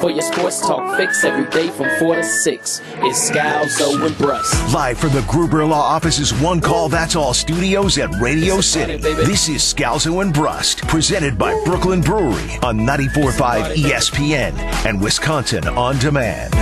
For 0.00 0.10
your 0.10 0.22
sports 0.22 0.60
talk 0.60 0.96
fix 0.96 1.24
every 1.24 1.50
day 1.50 1.68
from 1.70 1.88
4 1.98 2.16
to 2.16 2.22
6, 2.22 2.80
it's 2.98 3.30
Scalzo 3.30 4.06
and 4.06 4.16
Brust. 4.16 4.72
Live 4.72 4.96
from 4.96 5.10
the 5.10 5.22
Gruber 5.22 5.64
Law 5.64 5.80
Office's 5.80 6.32
One 6.34 6.60
Call 6.60 6.88
That's 6.88 7.16
All 7.16 7.34
studios 7.34 7.98
at 7.98 8.08
Radio 8.20 8.60
City. 8.60 8.96
This 8.98 9.48
is 9.48 9.60
Scalzo 9.62 10.22
and 10.22 10.32
Brust, 10.32 10.86
presented 10.86 11.36
by 11.36 11.52
Brooklyn 11.64 12.00
Brewery 12.00 12.58
on 12.62 12.78
94.5 12.78 13.74
ESPN 13.74 14.54
and 14.86 15.00
Wisconsin 15.00 15.66
On 15.66 15.98
Demand. 15.98 16.54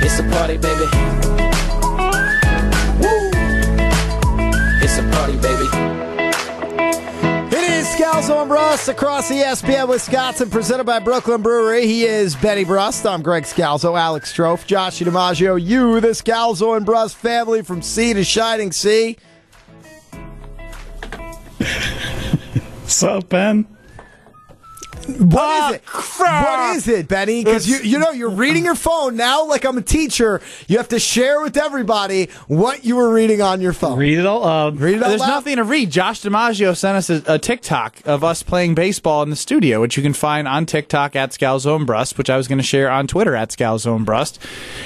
It's 0.00 0.20
a 0.20 0.22
party, 0.30 0.56
baby. 0.56 0.84
Woo! 3.02 3.30
It's 4.80 4.98
a 4.98 5.08
party, 5.10 5.36
baby. 5.38 5.57
Scalzo 8.18 8.40
and 8.40 8.48
Brust 8.48 8.88
across 8.88 9.30
ESPN 9.30 9.86
Wisconsin, 9.86 10.50
presented 10.50 10.82
by 10.82 10.98
Brooklyn 10.98 11.40
Brewery. 11.40 11.86
He 11.86 12.02
is 12.02 12.34
Benny 12.34 12.64
Brust. 12.64 13.06
I'm 13.06 13.22
Greg 13.22 13.44
Scalzo, 13.44 13.96
Alex 13.96 14.32
Strofe, 14.32 14.66
Josh 14.66 14.98
DiMaggio. 14.98 15.64
You, 15.64 16.00
the 16.00 16.08
Scalzo 16.08 16.76
and 16.76 16.84
Brust 16.84 17.14
family 17.14 17.62
from 17.62 17.80
sea 17.80 18.14
to 18.14 18.24
shining 18.24 18.72
sea. 18.72 19.18
What's 21.58 23.04
up, 23.04 23.28
Ben? 23.28 23.68
What 25.08 25.42
ah, 25.42 25.70
is 25.70 25.76
it? 25.76 25.82
What 26.18 26.76
is 26.76 26.88
it, 26.88 27.08
Benny? 27.08 27.42
Because 27.42 27.66
you, 27.66 27.78
you 27.78 27.98
know, 27.98 28.10
you're 28.10 28.28
reading 28.28 28.64
your 28.64 28.74
phone 28.74 29.16
now 29.16 29.46
like 29.46 29.64
I'm 29.64 29.78
a 29.78 29.82
teacher. 29.82 30.42
You 30.66 30.76
have 30.76 30.88
to 30.88 30.98
share 30.98 31.40
with 31.40 31.56
everybody 31.56 32.28
what 32.46 32.84
you 32.84 32.96
were 32.96 33.10
reading 33.12 33.40
on 33.40 33.62
your 33.62 33.72
phone. 33.72 33.98
Read 33.98 34.18
it 34.18 34.26
out 34.26 34.42
uh, 34.42 34.44
loud. 34.44 34.80
Read 34.80 34.96
it 34.96 35.02
out 35.02 35.08
There's 35.08 35.20
loud. 35.20 35.28
nothing 35.28 35.56
to 35.56 35.64
read. 35.64 35.90
Josh 35.90 36.20
DiMaggio 36.20 36.76
sent 36.76 36.98
us 36.98 37.08
a, 37.08 37.22
a 37.26 37.38
TikTok 37.38 37.96
of 38.04 38.22
us 38.22 38.42
playing 38.42 38.74
baseball 38.74 39.22
in 39.22 39.30
the 39.30 39.36
studio, 39.36 39.80
which 39.80 39.96
you 39.96 40.02
can 40.02 40.12
find 40.12 40.46
on 40.46 40.66
TikTok 40.66 41.16
at 41.16 41.30
Scalzo 41.30 41.74
and 41.76 41.86
Brust, 41.86 42.18
which 42.18 42.28
I 42.28 42.36
was 42.36 42.46
going 42.46 42.58
to 42.58 42.64
share 42.64 42.90
on 42.90 43.06
Twitter 43.06 43.34
at 43.34 43.48
Scalzo 43.48 43.96
and 43.96 44.04
Brust. 44.04 44.38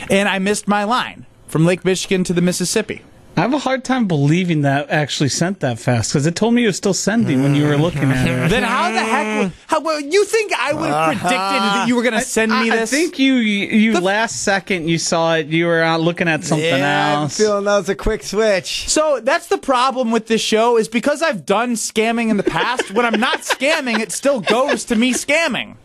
And 0.08 0.28
I 0.28 0.38
missed 0.38 0.68
my 0.68 0.84
line 0.84 1.26
from 1.48 1.66
Lake 1.66 1.84
Michigan 1.84 2.22
to 2.24 2.32
the 2.32 2.42
Mississippi. 2.42 3.02
I 3.34 3.40
have 3.40 3.54
a 3.54 3.58
hard 3.58 3.82
time 3.82 4.06
believing 4.06 4.60
that 4.62 4.90
actually 4.90 5.30
sent 5.30 5.60
that 5.60 5.78
fast 5.78 6.12
because 6.12 6.26
it 6.26 6.36
told 6.36 6.52
me 6.52 6.64
it 6.64 6.66
was 6.66 6.76
still 6.76 6.92
sending 6.92 7.42
when 7.42 7.54
you 7.54 7.66
were 7.66 7.78
looking 7.78 8.10
at 8.10 8.28
it. 8.28 8.50
Then 8.50 8.62
how 8.62 8.92
the 8.92 9.00
heck? 9.00 9.42
would- 9.44 9.52
How 9.68 9.80
well, 9.80 9.98
you 10.00 10.24
think 10.26 10.52
I 10.52 10.74
would 10.74 10.90
have 10.90 11.06
predicted 11.06 11.30
that 11.38 11.88
you 11.88 11.96
were 11.96 12.02
going 12.02 12.12
to 12.14 12.20
send 12.20 12.52
me 12.52 12.70
I, 12.70 12.82
I 12.82 12.86
think 12.86 13.18
you 13.18 13.34
you 13.36 13.98
last 13.98 14.42
second 14.42 14.86
you 14.88 14.98
saw 14.98 15.36
it. 15.36 15.46
You 15.46 15.64
were 15.66 15.80
out 15.80 16.02
looking 16.02 16.28
at 16.28 16.44
something 16.44 16.68
yeah, 16.68 17.16
I'm 17.16 17.22
else. 17.22 17.38
feeling 17.38 17.64
that 17.64 17.78
was 17.78 17.88
a 17.88 17.94
quick 17.94 18.22
switch. 18.22 18.88
So 18.90 19.20
that's 19.20 19.46
the 19.46 19.58
problem 19.58 20.10
with 20.12 20.26
this 20.26 20.42
show 20.42 20.76
is 20.76 20.88
because 20.88 21.22
I've 21.22 21.46
done 21.46 21.72
scamming 21.72 22.28
in 22.28 22.36
the 22.36 22.42
past. 22.42 22.90
when 22.90 23.06
I'm 23.06 23.18
not 23.18 23.38
scamming, 23.38 23.98
it 24.00 24.12
still 24.12 24.40
goes 24.40 24.84
to 24.86 24.94
me 24.94 25.14
scamming. 25.14 25.76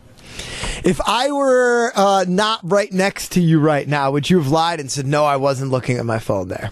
If 0.84 1.00
I 1.06 1.32
were 1.32 1.92
uh, 1.94 2.24
not 2.28 2.60
right 2.62 2.92
next 2.92 3.32
to 3.32 3.40
you 3.40 3.58
right 3.58 3.88
now, 3.88 4.10
would 4.10 4.28
you 4.28 4.38
have 4.38 4.48
lied 4.48 4.80
and 4.80 4.90
said, 4.90 5.06
no, 5.06 5.24
I 5.24 5.36
wasn't 5.36 5.70
looking 5.70 5.96
at 5.96 6.04
my 6.06 6.18
phone 6.18 6.48
there? 6.48 6.70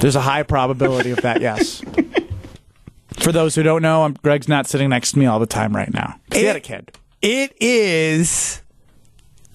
There's 0.00 0.16
a 0.16 0.20
high 0.20 0.42
probability 0.42 1.10
of 1.10 1.22
that, 1.22 1.40
yes. 1.40 1.82
For 3.14 3.32
those 3.32 3.54
who 3.54 3.62
don't 3.62 3.82
know, 3.82 4.04
I'm, 4.04 4.12
Greg's 4.12 4.48
not 4.48 4.66
sitting 4.66 4.90
next 4.90 5.12
to 5.12 5.18
me 5.18 5.26
all 5.26 5.38
the 5.38 5.46
time 5.46 5.74
right 5.74 5.92
now. 5.92 6.20
He 6.32 6.44
had 6.44 6.56
a 6.56 6.60
kid. 6.60 6.92
It 7.22 7.56
is 7.60 8.62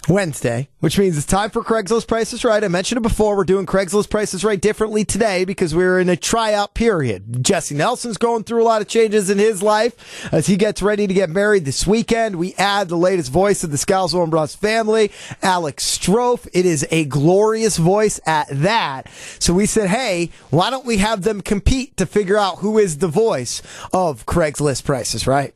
Wednesday, 0.07 0.67
which 0.79 0.97
means 0.97 1.17
it's 1.17 1.27
time 1.27 1.49
for 1.51 1.63
Craigslist 1.63 2.07
Prices 2.07 2.43
Right. 2.43 2.63
I 2.63 2.67
mentioned 2.67 2.97
it 2.97 3.07
before. 3.07 3.35
We're 3.35 3.43
doing 3.43 3.65
Craigslist 3.65 4.09
Prices 4.09 4.43
Right 4.43 4.59
differently 4.59 5.05
today 5.05 5.45
because 5.45 5.75
we're 5.75 5.99
in 5.99 6.09
a 6.09 6.15
tryout 6.15 6.73
period. 6.73 7.43
Jesse 7.43 7.75
Nelson's 7.75 8.17
going 8.17 8.43
through 8.43 8.63
a 8.63 8.65
lot 8.65 8.81
of 8.81 8.87
changes 8.87 9.29
in 9.29 9.37
his 9.37 9.61
life 9.61 10.27
as 10.33 10.47
he 10.47 10.55
gets 10.55 10.81
ready 10.81 11.05
to 11.05 11.13
get 11.13 11.29
married 11.29 11.65
this 11.65 11.85
weekend. 11.85 12.37
We 12.37 12.55
add 12.55 12.89
the 12.89 12.97
latest 12.97 13.31
voice 13.31 13.63
of 13.63 13.71
the 13.71 13.77
Scalzo 13.77 14.21
and 14.21 14.31
Brust 14.31 14.59
family, 14.59 15.11
Alex 15.43 15.97
Strofe. 15.97 16.47
It 16.51 16.65
is 16.65 16.85
a 16.89 17.05
glorious 17.05 17.77
voice 17.77 18.19
at 18.25 18.47
that. 18.49 19.07
So 19.39 19.53
we 19.53 19.65
said, 19.67 19.89
hey, 19.89 20.31
why 20.49 20.71
don't 20.71 20.85
we 20.85 20.97
have 20.97 21.21
them 21.21 21.41
compete 21.41 21.95
to 21.97 22.05
figure 22.05 22.37
out 22.37 22.59
who 22.59 22.77
is 22.79 22.97
the 22.97 23.07
voice 23.07 23.61
of 23.93 24.25
Craigslist 24.25 24.83
Prices 24.83 25.27
Right? 25.27 25.53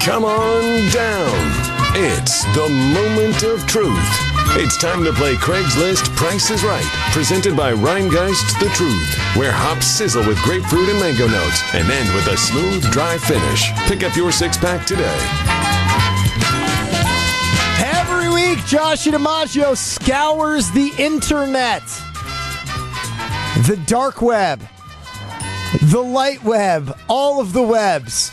Come 0.00 0.24
on 0.24 0.90
down. 0.90 1.81
It's 1.94 2.44
the 2.56 2.70
moment 2.70 3.42
of 3.42 3.66
truth. 3.66 3.92
It's 4.56 4.78
time 4.78 5.04
to 5.04 5.12
play 5.12 5.34
Craigslist 5.34 6.08
Price 6.16 6.50
is 6.50 6.64
Right, 6.64 6.86
presented 7.12 7.54
by 7.54 7.74
Rhinegeist 7.74 8.58
The 8.58 8.70
Truth, 8.70 9.14
where 9.36 9.52
hops 9.52 9.88
sizzle 9.88 10.26
with 10.26 10.38
grapefruit 10.38 10.88
and 10.88 10.98
mango 10.98 11.28
notes 11.28 11.62
and 11.74 11.90
end 11.90 12.14
with 12.14 12.28
a 12.28 12.36
smooth, 12.38 12.90
dry 12.90 13.18
finish. 13.18 13.70
Pick 13.88 14.04
up 14.04 14.16
your 14.16 14.32
six 14.32 14.56
pack 14.56 14.86
today. 14.86 15.04
Every 18.00 18.30
week, 18.32 18.64
Josh 18.64 19.04
DiMaggio 19.04 19.76
scours 19.76 20.70
the 20.70 20.92
internet, 20.96 21.82
the 23.66 23.78
dark 23.86 24.22
web, 24.22 24.62
the 25.82 26.02
light 26.02 26.42
web, 26.42 26.98
all 27.10 27.38
of 27.38 27.52
the 27.52 27.62
webs. 27.62 28.32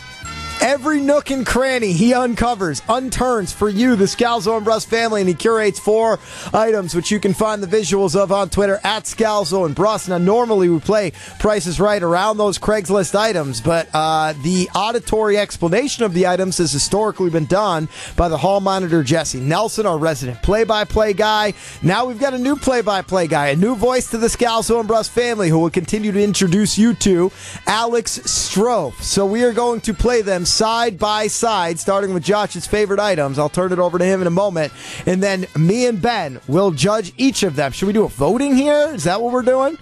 Every 0.62 1.00
nook 1.00 1.32
and 1.32 1.46
cranny 1.46 1.94
he 1.94 2.14
uncovers, 2.14 2.82
unturns 2.82 3.54
for 3.54 3.70
you, 3.70 3.96
the 3.96 4.06
Scalzo 4.06 4.58
and 4.58 4.66
Brust 4.66 4.90
family, 4.90 5.22
and 5.22 5.28
he 5.28 5.34
curates 5.34 5.80
four 5.80 6.20
items, 6.54 6.94
which 6.94 7.12
you 7.12 7.20
can 7.20 7.34
find 7.34 7.64
the 7.64 7.68
visuals 7.68 8.16
of 8.16 8.32
on 8.32 8.50
Twitter 8.50 8.80
at 8.84 9.04
Scalzo 9.06 9.66
and 9.66 9.74
Brust. 9.74 10.10
Now, 10.10 10.18
normally 10.18 10.68
we 10.68 10.80
play 10.80 11.14
Prices 11.40 11.80
Right 11.80 12.04
around 12.04 12.38
those 12.38 12.60
Craigslist 12.60 13.16
items, 13.16 13.62
but 13.62 13.88
uh, 13.94 14.34
the 14.44 14.70
auditory 14.76 15.38
explanation 15.38 16.04
of 16.04 16.14
the 16.14 16.28
items 16.28 16.58
has 16.58 16.72
historically 16.72 17.30
been 17.30 17.46
done 17.46 17.88
by 18.18 18.28
the 18.28 18.38
hall 18.38 18.60
monitor 18.60 19.02
Jesse 19.02 19.40
Nelson, 19.40 19.86
our 19.86 19.98
resident 19.98 20.44
play-by-play 20.44 21.14
guy. 21.14 21.54
Now 21.82 22.06
we've 22.06 22.20
got 22.20 22.34
a 22.34 22.38
new 22.38 22.58
play-by-play 22.58 23.28
guy, 23.28 23.48
a 23.48 23.56
new 23.56 23.76
voice 23.76 24.12
to 24.12 24.18
the 24.18 24.28
Scalzo 24.28 24.80
and 24.80 24.88
Brust 24.88 25.12
family, 25.12 25.50
who 25.50 25.60
will 25.60 25.70
continue 25.70 26.12
to 26.12 26.22
introduce 26.22 26.78
you 26.78 26.94
to 26.96 27.32
Alex 27.66 28.20
Strofe. 28.20 29.02
So 29.02 29.26
we 29.26 29.44
are 29.44 29.54
going 29.54 29.80
to 29.82 29.94
play 29.94 30.22
them 30.22 30.46
side 30.50 30.98
by 30.98 31.28
side, 31.28 31.80
starting 31.80 32.14
with 32.14 32.24
Josh's 32.24 32.68
favorite 32.68 33.00
items. 33.00 33.40
I'll 33.40 33.50
turn 33.50 33.72
it 33.72 33.80
over 33.80 33.98
to 33.98 34.06
him 34.06 34.22
in 34.22 34.28
a 34.28 34.32
moment. 34.32 34.74
And 35.06 35.22
then 35.22 35.48
me 35.58 35.86
and 35.88 36.02
Ben 36.02 36.42
will 36.48 36.72
judge 36.72 37.14
each 37.18 37.44
of 37.44 37.56
them. 37.56 37.72
Should 37.72 37.88
we 37.88 37.94
do 37.94 38.04
a 38.04 38.10
voting 38.10 38.56
here? 38.56 38.92
Is 38.94 39.04
that 39.06 39.22
what 39.22 39.32
we're 39.32 39.42
doing? 39.42 39.78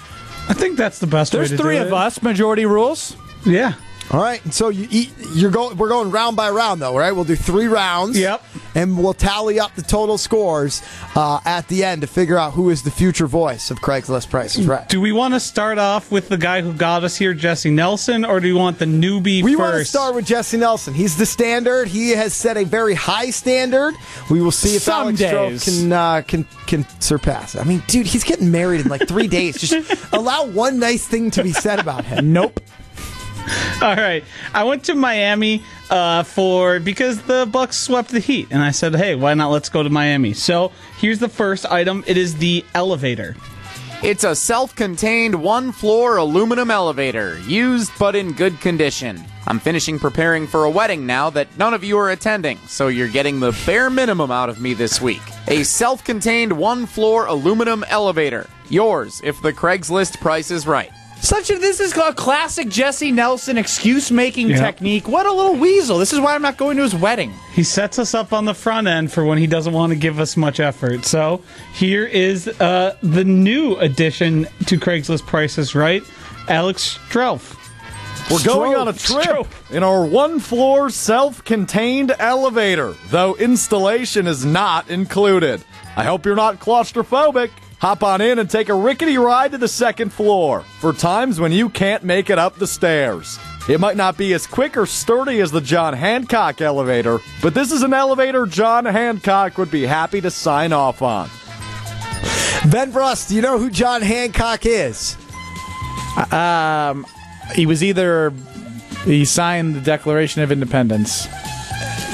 I 0.49 0.53
think 0.53 0.77
that's 0.77 0.99
the 0.99 1.07
best 1.07 1.33
There's 1.33 1.51
way 1.51 1.57
to 1.57 1.63
three 1.63 1.77
of 1.77 1.91
us, 1.91 2.21
majority 2.21 2.65
rules. 2.65 3.15
Yeah. 3.45 3.73
All 4.11 4.21
right. 4.21 4.41
So 4.53 4.69
you 4.69 4.87
eat, 4.89 5.11
you're 5.33 5.51
going. 5.51 5.75
We're 5.77 5.89
going 5.89 6.11
round 6.11 6.37
by 6.37 6.49
round, 6.49 6.81
though, 6.81 6.97
right? 6.97 7.11
We'll 7.11 7.25
do 7.25 7.35
three 7.35 7.67
rounds. 7.67 8.17
Yep. 8.17 8.41
And 8.73 8.97
we'll 8.97 9.15
tally 9.15 9.59
up 9.59 9.73
the 9.75 9.81
total 9.81 10.17
scores 10.19 10.83
uh, 11.15 11.39
at 11.45 11.67
the 11.67 11.83
end 11.83 12.01
to 12.01 12.07
figure 12.07 12.37
out 12.37 12.53
who 12.53 12.69
is 12.69 12.83
the 12.83 12.91
future 12.91 13.25
voice 13.25 13.71
of 13.71 13.79
Craigslist 13.79 14.29
Prices 14.29 14.67
Right. 14.67 14.87
Do 14.87 15.01
we 15.01 15.11
want 15.11 15.33
to 15.33 15.39
start 15.39 15.79
off 15.79 16.11
with 16.11 16.29
the 16.29 16.37
guy 16.37 16.61
who 16.61 16.73
got 16.73 17.03
us 17.03 17.17
here, 17.17 17.33
Jesse 17.33 17.71
Nelson, 17.71 18.23
or 18.23 18.39
do 18.39 18.53
we 18.53 18.59
want 18.59 18.77
the 18.77 18.85
newbie 18.85 19.41
We 19.43 19.55
first? 19.55 19.59
want 19.59 19.75
to 19.77 19.85
start 19.85 20.15
with 20.15 20.25
Jesse 20.27 20.57
Nelson. 20.57 20.93
He's 20.93 21.17
the 21.17 21.25
standard. 21.25 21.87
He 21.87 22.11
has 22.11 22.33
set 22.35 22.55
a 22.55 22.65
very 22.65 22.93
high 22.93 23.31
standard. 23.31 23.95
We 24.29 24.41
will 24.41 24.51
see 24.51 24.75
if 24.75 24.83
Some 24.83 25.01
Alex 25.01 25.19
days. 25.19 25.63
Can 25.65 25.91
uh, 25.91 26.21
can 26.21 26.45
can 26.67 26.87
surpass. 27.01 27.55
it. 27.55 27.61
I 27.61 27.63
mean, 27.63 27.81
dude, 27.87 28.05
he's 28.05 28.23
getting 28.23 28.51
married 28.51 28.81
in 28.81 28.89
like 28.89 29.07
three 29.07 29.27
days. 29.39 29.57
Just 29.59 30.13
allow 30.13 30.45
one 30.45 30.77
nice 30.79 31.05
thing 31.07 31.31
to 31.31 31.41
be 31.43 31.51
said 31.51 31.79
about 31.79 32.05
him. 32.05 32.31
Nope. 32.31 32.59
All 33.81 33.95
right. 33.95 34.23
I 34.53 34.63
went 34.63 34.83
to 34.85 34.95
Miami 34.95 35.63
uh, 35.89 36.23
for 36.23 36.79
because 36.79 37.21
the 37.23 37.47
Bucks 37.51 37.77
swept 37.77 38.09
the 38.09 38.19
Heat, 38.19 38.47
and 38.51 38.61
I 38.61 38.71
said, 38.71 38.95
"Hey, 38.95 39.15
why 39.15 39.33
not? 39.33 39.49
Let's 39.49 39.69
go 39.69 39.83
to 39.83 39.89
Miami." 39.89 40.33
So 40.33 40.71
here's 40.97 41.19
the 41.19 41.29
first 41.29 41.65
item. 41.65 42.03
It 42.07 42.17
is 42.17 42.35
the 42.37 42.65
elevator. 42.73 43.35
It's 44.03 44.23
a 44.23 44.35
self 44.35 44.75
contained 44.75 45.33
one 45.35 45.71
floor 45.71 46.17
aluminum 46.17 46.69
elevator, 46.69 47.39
used 47.39 47.91
but 47.97 48.15
in 48.15 48.33
good 48.33 48.59
condition. 48.59 49.23
I'm 49.47 49.59
finishing 49.59 49.97
preparing 49.97 50.45
for 50.45 50.65
a 50.65 50.69
wedding 50.69 51.05
now 51.05 51.29
that 51.31 51.57
none 51.57 51.73
of 51.73 51.83
you 51.83 51.97
are 51.97 52.11
attending, 52.11 52.57
so 52.67 52.89
you're 52.89 53.07
getting 53.07 53.39
the 53.39 53.57
bare 53.65 53.89
minimum 53.89 54.29
out 54.29 54.49
of 54.49 54.59
me 54.59 54.73
this 54.73 55.01
week. 55.01 55.21
A 55.47 55.63
self 55.63 56.03
contained 56.03 56.51
one 56.51 56.85
floor 56.85 57.25
aluminum 57.27 57.83
elevator. 57.87 58.47
Yours 58.69 59.21
if 59.23 59.41
the 59.41 59.53
Craigslist 59.53 60.19
price 60.19 60.51
is 60.51 60.67
right. 60.67 60.91
Such 61.21 61.49
a 61.49 61.57
this 61.57 61.79
is 61.79 61.95
a 61.97 62.13
classic 62.13 62.69
Jesse 62.69 63.11
Nelson 63.11 63.57
excuse 63.57 64.11
making 64.11 64.49
Yep. 64.49 64.59
technique. 64.59 65.07
What 65.07 65.25
a 65.25 65.31
little 65.31 65.55
weasel. 65.55 65.97
This 65.97 66.13
is 66.13 66.19
why 66.19 66.35
I'm 66.35 66.41
not 66.41 66.57
going 66.57 66.77
to 66.77 66.83
his 66.83 66.95
wedding. 66.95 67.33
He 67.53 67.63
sets 67.63 67.99
us 67.99 68.13
up 68.13 68.31
on 68.33 68.45
the 68.45 68.53
front 68.53 68.87
end 68.87 69.11
for 69.11 69.25
when 69.25 69.37
he 69.37 69.47
doesn't 69.47 69.73
want 69.73 69.91
to 69.91 69.97
give 69.97 70.19
us 70.19 70.37
much 70.37 70.59
effort. 70.59 71.05
So 71.05 71.41
here 71.73 72.05
is 72.05 72.47
uh, 72.47 72.95
the 73.01 73.23
new 73.25 73.75
addition 73.77 74.47
to 74.67 74.77
Craigslist 74.79 75.25
Prices 75.25 75.75
Right, 75.75 76.03
Alex 76.47 76.97
Strofe. 77.09 77.55
We're 78.29 78.43
going 78.43 78.75
on 78.75 78.89
a 78.89 78.93
trip 78.93 79.47
in 79.71 79.83
our 79.83 80.05
one 80.05 80.39
floor 80.39 80.89
self 80.89 81.43
contained 81.45 82.13
elevator, 82.19 82.93
though 83.09 83.35
installation 83.35 84.27
is 84.27 84.45
not 84.45 84.89
included. 84.89 85.63
I 85.95 86.03
hope 86.03 86.25
you're 86.25 86.35
not 86.35 86.59
claustrophobic. 86.59 87.49
Hop 87.79 88.01
on 88.01 88.21
in 88.21 88.39
and 88.39 88.49
take 88.49 88.69
a 88.69 88.73
rickety 88.73 89.17
ride 89.19 89.51
to 89.51 89.57
the 89.57 89.67
second 89.67 90.11
floor 90.11 90.61
for 90.79 90.93
times 90.93 91.39
when 91.39 91.51
you 91.51 91.69
can't 91.69 92.03
make 92.03 92.29
it 92.31 92.39
up 92.39 92.55
the 92.55 92.65
stairs. 92.65 93.37
It 93.69 93.79
might 93.79 93.97
not 93.97 94.17
be 94.17 94.33
as 94.33 94.47
quick 94.47 94.75
or 94.75 94.87
sturdy 94.87 95.41
as 95.41 95.51
the 95.51 95.61
John 95.61 95.93
Hancock 95.93 96.59
elevator, 96.59 97.19
but 97.41 97.53
this 97.53 97.71
is 97.71 97.83
an 97.83 97.93
elevator 97.93 98.47
John 98.47 98.85
Hancock 98.85 99.59
would 99.59 99.69
be 99.69 99.85
happy 99.85 100.21
to 100.21 100.31
sign 100.31 100.73
off 100.73 101.03
on. 101.03 101.29
Ben 102.71 102.91
Brust, 102.91 103.29
do 103.29 103.35
you 103.35 103.41
know 103.41 103.59
who 103.59 103.69
John 103.69 104.01
Hancock 104.01 104.65
is? 104.65 105.15
Um, 106.31 107.05
he 107.53 107.67
was 107.67 107.83
either 107.83 108.33
he 109.03 109.23
signed 109.23 109.75
the 109.75 109.81
Declaration 109.81 110.41
of 110.41 110.51
Independence. 110.51 111.27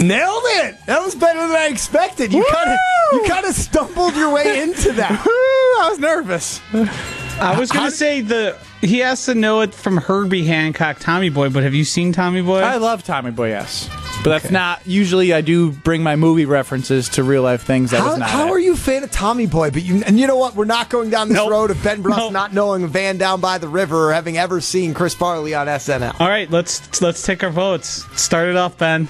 Nailed 0.08 0.44
it. 0.46 0.86
That 0.86 1.02
was 1.04 1.16
better 1.16 1.40
than 1.40 1.52
I 1.56 1.68
expected. 1.68 2.34
You 2.34 2.46
kind 2.52 2.70
of 2.72 2.78
you 3.14 3.24
kind 3.30 3.46
of 3.46 3.54
stumbled 3.54 4.16
your 4.16 4.32
way 4.34 4.62
into 4.62 4.92
that. 4.94 5.12
I 5.82 5.88
was 5.90 6.00
nervous. 6.00 6.62
I 7.40 7.58
was 7.60 7.72
going 7.72 7.86
to 7.90 7.96
say 7.96 8.22
the 8.22 8.58
he 8.82 9.00
has 9.00 9.26
to 9.26 9.36
know 9.36 9.62
it 9.62 9.74
from 9.74 9.98
Herbie 9.98 10.44
Hancock, 10.46 11.00
Tommy 11.00 11.30
Boy. 11.30 11.50
But 11.50 11.64
have 11.64 11.74
you 11.74 11.84
seen 11.86 12.12
Tommy 12.12 12.42
Boy? 12.42 12.60
I 12.60 12.78
love 12.78 13.04
Tommy 13.04 13.32
Boy, 13.32 13.50
yes. 13.50 13.90
But 14.24 14.30
that's 14.30 14.52
not 14.52 14.86
usually 14.86 15.34
I 15.34 15.42
do 15.42 15.72
bring 15.72 16.04
my 16.04 16.16
movie 16.16 16.46
references 16.46 17.10
to 17.10 17.24
real 17.24 17.42
life 17.42 17.64
things. 17.64 17.92
That 17.92 18.02
How, 18.02 18.16
not 18.16 18.30
how 18.30 18.48
it. 18.48 18.52
are 18.52 18.60
you 18.60 18.74
a 18.74 18.78
fan 18.78 19.04
of 19.04 19.12
Tommy 19.12 19.48
Boy? 19.48 19.72
But 19.72 19.84
you 19.84 20.04
and 20.06 20.20
you 20.20 20.28
know 20.28 20.38
what? 20.38 20.56
We're 20.56 20.66
not 20.66 20.90
going 20.90 21.10
down 21.10 21.30
this 21.30 21.36
Nope. 21.38 21.50
road 21.52 21.72
of 21.72 21.82
Ben 21.84 22.02
Brust 22.02 22.20
Nope. 22.20 22.32
not 22.34 22.54
knowing 22.54 22.88
van 22.88 23.18
down 23.18 23.42
by 23.42 23.58
the 23.58 23.68
river 23.68 24.10
or 24.10 24.14
having 24.14 24.38
ever 24.38 24.62
seen 24.62 24.94
Chris 24.94 25.14
Farley 25.14 25.54
on 25.56 25.68
SNL. 25.68 26.20
All 26.22 26.28
right, 26.30 26.50
let's 26.52 27.02
let's 27.02 27.24
take 27.24 27.44
our 27.44 27.50
votes. 27.50 28.06
Start 28.22 28.50
it 28.50 28.56
off, 28.56 28.78
Ben. 28.78 29.08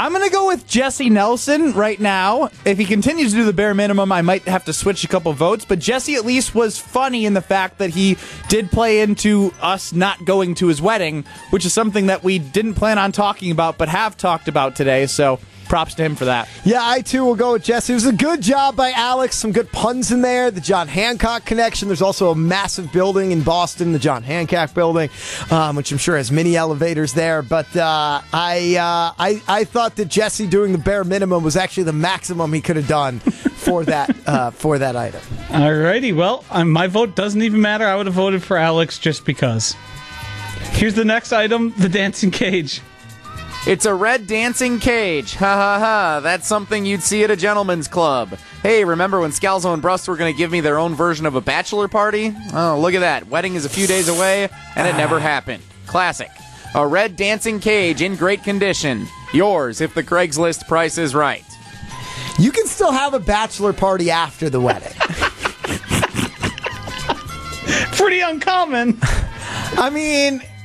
I'm 0.00 0.12
going 0.12 0.22
to 0.22 0.30
go 0.30 0.46
with 0.46 0.64
Jesse 0.68 1.10
Nelson 1.10 1.72
right 1.72 1.98
now. 1.98 2.50
If 2.64 2.78
he 2.78 2.84
continues 2.84 3.32
to 3.32 3.38
do 3.38 3.44
the 3.44 3.52
bare 3.52 3.74
minimum, 3.74 4.12
I 4.12 4.22
might 4.22 4.44
have 4.44 4.64
to 4.66 4.72
switch 4.72 5.02
a 5.02 5.08
couple 5.08 5.32
votes. 5.32 5.64
But 5.64 5.80
Jesse 5.80 6.14
at 6.14 6.24
least 6.24 6.54
was 6.54 6.78
funny 6.78 7.26
in 7.26 7.34
the 7.34 7.40
fact 7.40 7.78
that 7.78 7.90
he 7.90 8.16
did 8.48 8.70
play 8.70 9.00
into 9.00 9.52
us 9.60 9.92
not 9.92 10.24
going 10.24 10.54
to 10.54 10.68
his 10.68 10.80
wedding, 10.80 11.24
which 11.50 11.66
is 11.66 11.72
something 11.72 12.06
that 12.06 12.22
we 12.22 12.38
didn't 12.38 12.74
plan 12.74 12.96
on 12.96 13.10
talking 13.10 13.50
about 13.50 13.76
but 13.76 13.88
have 13.88 14.16
talked 14.16 14.46
about 14.46 14.76
today. 14.76 15.06
So 15.06 15.40
props 15.68 15.94
to 15.94 16.02
him 16.02 16.16
for 16.16 16.24
that. 16.26 16.48
Yeah, 16.64 16.80
I 16.82 17.02
too 17.02 17.24
will 17.24 17.36
go 17.36 17.52
with 17.52 17.64
Jesse. 17.64 17.92
It 17.92 17.96
was 17.96 18.06
a 18.06 18.12
good 18.12 18.40
job 18.40 18.76
by 18.76 18.92
Alex. 18.92 19.36
Some 19.36 19.52
good 19.52 19.70
puns 19.70 20.10
in 20.10 20.22
there. 20.22 20.50
The 20.50 20.60
John 20.60 20.88
Hancock 20.88 21.44
connection. 21.44 21.88
There's 21.88 22.02
also 22.02 22.30
a 22.30 22.34
massive 22.34 22.92
building 22.92 23.32
in 23.32 23.42
Boston, 23.42 23.92
the 23.92 23.98
John 23.98 24.22
Hancock 24.22 24.74
building, 24.74 25.10
um, 25.50 25.76
which 25.76 25.92
I'm 25.92 25.98
sure 25.98 26.16
has 26.16 26.32
many 26.32 26.56
elevators 26.56 27.12
there. 27.12 27.42
But 27.42 27.74
uh, 27.76 28.22
I, 28.32 28.76
uh, 28.76 29.14
I 29.18 29.42
I 29.46 29.64
thought 29.64 29.96
that 29.96 30.06
Jesse 30.06 30.46
doing 30.46 30.72
the 30.72 30.78
bare 30.78 31.04
minimum 31.04 31.42
was 31.42 31.56
actually 31.56 31.84
the 31.84 31.92
maximum 31.92 32.52
he 32.52 32.60
could 32.60 32.76
have 32.76 32.88
done 32.88 33.20
for 33.20 33.84
that 33.84 34.16
uh, 34.26 34.50
for 34.50 34.78
that 34.78 34.96
item. 34.96 35.20
All 35.52 35.72
righty. 35.72 36.12
Well, 36.12 36.44
um, 36.50 36.70
my 36.70 36.86
vote 36.86 37.14
doesn't 37.14 37.42
even 37.42 37.60
matter. 37.60 37.86
I 37.86 37.96
would 37.96 38.06
have 38.06 38.14
voted 38.14 38.42
for 38.42 38.56
Alex 38.56 38.98
just 38.98 39.24
because. 39.24 39.74
Here's 40.72 40.94
the 40.94 41.04
next 41.04 41.32
item: 41.32 41.72
the 41.78 41.88
dancing 41.88 42.30
cage. 42.30 42.80
It's 43.68 43.84
a 43.84 43.92
red 43.92 44.26
dancing 44.26 44.78
cage. 44.78 45.34
Ha 45.34 45.44
ha 45.44 45.78
ha. 45.78 46.20
That's 46.20 46.48
something 46.48 46.86
you'd 46.86 47.02
see 47.02 47.22
at 47.22 47.30
a 47.30 47.36
gentleman's 47.36 47.86
club. 47.86 48.30
Hey, 48.62 48.82
remember 48.82 49.20
when 49.20 49.30
Scalzo 49.30 49.74
and 49.74 49.82
Brust 49.82 50.08
were 50.08 50.16
going 50.16 50.32
to 50.32 50.38
give 50.38 50.50
me 50.50 50.62
their 50.62 50.78
own 50.78 50.94
version 50.94 51.26
of 51.26 51.34
a 51.34 51.42
bachelor 51.42 51.86
party? 51.86 52.34
Oh, 52.54 52.80
look 52.80 52.94
at 52.94 53.00
that. 53.00 53.28
Wedding 53.28 53.56
is 53.56 53.66
a 53.66 53.68
few 53.68 53.86
days 53.86 54.08
away, 54.08 54.48
and 54.74 54.88
it 54.88 54.96
never 54.96 55.16
ah. 55.16 55.18
happened. 55.18 55.62
Classic. 55.86 56.30
A 56.74 56.86
red 56.86 57.14
dancing 57.14 57.60
cage 57.60 58.00
in 58.00 58.16
great 58.16 58.42
condition. 58.42 59.06
Yours 59.34 59.82
if 59.82 59.92
the 59.92 60.02
Craigslist 60.02 60.66
price 60.66 60.96
is 60.96 61.14
right. 61.14 61.44
You 62.38 62.50
can 62.50 62.66
still 62.66 62.92
have 62.92 63.12
a 63.12 63.20
bachelor 63.20 63.74
party 63.74 64.10
after 64.10 64.48
the 64.48 64.62
wedding. 64.62 64.94
Pretty 67.98 68.20
uncommon. 68.20 68.96
I 69.02 69.90
mean, 69.92 70.40
I, 70.40 70.40
I 70.40 70.57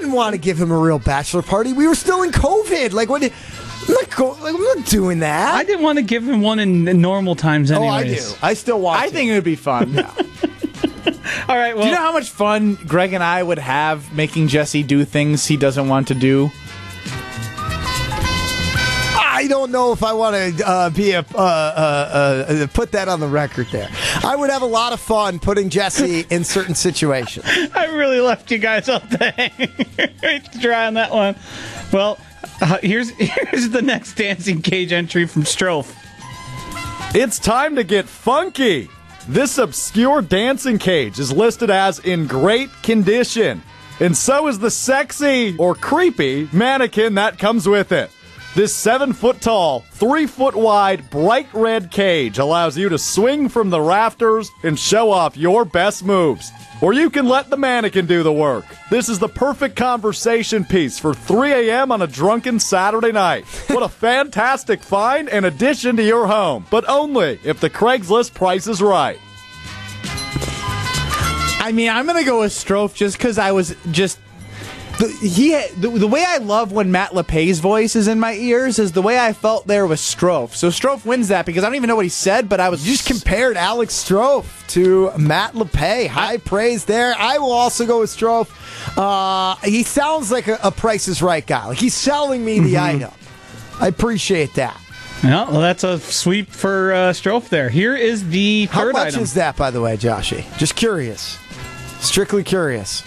didn't 0.00 0.12
want 0.12 0.34
to 0.34 0.38
give 0.38 0.60
him 0.60 0.70
a 0.70 0.78
real 0.78 0.98
bachelor 0.98 1.42
party. 1.42 1.72
We 1.72 1.86
were 1.88 1.94
still 1.94 2.22
in 2.22 2.30
COVID. 2.30 2.92
Like, 2.92 3.08
what? 3.08 3.22
I'm 3.22 3.94
not, 3.94 4.10
go, 4.16 4.30
like, 4.42 4.54
I'm 4.54 4.62
not 4.62 4.84
doing 4.86 5.20
that. 5.20 5.54
I 5.54 5.64
didn't 5.64 5.82
want 5.82 5.98
to 5.98 6.02
give 6.02 6.26
him 6.28 6.42
one 6.42 6.58
in 6.58 6.86
in 6.86 7.00
normal 7.00 7.34
times. 7.34 7.70
oh, 7.70 7.86
I 7.86 8.04
do. 8.04 8.18
I 8.42 8.54
still 8.54 8.80
want. 8.80 9.00
I 9.00 9.06
to. 9.06 9.12
think 9.12 9.30
it 9.30 9.34
would 9.34 9.44
be 9.44 9.56
fun. 9.56 9.98
All 11.48 11.56
right. 11.56 11.74
Well, 11.74 11.84
Do 11.84 11.88
you 11.90 11.94
know 11.94 12.00
how 12.02 12.12
much 12.12 12.28
fun 12.30 12.74
Greg 12.86 13.12
and 13.12 13.22
I 13.22 13.42
would 13.42 13.58
have 13.58 14.12
making 14.14 14.48
Jesse 14.48 14.82
do 14.82 15.04
things 15.04 15.46
he 15.46 15.56
doesn't 15.56 15.88
want 15.88 16.08
to 16.08 16.14
do? 16.14 16.50
I 19.48 19.50
don't 19.50 19.70
know 19.70 19.92
if 19.92 20.02
I 20.02 20.12
want 20.12 20.58
to 20.58 20.68
uh, 20.68 20.90
be 20.90 21.12
a 21.12 21.20
uh, 21.20 21.24
uh, 21.34 21.40
uh, 21.40 22.66
put 22.66 22.92
that 22.92 23.08
on 23.08 23.18
the 23.18 23.26
record. 23.26 23.68
There, 23.68 23.88
I 24.22 24.36
would 24.36 24.50
have 24.50 24.60
a 24.60 24.66
lot 24.66 24.92
of 24.92 25.00
fun 25.00 25.38
putting 25.38 25.70
Jesse 25.70 26.26
in 26.30 26.44
certain 26.44 26.74
situations. 26.74 27.46
I 27.74 27.86
really 27.86 28.20
left 28.20 28.50
you 28.50 28.58
guys 28.58 28.90
up 28.90 29.08
to 29.08 29.30
hang 29.30 30.42
dry 30.60 30.86
on 30.86 30.94
that 30.94 31.10
one. 31.10 31.34
Well, 31.90 32.18
uh, 32.60 32.76
here's 32.82 33.08
here's 33.18 33.70
the 33.70 33.80
next 33.80 34.16
dancing 34.16 34.60
cage 34.60 34.92
entry 34.92 35.26
from 35.26 35.44
Strofe. 35.44 35.96
It's 37.14 37.38
time 37.38 37.76
to 37.76 37.84
get 37.84 38.04
funky. 38.04 38.90
This 39.28 39.56
obscure 39.56 40.20
dancing 40.20 40.76
cage 40.76 41.18
is 41.18 41.32
listed 41.32 41.70
as 41.70 42.00
in 42.00 42.26
great 42.26 42.68
condition, 42.82 43.62
and 43.98 44.14
so 44.14 44.46
is 44.48 44.58
the 44.58 44.70
sexy 44.70 45.56
or 45.56 45.74
creepy 45.74 46.50
mannequin 46.52 47.14
that 47.14 47.38
comes 47.38 47.66
with 47.66 47.92
it. 47.92 48.10
This 48.54 48.74
seven 48.74 49.12
foot 49.12 49.40
tall, 49.40 49.84
three 49.92 50.26
foot 50.26 50.56
wide, 50.56 51.10
bright 51.10 51.48
red 51.52 51.90
cage 51.90 52.38
allows 52.38 52.76
you 52.76 52.88
to 52.88 52.98
swing 52.98 53.48
from 53.48 53.70
the 53.70 53.80
rafters 53.80 54.50
and 54.64 54.76
show 54.78 55.10
off 55.12 55.36
your 55.36 55.64
best 55.64 56.04
moves. 56.04 56.50
Or 56.80 56.92
you 56.92 57.10
can 57.10 57.28
let 57.28 57.50
the 57.50 57.56
mannequin 57.56 58.06
do 58.06 58.22
the 58.22 58.32
work. 58.32 58.64
This 58.90 59.08
is 59.08 59.18
the 59.18 59.28
perfect 59.28 59.76
conversation 59.76 60.64
piece 60.64 60.98
for 60.98 61.12
3 61.12 61.68
a.m. 61.68 61.92
on 61.92 62.02
a 62.02 62.06
drunken 62.06 62.58
Saturday 62.58 63.12
night. 63.12 63.44
What 63.68 63.82
a 63.82 63.88
fantastic 64.06 64.82
find 64.82 65.28
and 65.28 65.44
addition 65.44 65.96
to 65.96 66.02
your 66.02 66.26
home, 66.26 66.66
but 66.70 66.88
only 66.88 67.38
if 67.44 67.60
the 67.60 67.70
Craigslist 67.70 68.34
price 68.34 68.66
is 68.66 68.80
right. 68.80 69.18
I 71.60 71.70
mean, 71.72 71.90
I'm 71.90 72.06
gonna 72.06 72.24
go 72.24 72.40
with 72.40 72.52
Strofe 72.52 72.94
just 72.94 73.18
because 73.18 73.38
I 73.38 73.52
was 73.52 73.76
just. 73.90 74.18
The, 74.98 75.06
he 75.08 75.50
the, 75.76 75.90
the 75.90 76.08
way 76.08 76.24
I 76.26 76.38
love 76.38 76.72
when 76.72 76.90
Matt 76.90 77.12
LePay's 77.12 77.60
voice 77.60 77.94
is 77.94 78.08
in 78.08 78.18
my 78.18 78.34
ears 78.34 78.80
is 78.80 78.90
the 78.90 79.02
way 79.02 79.18
I 79.18 79.32
felt 79.32 79.66
there 79.68 79.86
with 79.86 80.00
Strofe. 80.00 80.54
So 80.54 80.70
Strofe 80.70 81.04
wins 81.04 81.28
that 81.28 81.46
because 81.46 81.62
I 81.62 81.68
don't 81.68 81.76
even 81.76 81.86
know 81.86 81.94
what 81.94 82.04
he 82.04 82.08
said, 82.08 82.48
but 82.48 82.58
I 82.58 82.68
was 82.68 82.84
You 82.84 82.94
just 82.96 83.06
compared 83.06 83.56
Alex 83.56 83.94
Strofe 83.94 84.66
to 84.70 85.12
Matt 85.16 85.52
LePay. 85.54 86.08
High 86.08 86.38
praise 86.38 86.84
there. 86.84 87.14
I 87.16 87.38
will 87.38 87.52
also 87.52 87.86
go 87.86 88.00
with 88.00 88.10
Strofe. 88.10 88.50
Uh, 88.98 89.54
he 89.64 89.84
sounds 89.84 90.32
like 90.32 90.48
a, 90.48 90.58
a 90.64 90.72
Price 90.72 91.06
is 91.06 91.22
Right 91.22 91.46
guy. 91.46 91.66
Like 91.66 91.78
he's 91.78 91.94
selling 91.94 92.44
me 92.44 92.58
the 92.58 92.78
item. 92.78 93.12
I 93.80 93.86
appreciate 93.86 94.54
that. 94.54 94.80
Yeah, 95.22 95.48
well, 95.50 95.60
that's 95.60 95.84
a 95.84 95.98
sweep 96.00 96.48
for 96.48 96.92
uh, 96.92 96.96
Strofe 97.12 97.48
there. 97.48 97.68
Here 97.68 97.94
is 97.96 98.28
the 98.30 98.66
third 98.66 98.72
How 98.74 98.80
third 98.82 98.92
much 98.94 99.06
item. 99.08 99.22
is 99.22 99.34
that, 99.34 99.56
by 99.56 99.70
the 99.70 99.80
way, 99.80 99.96
Joshy? 99.96 100.44
Just 100.58 100.74
curious. 100.76 101.38
Strictly 102.00 102.42
curious. 102.44 103.02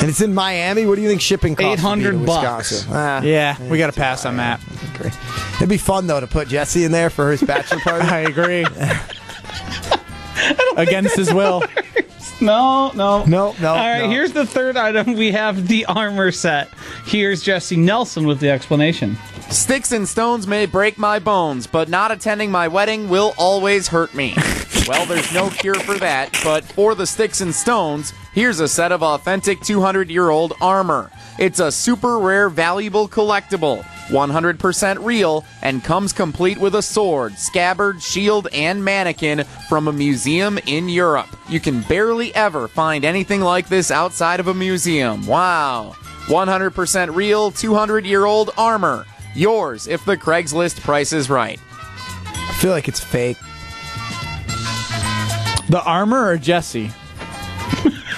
And 0.00 0.08
it's 0.08 0.20
in 0.22 0.32
Miami. 0.32 0.86
What 0.86 0.94
do 0.96 1.02
you 1.02 1.08
think 1.08 1.20
shipping 1.20 1.54
costs? 1.54 1.76
be 1.76 1.76
to 1.76 1.80
800 1.82 2.26
bucks. 2.26 2.70
Wisconsin? 2.70 2.92
Ah, 2.92 3.22
yeah, 3.22 3.62
we 3.68 3.76
got 3.76 3.88
to 3.88 3.92
pass 3.98 4.24
on 4.24 4.38
that. 4.38 4.60
I 4.60 4.94
agree. 4.94 5.10
It'd 5.56 5.68
be 5.68 5.76
fun 5.76 6.06
though 6.06 6.20
to 6.20 6.26
put 6.26 6.48
Jesse 6.48 6.84
in 6.84 6.92
there 6.92 7.10
for 7.10 7.30
his 7.30 7.42
bachelor 7.42 7.80
party. 7.80 8.06
I 8.08 8.20
agree. 8.20 8.64
Against 10.76 11.16
his 11.16 11.32
will. 11.32 11.62
No, 12.42 12.90
no. 12.94 13.24
No, 13.26 13.54
no, 13.60 13.68
All 13.68 13.76
right, 13.76 14.04
no. 14.04 14.10
here's 14.10 14.32
the 14.32 14.46
third 14.46 14.78
item. 14.78 15.12
We 15.14 15.32
have 15.32 15.68
the 15.68 15.84
armor 15.84 16.32
set. 16.32 16.70
Here's 17.04 17.42
Jesse 17.42 17.76
Nelson 17.76 18.26
with 18.26 18.40
the 18.40 18.48
explanation. 18.48 19.18
Sticks 19.50 19.92
and 19.92 20.08
stones 20.08 20.46
may 20.46 20.64
break 20.64 20.96
my 20.96 21.18
bones, 21.18 21.66
but 21.66 21.90
not 21.90 22.10
attending 22.12 22.50
my 22.50 22.66
wedding 22.68 23.08
will 23.10 23.34
always 23.36 23.88
hurt 23.88 24.14
me. 24.14 24.34
well, 24.88 25.04
there's 25.04 25.32
no 25.34 25.50
cure 25.50 25.74
for 25.74 25.98
that, 25.98 26.30
but 26.42 26.64
for 26.64 26.94
the 26.94 27.06
sticks 27.06 27.42
and 27.42 27.54
stones, 27.54 28.14
here's 28.32 28.60
a 28.60 28.68
set 28.68 28.92
of 28.92 29.02
authentic 29.02 29.60
200 29.60 30.10
year 30.10 30.30
old 30.30 30.54
armor. 30.60 31.10
It's 31.38 31.60
a 31.60 31.72
super 31.72 32.18
rare, 32.18 32.48
valuable 32.48 33.08
collectible. 33.08 33.82
100% 34.08 35.04
real 35.04 35.44
and 35.62 35.84
comes 35.84 36.12
complete 36.12 36.58
with 36.58 36.74
a 36.74 36.82
sword, 36.82 37.38
scabbard, 37.38 38.02
shield, 38.02 38.48
and 38.52 38.84
mannequin 38.84 39.44
from 39.68 39.86
a 39.86 39.92
museum 39.92 40.58
in 40.66 40.88
Europe. 40.88 41.28
You 41.48 41.60
can 41.60 41.82
barely 41.82 42.34
ever 42.34 42.66
find 42.68 43.04
anything 43.04 43.40
like 43.40 43.68
this 43.68 43.90
outside 43.90 44.40
of 44.40 44.48
a 44.48 44.54
museum. 44.54 45.26
Wow. 45.26 45.94
100% 46.26 47.14
real, 47.14 47.50
200 47.50 48.04
year 48.04 48.24
old 48.24 48.50
armor. 48.58 49.06
Yours 49.34 49.86
if 49.86 50.04
the 50.04 50.16
Craigslist 50.16 50.80
price 50.80 51.12
is 51.12 51.30
right. 51.30 51.60
I 52.26 52.52
feel 52.60 52.72
like 52.72 52.88
it's 52.88 53.00
fake. 53.00 53.38
The 55.68 55.82
armor 55.84 56.26
or 56.26 56.36
Jesse? 56.36 56.90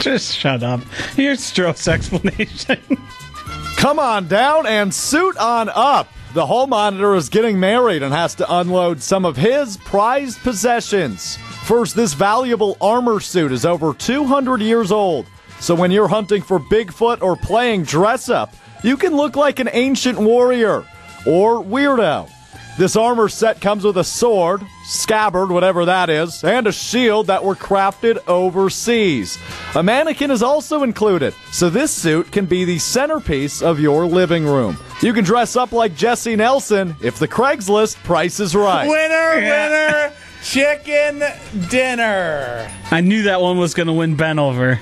Just 0.00 0.36
shut 0.36 0.62
up. 0.62 0.80
Here's 1.16 1.40
Strofe's 1.40 1.88
explanation. 1.88 2.80
Come 3.76 3.98
on 3.98 4.28
down 4.28 4.66
and 4.66 4.92
suit 4.92 5.36
on 5.36 5.68
up. 5.68 6.08
The 6.34 6.46
hall 6.46 6.66
monitor 6.66 7.14
is 7.14 7.28
getting 7.28 7.58
married 7.58 8.02
and 8.02 8.12
has 8.12 8.34
to 8.36 8.56
unload 8.58 9.02
some 9.02 9.24
of 9.24 9.36
his 9.36 9.76
prized 9.78 10.38
possessions. 10.40 11.36
First, 11.64 11.96
this 11.96 12.14
valuable 12.14 12.76
armor 12.80 13.18
suit 13.20 13.50
is 13.50 13.64
over 13.64 13.94
200 13.94 14.60
years 14.60 14.92
old. 14.92 15.26
So 15.60 15.74
when 15.74 15.90
you're 15.90 16.08
hunting 16.08 16.42
for 16.42 16.60
Bigfoot 16.60 17.22
or 17.22 17.36
playing 17.36 17.84
dress 17.84 18.28
up, 18.28 18.54
you 18.84 18.96
can 18.96 19.16
look 19.16 19.36
like 19.36 19.58
an 19.58 19.68
ancient 19.72 20.18
warrior 20.18 20.84
or 21.26 21.62
weirdo. 21.62 22.30
This 22.78 22.94
armor 22.94 23.28
set 23.28 23.60
comes 23.60 23.82
with 23.82 23.96
a 23.96 24.04
sword, 24.04 24.64
scabbard, 24.84 25.50
whatever 25.50 25.84
that 25.86 26.08
is, 26.08 26.44
and 26.44 26.64
a 26.64 26.70
shield 26.70 27.26
that 27.26 27.42
were 27.42 27.56
crafted 27.56 28.24
overseas. 28.28 29.36
A 29.74 29.82
mannequin 29.82 30.30
is 30.30 30.44
also 30.44 30.84
included, 30.84 31.34
so 31.50 31.70
this 31.70 31.90
suit 31.90 32.30
can 32.30 32.46
be 32.46 32.64
the 32.64 32.78
centerpiece 32.78 33.62
of 33.62 33.80
your 33.80 34.06
living 34.06 34.44
room. 34.44 34.78
You 35.02 35.12
can 35.12 35.24
dress 35.24 35.56
up 35.56 35.72
like 35.72 35.96
Jesse 35.96 36.36
Nelson 36.36 36.94
if 37.02 37.18
the 37.18 37.26
Craigslist 37.26 37.96
price 38.04 38.38
is 38.38 38.54
right. 38.54 38.88
Winner, 38.88 39.34
winner, 39.34 40.12
chicken 40.44 41.24
dinner. 41.68 42.70
I 42.92 43.00
knew 43.00 43.24
that 43.24 43.40
one 43.40 43.58
was 43.58 43.74
going 43.74 43.88
to 43.88 43.92
win 43.92 44.14
Ben 44.14 44.38
over. 44.38 44.78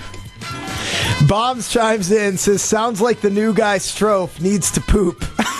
Bombs 1.26 1.70
chimes 1.70 2.12
in, 2.12 2.36
says, 2.36 2.60
sounds 2.60 3.00
like 3.00 3.22
the 3.22 3.30
new 3.30 3.54
guy 3.54 3.78
Strofe 3.78 4.38
needs 4.38 4.70
to 4.72 4.82
poop. 4.82 5.24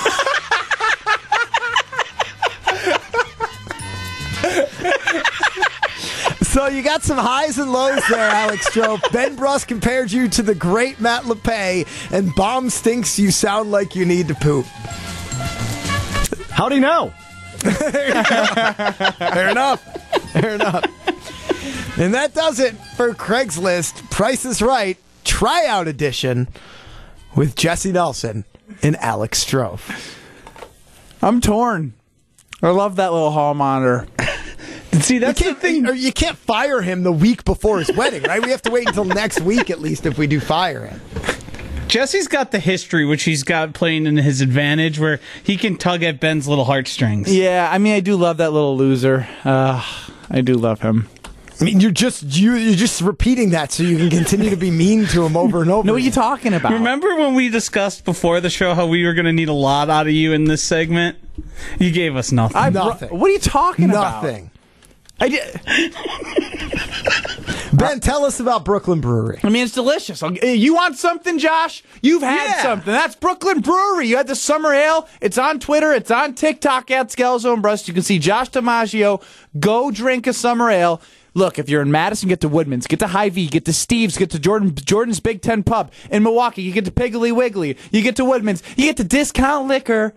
so 6.67 6.73
you 6.73 6.83
got 6.83 7.05
some 7.05 7.17
highs 7.17 7.59
and 7.59 7.73
lows 7.73 8.03
there, 8.09 8.29
Alex 8.29 8.69
Strofe. 8.75 9.13
Ben 9.13 9.37
Brust 9.37 9.69
compared 9.69 10.11
you 10.11 10.27
to 10.31 10.43
the 10.43 10.55
great 10.55 11.01
Matt 11.01 11.23
LePay, 11.23 11.87
and 12.11 12.35
Bombs 12.35 12.81
thinks 12.81 13.21
you 13.21 13.31
sound 13.31 13.71
like 13.71 13.95
you 13.95 14.05
need 14.05 14.27
to 14.29 14.35
poop. 14.35 14.67
How'd 16.51 16.73
he 16.73 16.81
know? 16.81 17.13
Fair 17.59 19.49
enough. 19.49 19.81
Fair 20.33 20.55
enough. 20.57 20.85
And 21.99 22.15
that 22.15 22.35
does 22.35 22.59
it 22.59 22.75
for 22.97 23.15
Craigslist 23.15 24.11
Price 24.11 24.45
is 24.45 24.61
Right 24.61 24.99
Tryout 25.23 25.87
Edition 25.87 26.49
with 27.37 27.55
Jesse 27.55 27.93
Nelson 27.93 28.45
and 28.83 28.97
Alex 28.97 29.45
Strofe. 29.45 30.19
I'm 31.23 31.41
torn. 31.41 31.93
I 32.61 32.71
love 32.71 32.97
that 32.97 33.13
little 33.13 33.31
hall 33.31 33.55
monitor. 33.55 34.09
See, 35.03 35.19
that's 35.19 35.41
you 35.41 35.55
the 35.55 35.61
thing. 35.61 35.87
You 35.97 36.13
can't 36.13 36.37
fire 36.37 36.81
him 36.81 37.03
the 37.03 37.13
week 37.13 37.45
before 37.45 37.79
his 37.79 37.91
wedding, 37.97 38.23
right? 38.23 38.43
We 38.43 38.51
have 38.51 38.63
to 38.63 38.71
wait 38.71 38.89
until 38.89 39.05
next 39.05 39.41
week 39.41 39.71
at 39.71 39.81
least 39.81 40.07
if 40.07 40.19
we 40.19 40.27
do 40.27 40.41
fire 40.41 40.87
him. 40.87 41.01
Jesse's 41.89 42.27
got 42.27 42.51
the 42.51 42.59
history, 42.59 43.05
which 43.05 43.23
he's 43.23 43.43
got 43.45 43.73
playing 43.73 44.07
in 44.07 44.17
his 44.17 44.41
advantage, 44.41 44.99
where 44.99 45.21
he 45.43 45.57
can 45.57 45.77
tug 45.77 46.03
at 46.03 46.19
Ben's 46.19 46.49
little 46.49 46.65
heartstrings. 46.65 47.33
Yeah, 47.33 47.69
I 47.71 47.79
mean, 47.79 47.95
I 47.95 48.01
do 48.01 48.17
love 48.17 48.39
that 48.39 48.53
little 48.53 48.77
loser. 48.77 49.29
Uh, 49.45 49.85
I 50.29 50.41
do 50.41 50.55
love 50.55 50.81
him. 50.81 51.09
I 51.61 51.65
mean, 51.65 51.81
you're 51.81 51.91
just 51.91 52.23
you, 52.23 52.55
you're 52.55 52.75
just 52.75 53.01
repeating 53.01 53.51
that 53.51 53.73
so 53.73 53.83
you 53.83 53.97
can 53.97 54.11
continue 54.11 54.51
to 54.51 54.57
be 54.57 54.71
mean 54.71 55.07
to 55.07 55.25
him 55.25 55.37
over 55.37 55.63
and 55.63 55.71
over. 55.71 55.87
Know 55.87 55.93
what 55.95 55.99
again. 55.99 56.07
you 56.07 56.13
talking 56.13 56.55
about? 56.55 56.73
Remember 56.73 57.17
when 57.17 57.35
we 57.35 57.49
discussed 57.49 58.05
before 58.05 58.41
the 58.41 58.51
show 58.51 58.75
how 58.75 58.87
we 58.87 59.05
were 59.07 59.15
going 59.15 59.25
to 59.25 59.33
need 59.33 59.49
a 59.49 59.55
lot 59.55 59.89
out 59.89 60.07
of 60.07 60.13
you 60.13 60.33
in 60.33 60.45
this 60.45 60.63
segment? 60.63 61.17
You 61.79 61.93
gave 61.93 62.15
us 62.15 62.31
nothing. 62.31 62.57
I 62.57 62.69
Nothing. 62.69 63.09
What 63.19 63.31
are 63.31 63.33
you 63.33 63.39
talking 63.39 63.89
about? 63.89 64.23
Nothing. 64.23 64.51
I 65.21 65.29
did. 65.29 65.61
Ben, 67.73 68.01
tell 68.01 68.25
us 68.25 68.41
about 68.41 68.65
Brooklyn 68.65 69.01
Brewery. 69.03 69.39
I 69.43 69.51
mean, 69.51 69.65
it's 69.65 69.75
delicious. 69.75 70.23
I'll- 70.23 70.33
You 70.35 70.75
want 70.75 70.97
something, 70.97 71.39
Josh? 71.39 71.83
You've 72.01 72.23
had 72.23 72.43
Yeah. 72.45 72.63
something. 72.63 72.93
That's 72.93 73.15
Brooklyn 73.17 73.61
Brewery. 73.61 74.07
You 74.09 74.17
had 74.17 74.29
the 74.29 74.35
summer 74.35 74.73
ale. 74.73 75.07
It's 75.21 75.37
on 75.37 75.61
Twitter. 75.61 75.93
It's 75.93 76.11
on 76.11 76.35
TikTok 76.35 76.91
at 76.91 77.09
Scalzo 77.09 77.61
Brust. 77.61 77.87
You 77.87 77.93
can 77.95 78.03
see 78.03 78.19
Josh 78.19 78.49
DiMaggio 78.51 79.23
go 79.61 79.91
drink 79.91 80.27
a 80.27 80.33
summer 80.33 80.71
ale. 80.71 81.03
Look, 81.35 81.59
if 81.59 81.69
you're 81.69 81.83
in 81.83 81.91
Madison, 81.91 82.31
get 82.31 82.41
to 82.41 82.49
Woodman's, 82.49 82.87
get 82.87 82.99
to 83.01 83.09
Hy-Vee, 83.09 83.49
get 83.49 83.67
to 83.67 83.73
Steve's, 83.75 84.17
get 84.17 84.31
to 84.31 84.39
Jordan 84.39 84.75
Jordan's 84.75 85.21
Big 85.21 85.43
Ten 85.43 85.63
Pub. 85.63 85.93
In 86.11 86.23
Milwaukee, 86.23 86.63
you 86.63 86.73
get 86.73 86.87
to 86.87 86.91
Piggly 86.91 87.31
Wiggly, 87.35 87.77
you 87.91 88.01
get 88.01 88.17
to 88.17 88.25
Woodman's, 88.25 88.63
you 88.75 88.87
get 88.87 88.97
to 88.97 89.05
Discount 89.05 89.69
Liquor. 89.69 90.15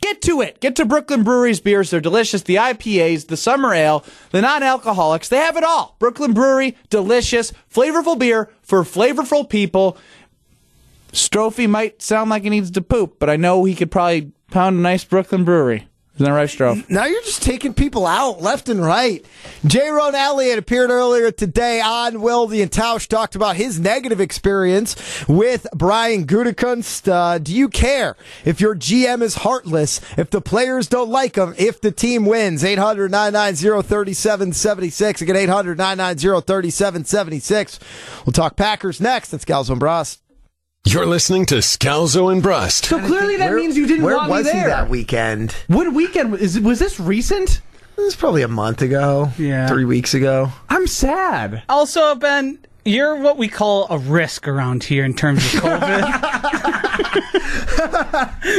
Get 0.00 0.22
to 0.22 0.40
it. 0.40 0.60
Get 0.60 0.76
to 0.76 0.84
Brooklyn 0.84 1.24
Brewery's 1.24 1.60
beers. 1.60 1.90
They're 1.90 2.00
delicious. 2.00 2.42
The 2.42 2.56
IPAs, 2.56 3.26
the 3.26 3.36
summer 3.36 3.74
ale, 3.74 4.04
the 4.30 4.40
non-alcoholics. 4.40 5.28
They 5.28 5.38
have 5.38 5.56
it 5.56 5.64
all. 5.64 5.96
Brooklyn 5.98 6.32
Brewery, 6.32 6.76
delicious, 6.88 7.52
flavorful 7.72 8.18
beer 8.18 8.50
for 8.62 8.82
flavorful 8.82 9.48
people. 9.48 9.98
Strophy 11.12 11.68
might 11.68 12.00
sound 12.00 12.30
like 12.30 12.44
he 12.44 12.50
needs 12.50 12.70
to 12.72 12.80
poop, 12.80 13.18
but 13.18 13.28
I 13.28 13.36
know 13.36 13.64
he 13.64 13.74
could 13.74 13.90
probably 13.90 14.32
pound 14.50 14.78
a 14.78 14.80
nice 14.80 15.04
Brooklyn 15.04 15.44
Brewery. 15.44 15.87
Isn't 16.18 16.24
that 16.24 16.32
right? 16.32 16.90
Now 16.90 17.04
you're 17.04 17.22
just 17.22 17.44
taking 17.44 17.74
people 17.74 18.04
out 18.04 18.42
left 18.42 18.68
and 18.68 18.84
right. 18.84 19.24
Jayrone 19.62 20.14
Elliott 20.14 20.58
appeared 20.58 20.90
earlier 20.90 21.30
today 21.30 21.80
on 21.80 22.20
Wilde 22.20 22.54
and 22.54 22.72
Tausch, 22.72 23.06
talked 23.06 23.36
about 23.36 23.54
his 23.54 23.78
negative 23.78 24.20
experience 24.20 24.96
with 25.28 25.68
Brian 25.76 26.26
Gutekunst. 26.26 27.06
Uh, 27.06 27.38
do 27.38 27.54
you 27.54 27.68
care 27.68 28.16
if 28.44 28.60
your 28.60 28.74
GM 28.74 29.22
is 29.22 29.36
heartless, 29.36 30.00
if 30.18 30.28
the 30.30 30.40
players 30.40 30.88
don't 30.88 31.08
like 31.08 31.36
him, 31.36 31.54
if 31.56 31.80
the 31.80 31.92
team 31.92 32.26
wins? 32.26 32.64
800 32.64 33.12
990 33.12 33.86
3776. 33.86 35.22
Again, 35.22 35.36
800 35.36 35.78
990 35.78 36.44
3776. 36.44 37.78
We'll 38.26 38.32
talk 38.32 38.56
Packers 38.56 39.00
next. 39.00 39.32
Scalzo 39.32 39.70
and 39.70 39.78
Brust. 39.78 40.20
You're 40.90 41.04
listening 41.04 41.44
to 41.46 41.56
Scalzo 41.56 42.32
and 42.32 42.42
Brust. 42.42 42.86
So 42.86 42.98
clearly 42.98 43.36
that 43.36 43.52
means 43.52 43.76
you 43.76 43.86
didn't 43.86 44.04
Where 44.04 44.16
want 44.16 44.30
was 44.30 44.46
me 44.46 44.52
he 44.52 44.58
there. 44.58 44.68
that 44.68 44.88
weekend? 44.88 45.52
What 45.66 45.92
weekend 45.92 46.34
is? 46.36 46.58
Was 46.58 46.78
this 46.78 46.98
recent? 46.98 47.60
It 47.98 48.00
was 48.00 48.16
probably 48.16 48.40
a 48.40 48.48
month 48.48 48.80
ago. 48.80 49.30
Yeah. 49.36 49.68
Three 49.68 49.84
weeks 49.84 50.14
ago. 50.14 50.50
I'm 50.70 50.86
sad. 50.86 51.62
Also, 51.68 52.14
Ben, 52.14 52.58
you're 52.86 53.16
what 53.16 53.36
we 53.36 53.48
call 53.48 53.86
a 53.90 53.98
risk 53.98 54.48
around 54.48 54.82
here 54.82 55.04
in 55.04 55.12
terms 55.12 55.44
of 55.52 55.60
COVID. 55.60 56.08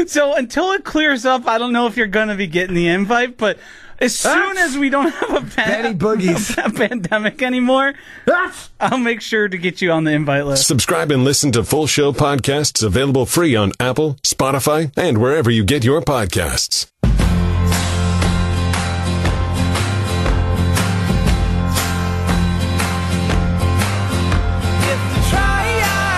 so 0.07 0.35
until 0.35 0.73
it 0.73 0.83
clears 0.83 1.25
up, 1.25 1.47
I 1.47 1.57
don't 1.57 1.73
know 1.73 1.87
if 1.87 1.97
you're 1.97 2.05
going 2.05 2.27
to 2.27 2.35
be 2.35 2.45
getting 2.45 2.75
the 2.75 2.89
invite, 2.89 3.37
but 3.37 3.57
as 4.01 4.17
soon 4.17 4.57
as 4.57 4.77
we 4.77 4.89
don't 4.89 5.11
have 5.11 5.29
a, 5.31 5.41
Benny 5.41 5.93
pan- 5.93 5.99
Boogies. 5.99 6.57
a 6.65 6.71
pandemic 6.71 7.41
anymore, 7.41 7.93
I'll 8.79 8.97
make 8.97 9.21
sure 9.21 9.47
to 9.47 9.57
get 9.57 9.81
you 9.81 9.91
on 9.91 10.03
the 10.05 10.11
invite 10.11 10.45
list. 10.45 10.67
Subscribe 10.67 11.11
and 11.11 11.23
listen 11.23 11.51
to 11.53 11.63
full 11.63 11.87
show 11.87 12.11
podcasts 12.11 12.83
available 12.83 13.25
free 13.25 13.55
on 13.55 13.71
Apple, 13.79 14.15
Spotify, 14.23 14.91
and 14.97 15.17
wherever 15.17 15.49
you 15.51 15.63
get 15.63 15.83
your 15.83 16.01
podcasts. 16.01 16.87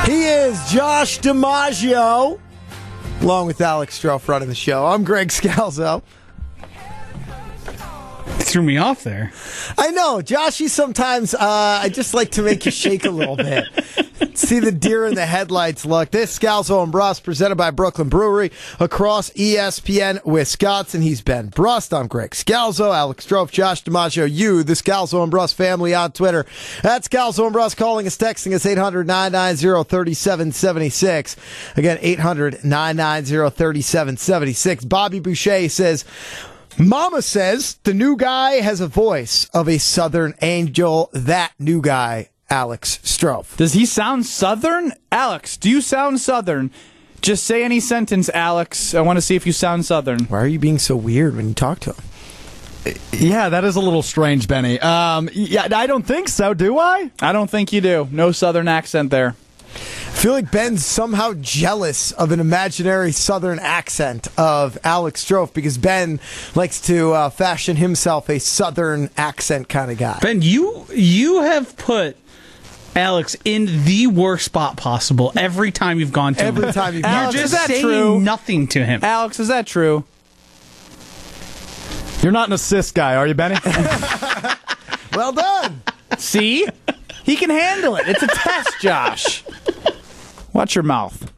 He 0.06 0.24
is 0.26 0.58
Josh 0.72 1.20
DiMaggio, 1.20 2.40
along 3.22 3.48
with 3.48 3.62
Alex 3.62 4.00
Strofe 4.02 4.28
running 4.28 4.50
the 4.50 4.56
show. 4.56 4.86
I'm 4.86 5.04
Greg 5.04 5.30
Scalzo. 5.30 6.02
Threw 8.52 8.62
me 8.62 8.78
off 8.78 9.04
there. 9.04 9.32
I 9.78 9.92
know, 9.92 10.22
Josh, 10.22 10.60
you 10.60 10.68
sometimes, 10.68 11.34
uh, 11.34 11.40
I 11.40 11.90
just 11.90 12.14
like 12.14 12.32
to 12.32 12.42
make 12.42 12.66
you 12.66 12.72
shake 12.72 13.06
a 13.06 13.10
little 13.10 13.38
bit. 13.38 13.66
See 14.38 14.60
the 14.60 14.72
deer 14.72 15.06
in 15.06 15.16
the 15.16 15.26
headlights 15.26 15.86
look. 15.86 16.12
This 16.12 16.38
Scalzo 16.38 16.84
and 16.84 16.92
Brust 16.92 17.24
presented 17.24 17.56
by 17.56 17.72
Brooklyn 17.72 18.10
Brewery 18.10 18.52
across 18.80 19.30
ESPN 19.32 20.24
Wisconsin. 20.26 21.02
He's 21.02 21.22
Ben 21.22 21.48
Brust. 21.48 21.94
I'm 21.94 22.08
Greg 22.08 22.32
Scalzo, 22.32 22.94
Alex 22.96 23.26
Strofe, 23.26 23.52
Josh 23.52 23.84
DiMaggio, 23.84 24.32
you, 24.32 24.64
the 24.64 24.74
Scalzo 24.74 25.22
and 25.24 25.32
Brust 25.32 25.56
family 25.56 25.94
on 25.94 26.12
Twitter. 26.12 26.46
That's 26.84 27.08
Scalzo 27.08 27.46
and 27.46 27.54
Brust 27.54 27.78
calling 27.78 28.06
us, 28.06 28.18
texting 28.18 28.54
us 28.54 28.66
800 28.66 29.08
990 29.08 29.90
3776. 29.90 31.36
Again, 31.78 31.98
800 32.02 32.64
990 32.64 33.56
3776. 33.56 34.86
Bobby 34.86 35.20
Boucher 35.20 35.70
says, 35.70 36.06
Mama 36.78 37.22
says 37.22 37.76
the 37.84 37.94
new 37.94 38.16
guy 38.16 38.54
has 38.54 38.82
a 38.82 38.88
voice 38.88 39.46
of 39.54 39.68
a 39.68 39.78
Southern 39.78 40.34
angel. 40.42 41.10
That 41.14 41.54
new 41.60 41.82
guy, 41.82 42.30
Alex 42.50 43.00
Strofe. 43.04 43.56
Does 43.58 43.74
he 43.74 43.86
sound 43.86 44.26
Southern? 44.26 44.94
Alex, 45.12 45.58
do 45.58 45.70
you 45.70 45.82
sound 45.82 46.20
Southern? 46.20 46.72
Just 47.22 47.44
say 47.44 47.64
any 47.64 47.80
sentence, 47.80 48.30
Alex. 48.30 48.96
I 48.96 49.02
want 49.02 49.18
to 49.18 49.22
see 49.22 49.36
if 49.36 49.46
you 49.46 49.54
sound 49.54 49.86
Southern. 49.86 50.26
Why 50.26 50.40
are 50.40 50.48
you 50.48 50.58
being 50.60 50.80
so 50.80 50.96
weird 50.96 51.36
when 51.36 51.48
you 51.50 51.54
talk 51.54 51.80
to 51.82 51.94
him? 51.94 52.96
Yeah, 53.12 53.50
that 53.50 53.64
is 53.64 53.76
a 53.76 53.80
little 53.80 54.02
strange, 54.02 54.48
Benny. 54.48 54.80
Um, 54.80 55.30
yeah, 55.34 55.68
I 55.72 55.86
don't 55.86 56.06
think 56.06 56.30
so, 56.30 56.56
do 56.56 56.80
I? 56.80 57.12
I 57.22 57.32
don't 57.32 57.50
think 57.50 57.72
you 57.74 57.82
do. 57.82 58.08
No 58.12 58.32
Southern 58.32 58.68
accent 58.68 59.12
there. 59.12 59.36
I 60.14 60.24
feel 60.24 60.34
like 60.34 60.52
Ben's 60.52 60.86
somehow 60.86 61.34
jealous 61.42 62.12
of 62.12 62.32
an 62.32 62.40
imaginary 62.40 63.12
Southern 63.12 63.58
accent 63.58 64.28
of 64.38 64.78
Alex 64.84 65.26
Strofe 65.26 65.52
because 65.52 65.80
Ben 65.80 66.20
likes 66.54 66.80
to 66.82 67.14
uh, 67.14 67.30
fashion 67.32 67.76
himself 67.78 68.30
a 68.30 68.40
Southern 68.40 69.10
accent 69.18 69.68
kind 69.68 69.90
of 69.90 69.98
guy. 69.98 70.20
Ben, 70.22 70.44
you 70.44 70.86
you 70.94 71.42
have 71.42 71.76
put 71.76 72.18
Alex 72.96 73.36
in 73.46 73.84
the 73.86 74.06
worst 74.08 74.46
spot 74.46 74.78
possible 74.78 75.32
every 75.36 75.72
time 75.72 76.00
you've 76.00 76.14
gone 76.14 76.36
to 76.36 76.44
Every 76.44 76.68
him. 76.68 76.74
time 76.74 76.94
you've 76.94 77.02
You're 77.04 77.10
Alex, 77.12 77.34
just 77.34 77.46
is 77.46 77.52
that 77.54 77.68
saying 77.68 77.82
true? 77.82 78.20
nothing 78.20 78.68
to 78.68 78.86
him. 78.86 79.00
Alex, 79.04 79.40
is 79.40 79.48
that 79.48 79.66
true? 79.66 80.04
You're 82.22 82.32
not 82.34 82.48
an 82.50 82.54
assist 82.54 82.94
guy, 82.94 83.16
are 83.16 83.26
you, 83.26 83.34
Benny? 83.34 83.56
Well 85.16 85.34
done. 85.34 85.82
See? 86.18 86.66
He 87.26 87.36
can 87.36 87.50
handle 87.50 87.98
it. 87.98 88.08
It's 88.08 88.24
a 88.24 88.28
test, 88.28 88.80
Josh. 88.82 89.44
Watch 90.54 90.76
your 90.76 90.84
mouth. 90.84 91.32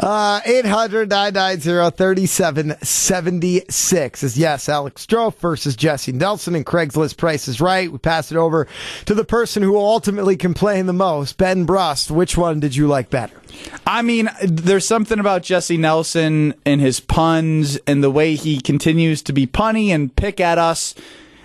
Uh, 0.00 0.40
800 0.46 1.10
990 1.10 1.96
3776 1.96 4.22
is 4.22 4.38
yes, 4.38 4.68
Alex 4.68 5.04
Strofe 5.04 5.34
versus 5.36 5.74
Jesse 5.76 6.12
Nelson 6.12 6.54
and 6.54 6.64
Craigslist 6.64 7.16
Price 7.18 7.48
is 7.48 7.60
Right. 7.60 7.92
We 7.92 7.98
pass 7.98 8.32
it 8.32 8.38
over 8.38 8.66
to 9.04 9.14
the 9.14 9.24
person 9.24 9.62
who 9.62 9.72
will 9.72 9.84
ultimately 9.84 10.36
complain 10.36 10.86
the 10.86 10.94
most, 10.94 11.36
Ben 11.36 11.66
Brust. 11.66 12.10
Which 12.10 12.38
one 12.38 12.60
did 12.60 12.74
you 12.74 12.86
like 12.86 13.10
better? 13.10 13.38
I 13.86 14.00
mean, 14.00 14.30
there's 14.42 14.86
something 14.86 15.18
about 15.18 15.42
Jesse 15.42 15.76
Nelson 15.76 16.54
and 16.64 16.80
his 16.80 17.00
puns 17.00 17.76
and 17.86 18.02
the 18.02 18.10
way 18.10 18.34
he 18.34 18.58
continues 18.60 19.20
to 19.22 19.34
be 19.34 19.46
punny 19.46 19.88
and 19.88 20.16
pick 20.16 20.40
at 20.40 20.56
us. 20.58 20.94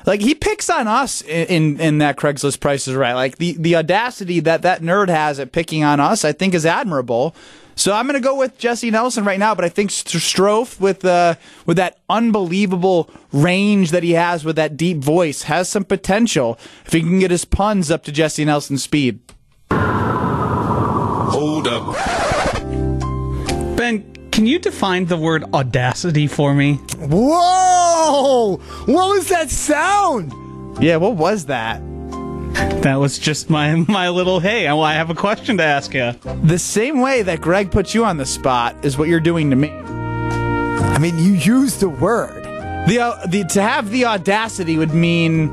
Like 0.07 0.21
he 0.21 0.33
picks 0.33 0.69
on 0.69 0.87
us 0.87 1.21
in, 1.21 1.47
in, 1.47 1.79
in 1.79 1.97
that 1.97 2.15
Craigslist 2.15 2.61
Price 2.61 2.87
is 2.87 2.95
Right. 2.95 3.13
Like 3.13 3.37
the, 3.37 3.57
the 3.59 3.75
audacity 3.75 4.39
that 4.39 4.61
that 4.61 4.81
nerd 4.81 5.09
has 5.09 5.39
at 5.39 5.51
picking 5.51 5.83
on 5.83 5.99
us, 5.99 6.23
I 6.23 6.31
think 6.31 6.53
is 6.53 6.65
admirable. 6.65 7.35
So 7.75 7.93
I'm 7.93 8.07
going 8.07 8.19
to 8.19 8.25
go 8.25 8.35
with 8.35 8.57
Jesse 8.57 8.89
Nelson 8.89 9.23
right 9.23 9.37
now, 9.37 9.53
but 9.53 9.63
I 9.63 9.69
think 9.69 9.91
St- 9.91 10.23
Strofe 10.23 10.79
with 10.79 11.05
uh, 11.05 11.35
with 11.67 11.77
that 11.77 11.99
unbelievable 12.09 13.11
range 13.31 13.91
that 13.91 14.01
he 14.01 14.13
has 14.13 14.43
with 14.43 14.55
that 14.55 14.77
deep 14.77 14.97
voice 14.97 15.43
has 15.43 15.69
some 15.69 15.83
potential 15.83 16.57
if 16.85 16.93
he 16.93 17.01
can 17.01 17.19
get 17.19 17.29
his 17.29 17.45
puns 17.45 17.91
up 17.91 18.03
to 18.05 18.11
Jesse 18.11 18.45
Nelson's 18.45 18.83
speed. 18.83 19.19
Hold 19.69 21.67
up. 21.67 21.95
Ben, 23.77 24.11
can 24.31 24.47
you 24.47 24.57
define 24.57 25.05
the 25.05 25.17
word 25.17 25.43
audacity 25.53 26.25
for 26.25 26.55
me? 26.55 26.75
Whoa! 26.97 27.86
What 27.97 29.15
was 29.15 29.29
that 29.29 29.49
sound? 29.49 30.31
Yeah, 30.81 30.97
what 30.97 31.15
was 31.15 31.45
that? 31.45 31.81
That 32.83 32.95
was 32.99 33.17
just 33.17 33.49
my 33.49 33.75
my 33.87 34.09
little 34.09 34.39
hey. 34.39 34.67
I 34.67 34.77
I 34.77 34.93
have 34.93 35.09
a 35.09 35.15
question 35.15 35.57
to 35.57 35.63
ask 35.63 35.93
you. 35.93 36.13
The 36.43 36.59
same 36.59 37.01
way 37.01 37.23
that 37.23 37.41
Greg 37.41 37.71
put 37.71 37.93
you 37.93 38.05
on 38.05 38.17
the 38.17 38.25
spot 38.25 38.75
is 38.85 38.97
what 38.97 39.07
you're 39.09 39.19
doing 39.19 39.49
to 39.49 39.55
me. 39.55 39.69
I 39.69 40.99
mean, 40.99 41.17
you 41.17 41.33
used 41.33 41.79
the 41.79 41.89
word. 41.89 42.43
The, 42.87 42.99
uh, 42.99 43.25
the 43.27 43.43
to 43.43 43.61
have 43.61 43.89
the 43.89 44.05
audacity 44.05 44.77
would 44.77 44.93
mean 44.93 45.49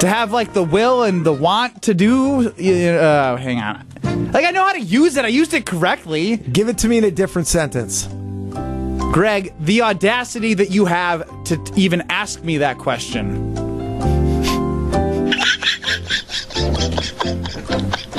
to 0.00 0.06
have 0.08 0.32
like 0.32 0.52
the 0.52 0.64
will 0.64 1.04
and 1.04 1.24
the 1.24 1.32
want 1.32 1.82
to 1.82 1.94
do. 1.94 2.48
Uh, 2.48 3.36
hang 3.36 3.60
on, 3.60 3.86
like 4.32 4.44
I 4.44 4.50
know 4.50 4.64
how 4.64 4.72
to 4.72 4.80
use 4.80 5.16
it. 5.16 5.24
I 5.24 5.28
used 5.28 5.54
it 5.54 5.66
correctly. 5.66 6.38
Give 6.38 6.68
it 6.68 6.78
to 6.78 6.88
me 6.88 6.98
in 6.98 7.04
a 7.04 7.10
different 7.10 7.46
sentence. 7.46 8.08
Greg, 9.12 9.52
the 9.58 9.82
audacity 9.82 10.54
that 10.54 10.70
you 10.70 10.84
have 10.84 11.26
to 11.44 11.56
t- 11.56 11.72
even 11.82 12.02
ask 12.10 12.44
me 12.44 12.58
that 12.58 12.78
question. 12.78 13.54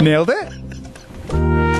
Nailed 0.01 0.29
it. 0.31 1.70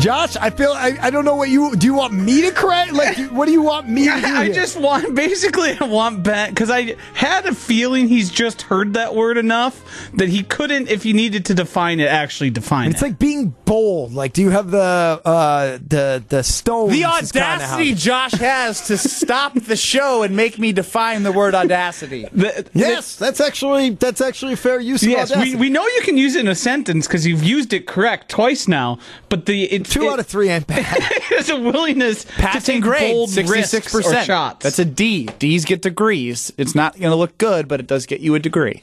Josh, 0.00 0.34
I 0.36 0.48
feel 0.50 0.72
I, 0.72 0.96
I 1.00 1.10
don't 1.10 1.24
know 1.26 1.36
what 1.36 1.50
you 1.50 1.76
do. 1.76 1.88
You 1.88 1.94
want 1.94 2.14
me 2.14 2.40
to 2.42 2.52
correct? 2.52 2.92
Like, 2.92 3.16
do- 3.16 3.28
what 3.34 3.46
do 3.46 3.52
you 3.52 3.60
want 3.62 3.88
me 3.88 4.04
to 4.08 4.20
do? 4.20 4.26
I 4.26 4.50
just 4.50 4.78
want 4.80 5.14
basically 5.14 5.76
I 5.78 5.84
want 5.84 6.22
Ben 6.22 6.50
because 6.50 6.70
I 6.70 6.96
had 7.12 7.44
a 7.46 7.54
feeling 7.54 8.08
he's 8.08 8.30
just 8.30 8.62
heard 8.62 8.94
that 8.94 9.14
word 9.14 9.36
enough 9.36 10.10
that 10.14 10.28
he 10.30 10.42
couldn't, 10.42 10.88
if 10.88 11.02
he 11.02 11.12
needed 11.12 11.44
to 11.46 11.54
define 11.54 12.00
it, 12.00 12.06
actually 12.08 12.48
define 12.50 12.88
It's 12.90 12.94
it. 12.94 12.96
It's 12.96 13.02
like 13.12 13.18
being 13.18 13.54
bold. 13.66 14.14
Like, 14.14 14.32
do 14.32 14.40
you 14.42 14.50
have 14.50 14.70
the 14.70 14.78
uh, 15.24 15.78
the 15.86 16.24
the 16.28 16.42
stones? 16.42 16.92
The 16.92 17.02
is 17.02 17.30
kinda 17.32 17.46
how- 17.46 17.54
audacity 17.56 17.94
Josh 17.94 18.32
has 18.32 18.86
to 18.86 18.96
stop 18.96 19.54
the 19.54 19.76
show 19.76 20.22
and 20.22 20.34
make 20.34 20.58
me 20.58 20.72
define 20.72 21.24
the 21.24 21.32
word 21.32 21.54
audacity. 21.54 22.26
The- 22.32 22.68
Yes, 22.72 23.16
that's 23.16 23.40
actually 23.40 23.90
that's 23.90 24.20
actually 24.22 24.54
a 24.54 24.56
fair 24.56 24.80
use 24.80 25.02
Yes, 25.02 25.30
of 25.30 25.36
we, 25.36 25.42
audacity. 25.42 25.60
we 25.60 25.68
know 25.70 25.84
you 25.86 26.00
can 26.02 26.16
use 26.16 26.36
it 26.36 26.40
in 26.40 26.48
a 26.48 26.54
sentence 26.54 27.06
because 27.06 27.26
you've 27.26 27.42
used 27.44 27.72
it 27.74 27.86
correct 27.86 28.30
twice 28.30 28.66
now. 28.66 28.98
But 29.28 29.46
the 29.46 29.64
it, 29.64 29.86
Two 29.90 30.04
it, 30.04 30.08
out 30.12 30.20
of 30.20 30.26
three 30.26 30.48
ain't 30.48 30.66
bad. 30.66 31.02
There's 31.30 31.48
a 31.50 31.60
willingness 31.60 32.24
to 32.24 32.32
Passing 32.32 32.80
grade, 32.80 33.28
sixty-six 33.28 33.90
percent. 33.92 34.26
shots. 34.26 34.62
That's 34.62 34.78
a 34.78 34.84
D. 34.84 35.26
D's 35.38 35.64
get 35.64 35.82
degrees. 35.82 36.52
It's 36.56 36.74
not 36.74 36.92
going 36.98 37.10
to 37.10 37.16
look 37.16 37.36
good, 37.38 37.68
but 37.68 37.80
it 37.80 37.86
does 37.86 38.06
get 38.06 38.20
you 38.20 38.34
a 38.34 38.38
degree. 38.38 38.82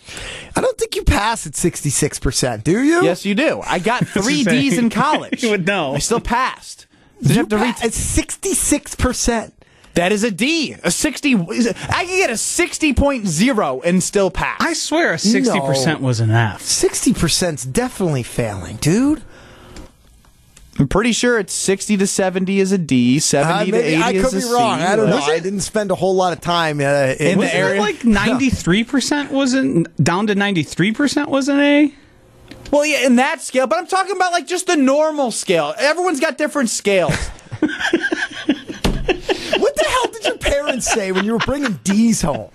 I 0.55 0.61
don't 0.61 0.77
think 0.77 0.95
you 0.95 1.03
pass 1.03 1.47
at 1.47 1.55
sixty 1.55 1.89
six 1.89 2.19
percent. 2.19 2.63
Do 2.63 2.81
you? 2.83 3.03
Yes, 3.03 3.25
you 3.25 3.35
do. 3.35 3.61
I 3.65 3.79
got 3.79 4.05
three. 4.07 4.43
D's 4.43 4.77
in 4.77 4.89
college. 4.91 5.41
You 5.43 5.49
would 5.51 5.65
know. 5.65 5.95
I 5.95 5.99
still 5.99 6.19
passed. 6.19 6.87
Did 7.21 7.29
you 7.29 7.33
You 7.35 7.39
have 7.41 7.49
to 7.49 7.57
read? 7.57 7.75
pa- 7.75 7.89
sixty 7.89 8.53
six 8.53 8.93
percent. 8.95 9.53
That 9.95 10.11
is 10.11 10.23
a 10.23 10.29
D. 10.29 10.75
A 10.83 10.91
sixty. 10.91 11.33
I 11.35 12.05
can 12.05 12.17
get 12.17 12.29
a 12.29 12.37
sixty 12.37 12.93
point 12.93 13.25
zero 13.27 13.81
and 13.83 14.03
still 14.03 14.29
pass. 14.29 14.57
I 14.61 14.73
swear 14.73 15.13
a 15.13 15.17
sixty 15.17 15.59
percent 15.59 16.01
was 16.01 16.19
an 16.19 16.29
F. 16.29 16.61
Sixty 16.61 17.13
percent's 17.15 17.65
definitely 17.65 18.21
failing, 18.21 18.75
dude. 18.75 19.23
I'm 20.79 20.87
pretty 20.87 21.11
sure 21.11 21.39
it's 21.39 21.53
sixty 21.53 21.97
to 21.97 22.05
seventy 22.07 22.59
is 22.59 22.71
a 22.71 22.77
D. 22.77 23.17
Uh, 23.17 23.19
Seventy 23.19 23.71
to 23.71 23.77
eighty 23.77 23.95
I 24.01 24.11
is 24.11 24.29
could 24.29 24.37
be 24.39 24.45
wrong. 24.45 24.79
I 24.79 24.95
don't 24.95 25.09
know. 25.09 25.15
Was 25.15 25.27
I 25.29 25.35
it? 25.35 25.43
didn't 25.43 25.61
spend 25.61 25.89
a 25.91 25.95
whole 25.95 26.15
lot 26.15 26.33
of 26.33 26.41
time 26.41 26.79
uh, 26.79 26.83
in, 26.83 27.15
In 27.19 27.31
the 27.39 27.45
Wasn't 27.45 27.55
area? 27.55 27.75
it 27.75 27.79
like 27.81 28.05
ninety 28.05 28.49
three 28.49 28.83
percent 28.83 29.31
wasn't 29.31 29.87
down 30.03 30.27
to 30.27 30.35
ninety 30.35 30.63
three 30.63 30.91
percent 30.91 31.29
was 31.29 31.49
an 31.49 31.59
A? 31.59 31.93
Well, 32.71 32.85
yeah, 32.85 33.05
in 33.07 33.15
that 33.15 33.41
scale, 33.41 33.65
but 33.65 33.79
I'm 33.79 33.87
talking 33.87 34.15
about 34.15 34.33
like 34.33 34.45
just 34.45 34.67
the 34.67 34.75
normal 34.75 35.31
scale. 35.31 35.73
Everyone's 35.79 36.19
got 36.19 36.37
different 36.37 36.69
scales. 36.69 37.13
What 39.57 39.75
the 39.75 39.85
hell 39.87 40.07
did 40.11 40.25
your 40.25 40.37
parents 40.37 40.85
say 40.91 41.11
when 41.11 41.23
you 41.25 41.31
were 41.33 41.39
bringing 41.39 41.79
D's 41.83 42.21
home? 42.21 42.51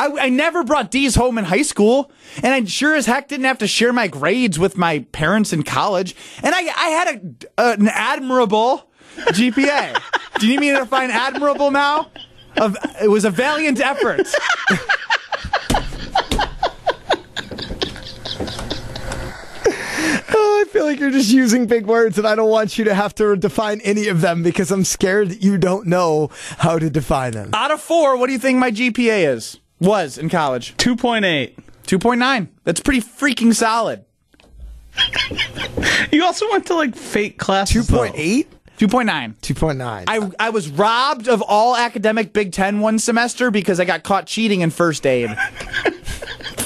I, 0.00 0.08
I 0.18 0.28
never 0.30 0.64
brought 0.64 0.90
D's 0.90 1.14
home 1.14 1.36
in 1.36 1.44
high 1.44 1.60
school, 1.60 2.10
and 2.42 2.54
I 2.54 2.64
sure 2.64 2.94
as 2.94 3.04
heck 3.04 3.28
didn't 3.28 3.44
have 3.44 3.58
to 3.58 3.66
share 3.66 3.92
my 3.92 4.08
grades 4.08 4.58
with 4.58 4.78
my 4.78 5.00
parents 5.12 5.52
in 5.52 5.62
college. 5.62 6.16
And 6.42 6.54
I, 6.54 6.60
I 6.60 6.88
had 6.88 7.46
a, 7.58 7.62
an 7.72 7.88
admirable 7.88 8.88
GPA. 9.16 10.00
Do 10.38 10.46
you 10.46 10.54
need 10.54 10.60
me 10.60 10.70
to 10.72 10.78
define 10.78 11.10
admirable 11.10 11.70
now? 11.70 12.10
Of, 12.56 12.78
it 13.02 13.08
was 13.08 13.26
a 13.26 13.30
valiant 13.30 13.78
effort. 13.78 14.26
Oh, 20.32 20.64
I 20.64 20.70
feel 20.70 20.84
like 20.84 21.00
you're 21.00 21.10
just 21.10 21.30
using 21.30 21.66
big 21.66 21.86
words, 21.86 22.16
and 22.16 22.26
I 22.26 22.34
don't 22.34 22.48
want 22.48 22.78
you 22.78 22.84
to 22.84 22.94
have 22.94 23.14
to 23.16 23.36
define 23.36 23.80
any 23.80 24.08
of 24.08 24.20
them 24.20 24.42
because 24.42 24.70
I'm 24.70 24.84
scared 24.84 25.30
that 25.30 25.42
you 25.42 25.58
don't 25.58 25.86
know 25.86 26.30
how 26.58 26.78
to 26.78 26.88
define 26.88 27.32
them. 27.32 27.50
Out 27.52 27.70
of 27.70 27.80
four, 27.80 28.16
what 28.16 28.28
do 28.28 28.32
you 28.32 28.38
think 28.38 28.58
my 28.58 28.70
GPA 28.70 29.34
is? 29.34 29.59
Was 29.80 30.18
in 30.18 30.28
college. 30.28 30.76
Two 30.76 30.94
point 30.96 31.24
eight. 31.24 31.58
2.9. 31.86 32.48
That's 32.64 32.78
pretty 32.80 33.00
freaking 33.00 33.54
solid. 33.54 34.04
You 36.12 36.24
also 36.24 36.50
went 36.50 36.66
to 36.66 36.74
like 36.74 36.96
fake 36.96 37.38
classes. 37.38 37.86
Two 37.86 37.92
point 37.96 38.14
eight. 38.16 38.50
2.9. 38.78 39.36
2.9. 39.40 40.04
I, 40.08 40.30
I 40.46 40.50
was 40.50 40.68
robbed 40.68 41.28
of 41.28 41.40
all 41.42 41.76
academic 41.76 42.32
Big 42.32 42.52
Ten 42.52 42.80
one 42.80 42.98
semester 42.98 43.50
because 43.50 43.78
I 43.78 43.84
got 43.84 44.02
caught 44.02 44.26
cheating 44.26 44.62
in 44.62 44.70
first 44.70 45.06
aid. 45.06 45.30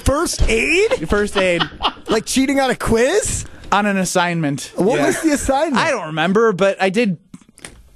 First 0.05 0.43
aid? 0.49 1.09
First 1.09 1.37
aid 1.37 1.63
Like 2.09 2.27
cheating 2.27 2.61
on 2.61 2.71
a 2.71 2.77
quiz? 2.77 3.47
on 3.73 3.87
an 3.87 3.97
assignment. 3.97 4.71
What 4.77 4.99
Yeah. 5.01 5.07
was 5.07 5.21
the 5.23 5.31
assignment? 5.31 5.77
I 5.79 5.91
don't 5.91 6.07
remember, 6.09 6.53
but 6.53 6.81
I 6.81 6.91
did. 6.91 7.19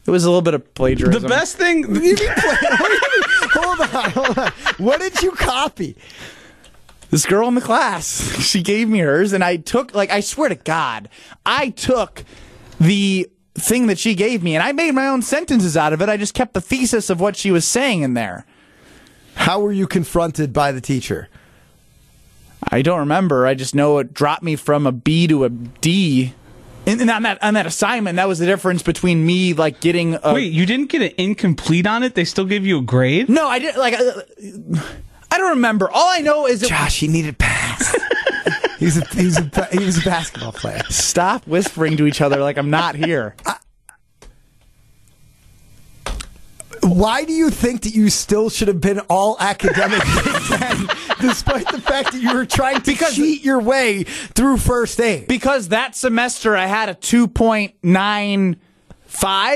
It 0.09 0.11
was 0.11 0.25
a 0.25 0.31
little 0.31 0.41
bit 0.41 0.55
of 0.55 0.73
plagiarism. 0.73 1.21
The 1.21 1.29
best 1.29 1.59
thing. 1.59 1.83
hold 3.53 3.81
on, 3.95 4.11
hold 4.11 4.39
on. 4.39 4.53
What 4.79 5.01
did 5.01 5.21
you 5.21 5.33
copy? 5.33 5.99
This 7.11 7.27
girl 7.27 7.47
in 7.47 7.55
the 7.55 7.61
class, 7.61 8.41
she 8.41 8.63
gave 8.63 8.89
me 8.89 9.01
hers, 9.01 9.35
and 9.35 9.45
I 9.45 9.57
took, 9.57 9.95
like, 9.95 10.11
I 10.11 10.21
swear 10.21 10.49
to 10.49 10.55
God, 10.55 11.11
I 11.45 11.69
took 11.69 12.25
the 12.81 13.29
thing 13.55 13.89
that 13.89 13.99
she 13.99 14.15
gave 14.15 14.43
me, 14.43 14.55
and 14.55 14.63
I 14.63 14.73
made 14.73 14.95
my 14.95 15.09
own 15.09 15.21
sentences 15.21 15.77
out 15.77 15.93
of 15.93 16.01
it. 16.01 16.09
I 16.09 16.17
just 16.17 16.33
kept 16.33 16.55
the 16.55 16.63
thesis 16.63 17.11
of 17.11 17.21
what 17.21 17.37
she 17.37 17.51
was 17.51 17.67
saying 17.67 18.01
in 18.01 18.15
there. 18.15 18.47
How 19.35 19.61
were 19.61 19.73
you 19.73 19.87
confronted 19.87 20.55
by 20.55 20.73
the 20.73 20.81
teacher? 20.81 21.29
I 22.67 22.81
don't 22.81 23.01
remember. 23.01 23.47
I 23.47 23.53
just 23.53 23.75
know 23.75 23.99
it 23.99 24.15
dropped 24.15 24.43
me 24.43 24.57
from 24.57 24.87
a 24.87 24.93
B 24.93 25.27
to 25.27 25.45
a 25.45 25.51
D. 25.51 26.33
And, 26.89 27.03
and 27.03 27.11
on 27.11 27.23
that 27.23 27.43
on 27.43 27.55
that 27.55 27.67
assignment, 27.67 28.17
that 28.17 28.27
was 28.29 28.39
the 28.39 28.47
difference 28.47 28.83
between 28.83 29.25
me 29.25 29.53
like 29.53 29.81
getting 29.81 30.19
a 30.23 30.35
Wait, 30.35 30.53
you 30.53 30.65
didn't 30.65 30.87
get 30.87 31.03
an 31.03 31.13
incomplete 31.19 31.87
on 31.87 32.03
it? 32.03 32.15
They 32.15 32.25
still 32.25 32.47
gave 32.47 32.65
you 32.65 32.79
a 32.79 32.83
grade? 32.83 33.29
No, 33.29 33.47
I 33.47 33.59
didn't 33.59 33.79
like. 33.79 33.95
Uh, 33.95 34.23
I 35.31 35.37
don't 35.39 35.51
remember. 35.51 35.91
All 35.91 36.09
I 36.09 36.21
know 36.21 36.47
is 36.47 36.63
it, 36.63 36.69
Josh, 36.69 37.01
he 37.01 37.09
needed 37.09 37.39
pass. 37.39 37.95
he's 38.79 38.97
a 38.97 39.05
he's 39.09 39.39
a 39.39 39.69
he 39.71 39.85
was 39.85 39.99
a 39.99 40.05
basketball 40.05 40.53
player. 40.53 40.83
stop 40.89 41.47
whispering 41.47 41.97
to 41.99 42.07
each 42.07 42.21
other 42.21 42.39
like 42.39 42.57
I'm 42.57 42.71
not 42.71 42.95
here. 42.95 43.35
Why 46.89 47.25
do 47.25 47.33
you 47.33 47.51
think 47.51 47.83
that 47.83 47.95
you 47.95 48.09
still 48.11 48.49
should 48.51 48.69
have 48.69 48.81
been 48.81 49.01
all 49.11 49.37
academic 49.39 50.01
Big 50.25 50.43
Ten, 50.59 50.89
despite 51.21 51.69
the 51.71 51.81
fact 51.81 52.13
that 52.13 52.21
you 52.23 52.33
were 52.35 52.47
trying 52.47 52.77
to 52.77 52.83
Because- 52.93 53.15
cheat 53.15 53.45
your 53.45 53.61
way 53.61 54.05
through 54.05 54.57
first 54.59 55.01
aid? 55.01 55.27
Because 55.29 55.69
that 55.69 55.95
semester 55.97 56.57
I 56.57 56.67
had 56.67 56.89
a 56.89 56.95
2.95, 56.95 58.57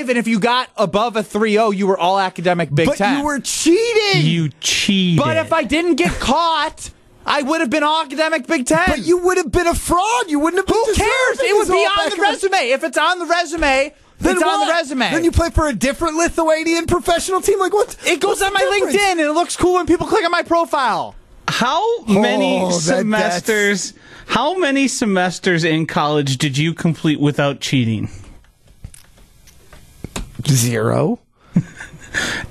and 0.09 0.19
if 0.19 0.27
you 0.29 0.39
got 0.41 0.69
above 0.77 1.17
a 1.17 1.23
3.0, 1.23 1.77
you 1.77 1.87
were 1.87 1.99
all 1.99 2.19
academic 2.19 2.75
Big 2.75 2.87
but 2.87 2.97
Ten. 2.99 3.19
you 3.19 3.25
were 3.25 3.39
cheating. 3.41 4.23
You 4.27 4.51
cheated. 4.61 5.23
but 5.25 5.37
if 5.37 5.53
I 5.53 5.65
didn't 5.65 5.97
get 5.97 6.13
caught, 6.21 6.91
I 7.25 7.43
would 7.43 7.61
have 7.61 7.71
been 7.71 7.83
all 7.85 8.03
academic 8.03 8.47
Big 8.47 8.67
Ten. 8.67 8.85
but 8.87 9.07
you 9.07 9.19
would 9.19 9.37
have 9.39 9.51
been 9.53 9.67
a 9.69 9.75
fraud. 9.75 10.29
You 10.29 10.39
wouldn't 10.41 10.59
have 10.61 10.67
been. 10.67 10.75
Who 10.77 10.95
cares? 10.95 11.41
It 11.41 11.57
would 11.57 11.69
be 11.69 11.75
on 11.85 12.11
the 12.11 12.17
resume. 12.21 12.57
If 12.71 12.83
it's 12.85 12.99
on 12.99 13.19
the 13.21 13.27
resume, 13.27 13.95
Then 14.23 14.37
it's 14.37 14.43
on 14.45 14.67
the 14.67 14.73
resume. 14.73 15.11
Then 15.11 15.25
you 15.25 15.33
play 15.33 15.51
for 15.51 15.67
a 15.69 15.73
different 15.73 16.17
Lithuanian 16.17 16.87
professional 16.87 17.41
team. 17.41 17.59
Like 17.59 17.73
what? 17.73 17.97
it 18.07 18.21
goes 18.21 18.41
what's 18.41 18.43
on 18.43 18.53
my 18.53 18.61
difference? 18.61 18.97
LinkedIn 18.97 19.11
and 19.13 19.21
it 19.21 19.33
looks 19.33 19.57
cool 19.57 19.75
when 19.75 19.87
people 19.87 20.07
click 20.07 20.25
on 20.25 20.31
my 20.31 20.43
profile. 20.43 21.15
How 21.49 22.05
many 22.05 22.61
Oh, 22.61 22.69
that- 22.71 22.99
semesters? 22.99 23.95
How 24.27 24.57
many 24.57 24.89
semesters 24.89 25.65
in 25.65 25.87
college 25.87 26.39
did 26.39 26.57
you 26.57 26.73
complete 26.73 27.21
without 27.21 27.61
cheating? 27.61 28.09
Zero. 30.49 31.19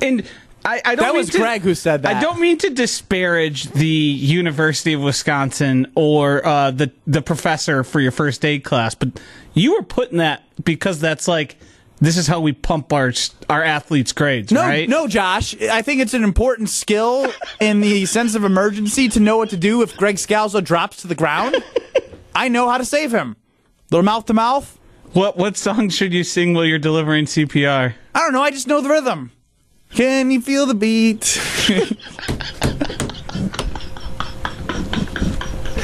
And 0.02 0.24
I, 0.64 0.82
I 0.86 0.96
don't 0.96 0.98
That 1.06 1.08
mean 1.14 1.18
was 1.18 1.30
to- 1.32 1.38
Greg 1.40 1.62
who 1.62 1.74
said 1.76 2.04
that. 2.04 2.18
I 2.18 2.22
don't 2.22 2.40
mean 2.40 2.58
to 2.60 2.70
disparage 2.70 3.66
the 3.72 3.86
University 3.88 4.94
of 4.94 5.02
Wisconsin 5.02 5.92
or 5.96 6.46
uh, 6.46 6.72
the 6.72 6.92
the 7.08 7.22
professor 7.22 7.84
for 7.84 8.00
your 8.00 8.12
first 8.12 8.46
aid 8.46 8.64
class, 8.64 8.94
but 8.96 9.20
you 9.54 9.74
were 9.74 9.84
putting 9.84 10.20
that 10.20 10.44
because 10.64 11.00
that's 11.00 11.28
like 11.28 11.58
this 12.00 12.18
is 12.18 12.28
how 12.28 12.40
we 12.40 12.52
pump 12.54 12.94
our 12.94 13.12
our 13.50 13.64
athletes' 13.64 14.12
grades, 14.14 14.52
No, 14.52 14.62
right? 14.62 14.88
no, 14.88 15.08
Josh. 15.08 15.60
I 15.62 15.82
think 15.82 16.02
it's 16.02 16.14
an 16.14 16.24
important 16.24 16.70
skill 16.70 17.32
in 17.60 17.82
the 17.82 18.06
sense 18.06 18.36
of 18.36 18.44
emergency 18.44 19.08
to 19.10 19.20
know 19.20 19.38
what 19.38 19.50
to 19.52 19.58
do 19.58 19.82
if 19.82 19.96
Greg 19.98 20.16
Scalzo 20.18 20.64
drops 20.64 20.98
to 21.02 21.08
the 21.08 21.16
ground. 21.16 21.56
I 22.36 22.48
know 22.50 22.70
how 22.70 22.78
to 22.78 22.86
save 22.86 23.12
him. 23.12 23.36
Little 23.90 24.06
mouth 24.06 24.26
to 24.28 24.34
mouth. 24.34 24.78
What 25.14 25.38
what 25.38 25.58
song 25.58 25.90
should 25.90 26.14
you 26.14 26.24
sing 26.24 26.54
while 26.54 26.66
you're 26.66 26.80
delivering 26.80 27.26
CPR? 27.26 27.94
I 28.16 28.20
don't 28.20 28.32
know. 28.34 28.42
I 28.44 28.52
just 28.52 28.68
know 28.68 28.80
the 28.82 28.90
rhythm. 28.90 29.32
Can 29.94 30.32
you 30.32 30.42
feel 30.42 30.66
the 30.66 30.74
beat? 30.74 31.40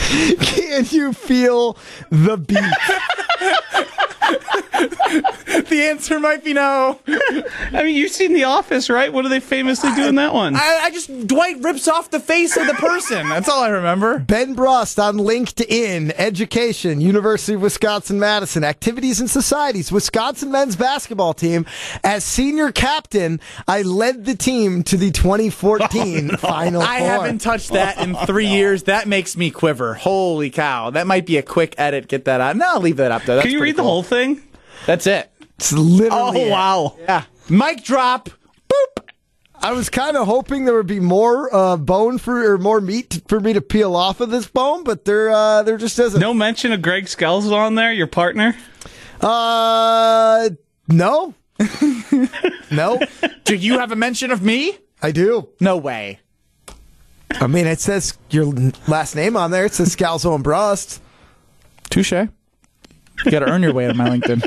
Can 0.07 0.85
you 0.89 1.13
feel 1.13 1.77
the 2.09 2.37
beat? 2.37 2.57
the 5.69 5.87
answer 5.89 6.19
might 6.19 6.43
be 6.43 6.53
no. 6.53 6.99
I 7.07 7.83
mean, 7.83 7.95
you've 7.95 8.11
seen 8.11 8.33
The 8.33 8.45
Office, 8.45 8.89
right? 8.89 9.11
What 9.11 9.23
do 9.23 9.29
they 9.29 9.39
famously 9.39 9.93
do 9.95 10.07
in 10.07 10.15
that 10.15 10.33
one? 10.33 10.55
I, 10.55 10.79
I 10.83 10.91
just 10.91 11.27
Dwight 11.27 11.57
rips 11.61 11.87
off 11.87 12.09
the 12.09 12.19
face 12.19 12.57
of 12.57 12.67
the 12.67 12.73
person. 12.73 13.27
That's 13.29 13.49
all 13.49 13.63
I 13.63 13.69
remember. 13.69 14.19
Ben 14.19 14.53
Brust 14.53 14.99
on 14.99 15.17
LinkedIn, 15.17 16.13
education, 16.17 17.01
University 17.01 17.53
of 17.53 17.61
Wisconsin 17.61 18.19
Madison, 18.19 18.63
activities 18.63 19.19
and 19.19 19.29
societies, 19.29 19.91
Wisconsin 19.91 20.51
men's 20.51 20.75
basketball 20.75 21.33
team. 21.33 21.65
As 22.03 22.23
senior 22.23 22.71
captain, 22.71 23.39
I 23.67 23.81
led 23.81 24.25
the 24.25 24.35
team 24.35 24.83
to 24.83 24.97
the 24.97 25.11
2014 25.11 26.29
Final 26.37 26.81
I 26.81 26.99
Four. 26.99 27.07
haven't 27.07 27.39
touched 27.39 27.71
that 27.73 27.97
in 27.99 28.15
three 28.15 28.47
years. 28.47 28.83
That 28.83 29.07
makes 29.07 29.37
me 29.37 29.51
quiver. 29.51 29.96
Holy 29.97 30.49
cow! 30.49 30.89
That 30.89 31.07
might 31.07 31.25
be 31.25 31.37
a 31.37 31.43
quick 31.43 31.75
edit. 31.77 32.07
Get 32.07 32.25
that 32.25 32.41
out. 32.41 32.55
No, 32.55 32.75
I'll 32.75 32.79
leave 32.81 32.97
that 32.97 33.11
up 33.11 33.23
there. 33.23 33.35
That's 33.35 33.45
Can 33.45 33.51
you 33.51 33.59
pretty 33.59 33.71
read 33.71 33.77
the 33.77 33.83
whole 33.83 34.03
thing? 34.03 34.41
That's 34.85 35.07
it. 35.07 35.31
It's 35.57 35.73
literally. 35.73 36.41
Oh 36.41 36.47
it. 36.47 36.51
wow! 36.51 36.95
Yeah. 36.99 37.23
Mic 37.49 37.83
drop. 37.83 38.29
Boop. 38.69 39.03
I 39.59 39.71
was 39.71 39.89
kind 39.89 40.15
of 40.15 40.27
hoping 40.27 40.65
there 40.65 40.75
would 40.75 40.85
be 40.87 40.99
more 40.99 41.53
uh, 41.53 41.77
bone 41.77 42.19
for 42.19 42.53
or 42.53 42.57
more 42.57 42.79
meat 42.79 43.21
for 43.27 43.39
me 43.39 43.53
to 43.53 43.61
peel 43.61 43.95
off 43.95 44.21
of 44.21 44.29
this 44.29 44.47
bone, 44.47 44.83
but 44.83 45.05
there 45.05 45.29
uh, 45.31 45.63
there 45.63 45.77
just 45.77 45.97
isn't. 45.97 46.19
No 46.19 46.33
mention 46.33 46.71
of 46.71 46.81
Greg 46.81 47.05
Skells 47.05 47.51
on 47.51 47.75
there, 47.75 47.91
your 47.91 48.07
partner. 48.07 48.55
Uh, 49.19 50.51
no, 50.87 51.33
no, 52.71 52.99
Do 53.45 53.55
you 53.55 53.79
have 53.79 53.91
a 53.91 53.95
mention 53.95 54.31
of 54.31 54.41
me? 54.41 54.77
I 55.01 55.11
do. 55.11 55.49
No 55.59 55.77
way. 55.77 56.19
I 57.31 57.47
mean, 57.47 57.67
it 57.67 57.79
says 57.79 58.17
your 58.29 58.53
last 58.87 59.15
name 59.15 59.37
on 59.37 59.51
there. 59.51 59.65
It 59.65 59.73
says 59.73 59.95
Scalzo 59.95 60.33
and 60.33 60.43
Brust. 60.43 61.01
Touche. 61.89 62.11
You 62.11 63.31
got 63.31 63.39
to 63.39 63.49
earn 63.49 63.63
your 63.63 63.73
way 63.73 63.87
on 63.87 63.97
my 63.97 64.09
LinkedIn. 64.09 64.43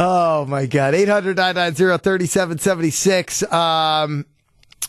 Oh 0.00 0.44
my 0.46 0.66
God. 0.66 0.94
800 0.94 1.36
990 1.36 2.02
3776. 2.02 3.42
Um, 3.52 4.26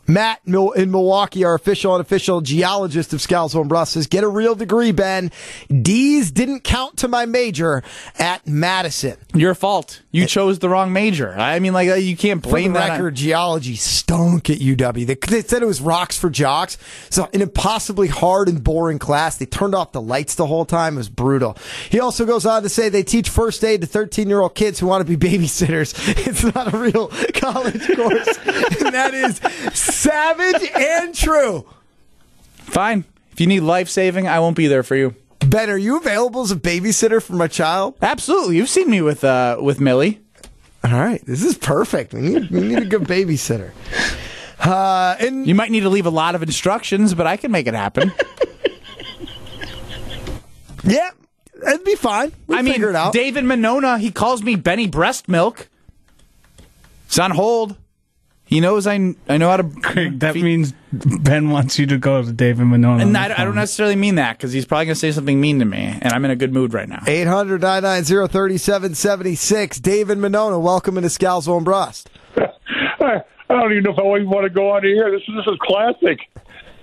Matt 0.10 0.41
in 0.45 0.89
Milwaukee, 0.89 1.43
our 1.43 1.54
official 1.54 1.93
and 1.93 2.02
official 2.02 2.41
geologist 2.41 3.13
of 3.13 3.19
Scalzo 3.19 3.60
and 3.62 3.69
Brust 3.69 3.93
says, 3.93 4.08
get 4.08 4.24
a 4.24 4.28
real 4.28 4.56
degree, 4.56 4.91
Ben. 4.91 5.32
D's 5.69 6.32
didn't 6.32 6.62
count 6.63 6.98
to 6.98 7.08
my 7.08 7.28
major 7.28 7.84
at 8.17 8.48
Madison. 8.48 9.17
Your 9.36 9.54
fault. 9.54 10.02
You 10.12 10.26
chose 10.26 10.58
the 10.58 10.67
wrong 10.67 10.91
major. 10.91 11.38
I 11.38 11.60
mean, 11.60 11.74
like 11.74 11.89
uh, 11.89 11.93
you 11.93 12.17
can't 12.17 12.41
blame 12.41 12.74
that. 12.74 12.89
on- 12.89 12.98
record, 12.98 13.15
geology 13.15 13.76
stunk 13.76 14.50
at 14.50 14.58
UW. 14.58 15.06
They, 15.06 15.13
they 15.13 15.43
said 15.43 15.62
it 15.62 15.67
was 15.67 15.80
rocks 15.80 16.17
for 16.17 16.32
jocks. 16.32 16.80
So 17.12 17.30
an 17.32 17.43
impossibly 17.43 18.08
hard 18.08 18.50
and 18.50 18.63
boring 18.63 18.98
class. 18.98 19.38
They 19.38 19.45
turned 19.45 19.76
off 19.76 19.91
the 19.91 20.02
lights 20.02 20.34
the 20.34 20.48
whole 20.48 20.65
time. 20.65 20.95
It 20.95 20.98
was 20.98 21.10
brutal. 21.10 21.56
He 21.91 22.00
also 22.00 22.26
goes 22.26 22.48
on 22.48 22.63
to 22.63 22.69
say 22.69 22.89
they 22.89 23.04
teach 23.04 23.30
first 23.30 23.63
aid 23.63 23.82
to 23.82 23.88
13 23.88 24.28
year 24.28 24.41
old 24.41 24.56
kids 24.56 24.80
who 24.80 24.88
want 24.88 25.06
to 25.06 25.17
be 25.17 25.30
babysitters. 25.30 25.93
It's 26.30 26.43
not 26.43 26.74
a 26.74 26.78
real 26.78 27.08
college 27.34 27.88
course. 27.95 28.28
and 28.82 28.93
that 28.93 29.13
is 29.13 29.39
savage 30.00 30.70
and 30.76 31.16
true. 31.16 31.66
Fine. 32.56 33.06
If 33.32 33.42
you 33.42 33.48
need 33.48 33.62
life 33.62 33.90
saving, 33.90 34.28
I 34.28 34.40
won't 34.40 34.56
be 34.56 34.68
there 34.68 34.84
for 34.84 34.96
you. 34.96 35.16
Ben, 35.40 35.70
are 35.70 35.78
you 35.78 35.98
available 35.98 36.42
as 36.42 36.52
a 36.52 36.56
babysitter 36.56 37.22
for 37.22 37.34
my 37.34 37.48
child? 37.48 37.96
Absolutely. 38.02 38.58
You've 38.58 38.70
seen 38.70 38.90
me 38.90 39.02
with 39.02 39.24
uh 39.24 39.58
with 39.62 39.80
Millie. 39.80 40.22
All 40.84 40.92
right. 40.92 41.24
This 41.26 41.44
is 41.44 41.58
perfect. 41.58 42.14
We 42.14 42.22
need, 42.22 42.52
we 42.52 42.62
need 42.62 42.80
a 42.80 42.86
good 42.86 43.04
babysitter. 43.04 43.72
Uh, 44.60 45.16
and 45.20 45.48
You 45.48 45.56
might 45.56 45.72
need 45.72 45.82
to 45.82 45.90
leave 45.90 46.06
a 46.06 46.10
lot 46.12 46.36
of 46.36 46.44
instructions, 46.44 47.14
but 47.14 47.28
I 47.28 47.38
can 47.38 47.52
make 47.52 47.68
it 47.68 47.74
happen. 47.74 48.12
yeah, 50.84 51.10
that'd 51.62 51.84
be 51.86 51.96
fine. 51.96 52.32
We'll 52.48 52.60
I 52.60 52.62
mean, 52.62 52.74
figure 52.74 52.90
it 52.90 52.96
out. 52.96 53.14
David 53.14 53.44
Monona, 53.44 53.98
he 53.98 54.12
calls 54.12 54.44
me 54.44 54.56
Benny 54.56 54.88
Breast 54.88 55.28
Milk. 55.28 55.70
It's 57.08 57.20
on 57.20 57.32
hold. 57.32 57.76
He 58.50 58.62
knows 58.62 58.88
I 58.88 59.14
I 59.28 59.38
know 59.38 59.48
how 59.48 59.58
to. 59.58 59.64
Greg, 59.82 60.20
that 60.22 60.34
means 60.34 60.74
Ben 60.92 61.52
wants 61.52 61.78
you 61.78 61.86
to 61.86 62.00
go 62.00 62.24
to 62.24 62.34
David 62.34 62.66
Monona. 62.66 63.04
And 63.04 63.16
I, 63.16 63.42
I 63.42 63.46
don't 63.46 63.54
necessarily 63.54 63.96
mean 63.96 64.16
that 64.16 64.38
because 64.38 64.52
he's 64.52 64.66
probably 64.66 64.86
going 64.86 64.96
to 64.96 65.00
say 65.00 65.12
something 65.12 65.40
mean 65.40 65.60
to 65.60 65.66
me, 65.66 65.78
and 66.02 66.12
I'm 66.12 66.26
in 66.26 66.32
a 66.32 66.36
good 66.36 66.52
mood 66.52 66.74
right 66.74 66.90
now. 66.90 67.04
800 67.06 67.62
990 67.62 68.34
3776. 68.34 69.80
David 69.82 70.18
Monona, 70.18 70.58
welcome 70.58 70.98
into 70.98 71.10
Scalzo 71.10 71.58
and 71.58 71.64
Brust. 71.64 72.10
I, 72.36 73.22
I 73.52 73.54
don't 73.54 73.72
even 73.72 73.84
know 73.84 73.92
if 73.92 74.00
I 74.00 74.16
even 74.16 74.30
want 74.32 74.46
to 74.46 74.50
go 74.50 74.72
on 74.72 74.84
here. 74.84 75.12
This 75.12 75.22
is 75.28 75.36
this 75.36 75.54
is 75.54 75.60
classic. 75.62 76.20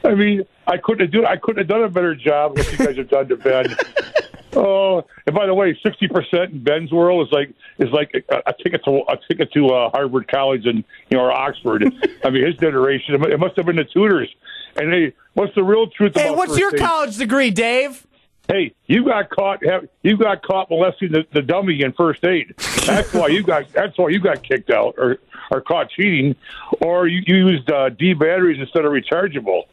I 0.04 0.14
mean, 0.14 0.44
I 0.68 0.76
couldn't 0.76 1.00
have 1.00 1.10
do 1.10 1.26
I 1.26 1.36
couldn't 1.36 1.62
have 1.62 1.68
done 1.68 1.82
a 1.82 1.90
better 1.90 2.14
job 2.14 2.56
what 2.56 2.70
you 2.70 2.78
guys 2.78 2.96
have 2.96 3.08
done 3.08 3.26
to 3.26 3.36
Ben. 3.36 3.76
Oh, 4.56 5.04
and 5.26 5.36
by 5.36 5.44
the 5.44 5.52
way, 5.52 5.78
sixty 5.82 6.08
percent 6.08 6.52
in 6.52 6.64
Ben's 6.64 6.90
world 6.90 7.26
is 7.26 7.32
like 7.32 7.52
is 7.78 7.90
like 7.92 8.10
a, 8.30 8.42
a 8.46 8.54
ticket 8.54 8.82
to 8.84 9.02
a 9.06 9.18
ticket 9.28 9.52
to 9.52 9.68
uh, 9.68 9.90
Harvard 9.90 10.28
College 10.28 10.64
and 10.64 10.82
you 11.10 11.18
know 11.18 11.24
or 11.24 11.32
Oxford. 11.32 11.84
I 12.24 12.30
mean, 12.30 12.46
his 12.46 12.56
generation 12.56 13.22
it 13.22 13.38
must 13.38 13.56
have 13.56 13.66
been 13.66 13.76
the 13.76 13.84
tutors. 13.84 14.34
And 14.76 14.92
hey, 14.92 15.12
what's 15.34 15.54
the 15.54 15.62
real 15.62 15.88
truth 15.88 16.14
Hey, 16.14 16.30
what's 16.30 16.58
your 16.58 16.72
college 16.72 17.16
degree, 17.18 17.50
Dave? 17.50 18.06
Hey, 18.48 18.72
you 18.86 19.04
got 19.04 19.28
caught. 19.28 19.62
You 20.02 20.16
got 20.16 20.42
caught 20.42 20.70
molesting 20.70 21.12
the, 21.12 21.26
the 21.32 21.42
dummy 21.42 21.82
in 21.82 21.92
first 21.92 22.24
aid. 22.24 22.54
That's 22.86 23.12
why 23.12 23.26
you 23.28 23.42
got. 23.42 23.70
That's 23.72 23.98
why 23.98 24.08
you 24.08 24.20
got 24.20 24.42
kicked 24.42 24.70
out 24.70 24.94
or 24.96 25.18
or 25.50 25.60
caught 25.60 25.90
cheating, 25.90 26.34
or 26.80 27.06
you, 27.06 27.22
you 27.26 27.48
used 27.48 27.70
uh, 27.70 27.90
D 27.90 28.14
batteries 28.14 28.58
instead 28.58 28.84
of 28.84 28.92
rechargeable. 28.92 29.64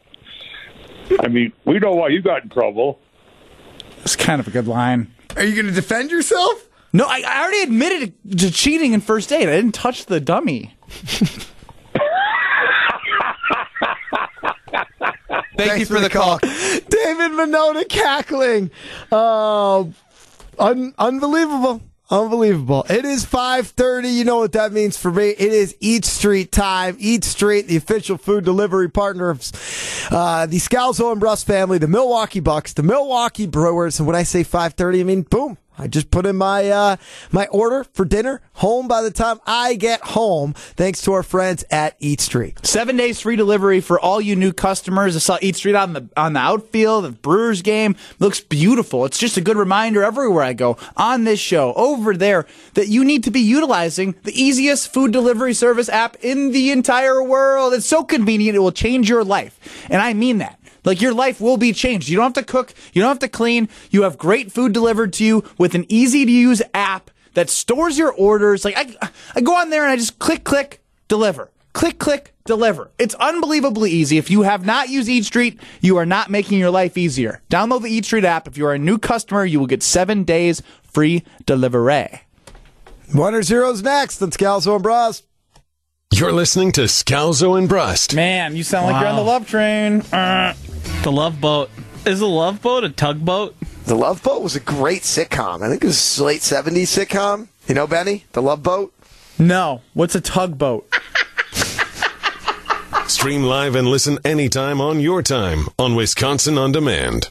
I 1.20 1.28
mean, 1.28 1.52
we 1.64 1.78
know 1.78 1.92
why 1.92 2.08
you 2.08 2.20
got 2.20 2.42
in 2.42 2.50
trouble. 2.50 2.98
It's 4.04 4.16
kind 4.16 4.40
of 4.40 4.46
a 4.46 4.50
good 4.50 4.68
line. 4.68 5.12
Are 5.36 5.42
you 5.42 5.54
going 5.54 5.66
to 5.66 5.72
defend 5.72 6.10
yourself? 6.10 6.68
No, 6.92 7.06
I, 7.06 7.22
I 7.26 7.40
already 7.42 7.62
admitted 7.62 8.38
to 8.38 8.50
cheating 8.52 8.92
in 8.92 9.00
first 9.00 9.32
aid. 9.32 9.48
I 9.48 9.56
didn't 9.56 9.72
touch 9.72 10.06
the 10.06 10.20
dummy. 10.20 10.76
Thank 15.56 15.80
you 15.80 15.86
for, 15.86 16.00
the 16.00 16.10
call. 16.10 16.38
David 16.38 17.32
Monona 17.32 17.84
cackling. 17.84 18.70
Oh, 19.10 19.92
un- 20.58 20.94
unbelievable. 20.98 21.80
Unbelievable. 22.10 22.84
It 22.90 23.06
is 23.06 23.24
5:30. 23.24 24.12
You 24.12 24.24
know 24.24 24.36
what 24.38 24.52
that 24.52 24.72
means 24.72 24.96
for 24.96 25.10
me. 25.10 25.30
It 25.30 25.52
is 25.52 25.74
Eat 25.80 26.04
Street 26.04 26.52
time. 26.52 26.96
Eat 26.98 27.24
Street, 27.24 27.66
the 27.66 27.76
official 27.76 28.18
food 28.18 28.44
delivery 28.44 28.90
partner 28.90 29.30
of 29.30 29.40
uh, 30.10 30.44
the 30.44 30.58
Scalzo 30.58 31.12
and 31.12 31.20
Brust 31.20 31.46
family, 31.46 31.78
the 31.78 31.88
Milwaukee 31.88 32.40
Bucks, 32.40 32.74
the 32.74 32.82
Milwaukee 32.82 33.46
Brewers. 33.46 33.98
And 33.98 34.06
when 34.06 34.16
I 34.16 34.22
say 34.22 34.44
5:30, 34.44 35.00
I 35.00 35.04
mean 35.04 35.22
boom. 35.22 35.56
I 35.76 35.88
just 35.88 36.10
put 36.10 36.26
in 36.26 36.36
my 36.36 36.68
uh, 36.68 36.96
my 37.32 37.46
order 37.48 37.84
for 37.92 38.04
dinner 38.04 38.40
home 38.54 38.86
by 38.86 39.02
the 39.02 39.10
time 39.10 39.40
I 39.46 39.74
get 39.74 40.00
home, 40.02 40.52
thanks 40.52 41.02
to 41.02 41.12
our 41.12 41.22
friends 41.22 41.64
at 41.70 41.96
Eat 41.98 42.20
Street. 42.20 42.64
Seven 42.64 42.96
days 42.96 43.20
free 43.20 43.36
delivery 43.36 43.80
for 43.80 43.98
all 43.98 44.20
you 44.20 44.36
new 44.36 44.52
customers. 44.52 45.16
I 45.16 45.18
saw 45.18 45.38
Eat 45.42 45.56
Street 45.56 45.74
on 45.74 45.92
the 45.92 46.08
on 46.16 46.34
the 46.34 46.40
outfield 46.40 47.04
of 47.04 47.22
Brewers 47.22 47.62
game. 47.62 47.96
looks 48.18 48.40
beautiful. 48.40 49.04
It's 49.04 49.18
just 49.18 49.36
a 49.36 49.40
good 49.40 49.56
reminder 49.56 50.04
everywhere 50.04 50.44
I 50.44 50.52
go 50.52 50.76
on 50.96 51.24
this 51.24 51.40
show, 51.40 51.72
over 51.74 52.16
there, 52.16 52.46
that 52.74 52.88
you 52.88 53.04
need 53.04 53.24
to 53.24 53.30
be 53.30 53.40
utilizing 53.40 54.14
the 54.22 54.40
easiest 54.40 54.92
food 54.92 55.12
delivery 55.12 55.54
service 55.54 55.88
app 55.88 56.16
in 56.22 56.52
the 56.52 56.70
entire 56.70 57.22
world. 57.22 57.74
It's 57.74 57.86
so 57.86 58.04
convenient; 58.04 58.56
it 58.56 58.60
will 58.60 58.72
change 58.72 59.08
your 59.08 59.24
life, 59.24 59.86
and 59.90 60.00
I 60.00 60.14
mean 60.14 60.38
that. 60.38 60.58
Like 60.84 61.00
your 61.00 61.14
life 61.14 61.40
will 61.40 61.56
be 61.56 61.72
changed. 61.72 62.08
You 62.08 62.16
don't 62.16 62.36
have 62.36 62.44
to 62.44 62.50
cook. 62.50 62.74
You 62.92 63.02
don't 63.02 63.08
have 63.08 63.18
to 63.20 63.28
clean. 63.28 63.68
You 63.90 64.02
have 64.02 64.18
great 64.18 64.52
food 64.52 64.72
delivered 64.72 65.12
to 65.14 65.24
you 65.24 65.44
with 65.58 65.74
an 65.74 65.86
easy 65.88 66.24
to 66.24 66.30
use 66.30 66.62
app 66.72 67.10
that 67.34 67.50
stores 67.50 67.98
your 67.98 68.12
orders. 68.12 68.64
Like 68.64 68.76
I, 68.76 69.10
I 69.34 69.40
go 69.40 69.56
on 69.56 69.70
there 69.70 69.82
and 69.82 69.92
I 69.92 69.96
just 69.96 70.18
click, 70.18 70.44
click, 70.44 70.82
deliver. 71.08 71.50
Click, 71.72 71.98
click, 71.98 72.32
deliver. 72.44 72.92
It's 72.98 73.16
unbelievably 73.16 73.90
easy. 73.90 74.16
If 74.16 74.30
you 74.30 74.42
have 74.42 74.64
not 74.64 74.90
used 74.90 75.08
Eat 75.08 75.24
Street, 75.24 75.58
you 75.80 75.96
are 75.96 76.06
not 76.06 76.30
making 76.30 76.60
your 76.60 76.70
life 76.70 76.96
easier. 76.96 77.42
Download 77.50 77.82
the 77.82 77.88
Eat 77.88 78.04
Street 78.04 78.24
app. 78.24 78.46
If 78.46 78.56
you 78.56 78.66
are 78.66 78.74
a 78.74 78.78
new 78.78 78.96
customer, 78.96 79.44
you 79.44 79.58
will 79.58 79.66
get 79.66 79.82
seven 79.82 80.22
days 80.22 80.62
free 80.84 81.24
delivery. 81.46 82.20
One 83.12 83.34
or 83.34 83.42
zeros 83.42 83.82
next 83.82 84.22
on 84.22 84.30
Scalzo 84.30 84.74
and 84.74 84.82
Brust. 84.84 85.24
You're 86.12 86.32
listening 86.32 86.70
to 86.72 86.82
Scalzo 86.82 87.58
and 87.58 87.68
Brust. 87.68 88.14
Man, 88.14 88.54
you 88.54 88.62
sound 88.62 88.86
like 88.86 89.00
you're 89.00 89.10
on 89.10 89.16
the 89.16 89.22
love 89.22 89.48
train. 89.48 90.00
Uh, 90.12 90.54
The 91.02 91.12
Love 91.12 91.40
Boat. 91.40 91.70
Is 92.06 92.20
the 92.20 92.26
Love 92.28 92.60
Boat 92.62 92.84
a 92.84 92.88
tugboat? 92.90 93.54
The 93.86 93.94
Love 93.94 94.22
Boat 94.22 94.42
was 94.42 94.56
a 94.56 94.60
great 94.60 95.02
sitcom. 95.02 95.62
I 95.62 95.68
think 95.68 95.82
it 95.84 95.86
was 95.86 96.18
a 96.18 96.24
late 96.24 96.40
70s 96.40 97.04
sitcom. 97.06 97.48
You 97.68 97.74
know, 97.74 97.86
Benny? 97.86 98.24
The 98.32 98.42
Love 98.42 98.62
Boat? 98.62 98.92
no, 99.38 99.82
what's 99.94 100.14
a 100.14 100.20
tugboat? 100.20 100.88
Stream 103.08 103.42
live 103.42 103.74
and 103.74 103.88
listen 103.88 104.18
anytime 104.24 104.80
on 104.80 105.00
your 105.00 105.22
time 105.22 105.66
on 105.78 105.94
Wisconsin 105.94 106.56
On 106.56 106.72
Demand. 106.72 107.28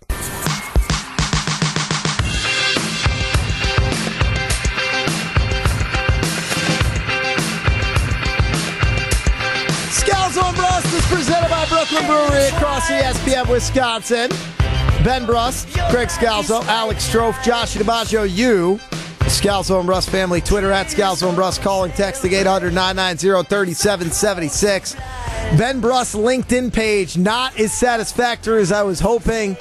Brooklyn 11.90 12.06
Brewery 12.06 12.46
across 12.48 12.90
ESPN 12.90 13.50
Wisconsin. 13.50 14.30
Ben 15.04 15.26
Brust, 15.26 15.68
Greg 15.92 16.08
Scalzo, 16.08 16.64
Alex 16.68 17.10
Strofe, 17.10 17.44
Josh 17.44 17.76
DiMaggio, 17.76 18.24
you. 18.34 18.80
Scalzo 19.24 19.80
and 19.80 19.86
Brust 19.86 20.10
family, 20.10 20.40
Twitter 20.40 20.72
at 20.72 20.88
Scalzo 20.88 21.28
and 21.28 21.36
Brust, 21.36 21.62
calling, 21.62 21.92
texting 21.92 22.32
800 22.32 22.74
990 22.74 23.50
3776. 23.50 24.96
Ben 25.58 25.82
Brust's 25.82 26.16
LinkedIn 26.16 26.72
page, 26.72 27.18
not 27.18 27.60
as 27.60 27.74
satisfactory 27.74 28.62
as 28.62 28.72
I 28.72 28.84
was 28.84 29.02
hoping, 29.02 29.56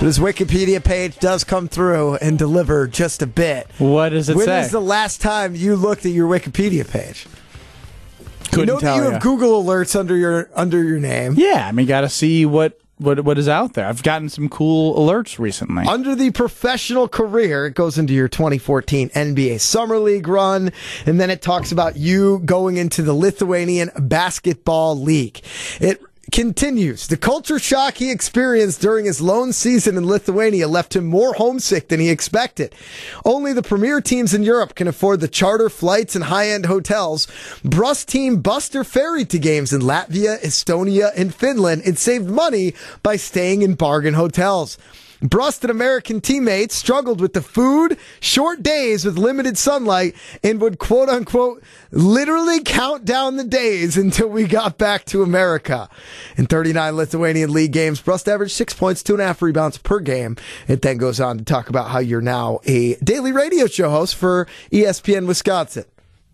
but 0.00 0.06
his 0.06 0.18
Wikipedia 0.18 0.82
page 0.82 1.18
does 1.20 1.44
come 1.44 1.68
through 1.68 2.16
and 2.16 2.36
deliver 2.36 2.88
just 2.88 3.22
a 3.22 3.28
bit. 3.28 3.68
What 3.78 4.08
does 4.08 4.28
it 4.28 4.34
When 4.34 4.46
say? 4.46 4.62
is 4.62 4.72
the 4.72 4.80
last 4.80 5.20
time 5.20 5.54
you 5.54 5.76
looked 5.76 6.04
at 6.04 6.10
your 6.10 6.28
Wikipedia 6.28 6.88
page? 6.90 7.26
Couldn't 8.50 8.60
you 8.60 8.66
know 8.66 8.74
that 8.74 8.80
tell 8.80 8.96
you 8.96 9.04
ya. 9.04 9.10
have 9.12 9.22
Google 9.22 9.62
alerts 9.62 9.98
under 9.98 10.16
your 10.16 10.50
under 10.54 10.82
your 10.82 10.98
name. 10.98 11.34
Yeah, 11.36 11.66
I 11.66 11.72
mean, 11.72 11.86
got 11.86 12.02
to 12.02 12.08
see 12.08 12.46
what, 12.46 12.80
what 12.98 13.24
what 13.24 13.38
is 13.38 13.48
out 13.48 13.74
there. 13.74 13.86
I've 13.86 14.02
gotten 14.02 14.28
some 14.28 14.48
cool 14.48 14.94
alerts 14.96 15.38
recently. 15.38 15.86
Under 15.86 16.14
the 16.14 16.30
professional 16.30 17.08
career, 17.08 17.66
it 17.66 17.74
goes 17.74 17.98
into 17.98 18.12
your 18.12 18.28
2014 18.28 19.10
NBA 19.10 19.60
Summer 19.60 19.98
League 19.98 20.26
run, 20.26 20.72
and 21.06 21.20
then 21.20 21.30
it 21.30 21.42
talks 21.42 21.72
about 21.72 21.96
you 21.96 22.40
going 22.40 22.76
into 22.76 23.02
the 23.02 23.14
Lithuanian 23.14 23.90
Basketball 23.98 25.00
League. 25.00 25.40
It 25.80 26.02
continues. 26.30 27.06
The 27.06 27.16
culture 27.16 27.58
shock 27.58 27.94
he 27.94 28.10
experienced 28.10 28.80
during 28.80 29.04
his 29.04 29.20
lone 29.20 29.52
season 29.52 29.96
in 29.96 30.06
Lithuania 30.06 30.68
left 30.68 30.96
him 30.96 31.06
more 31.06 31.34
homesick 31.34 31.88
than 31.88 32.00
he 32.00 32.10
expected. 32.10 32.74
Only 33.24 33.52
the 33.52 33.62
premier 33.62 34.00
teams 34.00 34.32
in 34.32 34.42
Europe 34.42 34.74
can 34.74 34.88
afford 34.88 35.20
the 35.20 35.28
charter 35.28 35.68
flights 35.68 36.14
and 36.14 36.24
high-end 36.24 36.66
hotels. 36.66 37.26
Brust 37.64 38.08
team 38.08 38.40
Buster 38.40 38.84
ferried 38.84 39.30
to 39.30 39.38
games 39.38 39.72
in 39.72 39.80
Latvia, 39.80 40.40
Estonia, 40.40 41.10
and 41.16 41.34
Finland 41.34 41.82
and 41.84 41.98
saved 41.98 42.28
money 42.28 42.74
by 43.02 43.16
staying 43.16 43.62
in 43.62 43.74
bargain 43.74 44.14
hotels. 44.14 44.78
Brust 45.22 45.64
and 45.64 45.70
American 45.70 46.20
teammates 46.20 46.74
struggled 46.74 47.20
with 47.20 47.34
the 47.34 47.42
food, 47.42 47.98
short 48.20 48.62
days 48.62 49.04
with 49.04 49.18
limited 49.18 49.58
sunlight, 49.58 50.14
and 50.42 50.60
would 50.60 50.78
quote 50.78 51.08
unquote 51.08 51.62
literally 51.90 52.62
count 52.62 53.04
down 53.04 53.36
the 53.36 53.44
days 53.44 53.96
until 53.96 54.28
we 54.28 54.46
got 54.46 54.78
back 54.78 55.04
to 55.06 55.22
America. 55.22 55.88
In 56.36 56.46
39 56.46 56.96
Lithuanian 56.96 57.52
league 57.52 57.72
games, 57.72 58.00
Brust 58.00 58.28
averaged 58.28 58.52
six 58.52 58.72
points, 58.72 59.02
two 59.02 59.14
and 59.14 59.22
a 59.22 59.26
half 59.26 59.42
rebounds 59.42 59.78
per 59.78 60.00
game. 60.00 60.36
It 60.68 60.82
then 60.82 60.96
goes 60.96 61.20
on 61.20 61.38
to 61.38 61.44
talk 61.44 61.68
about 61.68 61.90
how 61.90 61.98
you're 61.98 62.20
now 62.20 62.60
a 62.64 62.94
daily 62.96 63.32
radio 63.32 63.66
show 63.66 63.90
host 63.90 64.14
for 64.14 64.46
ESPN 64.72 65.26
Wisconsin 65.26 65.84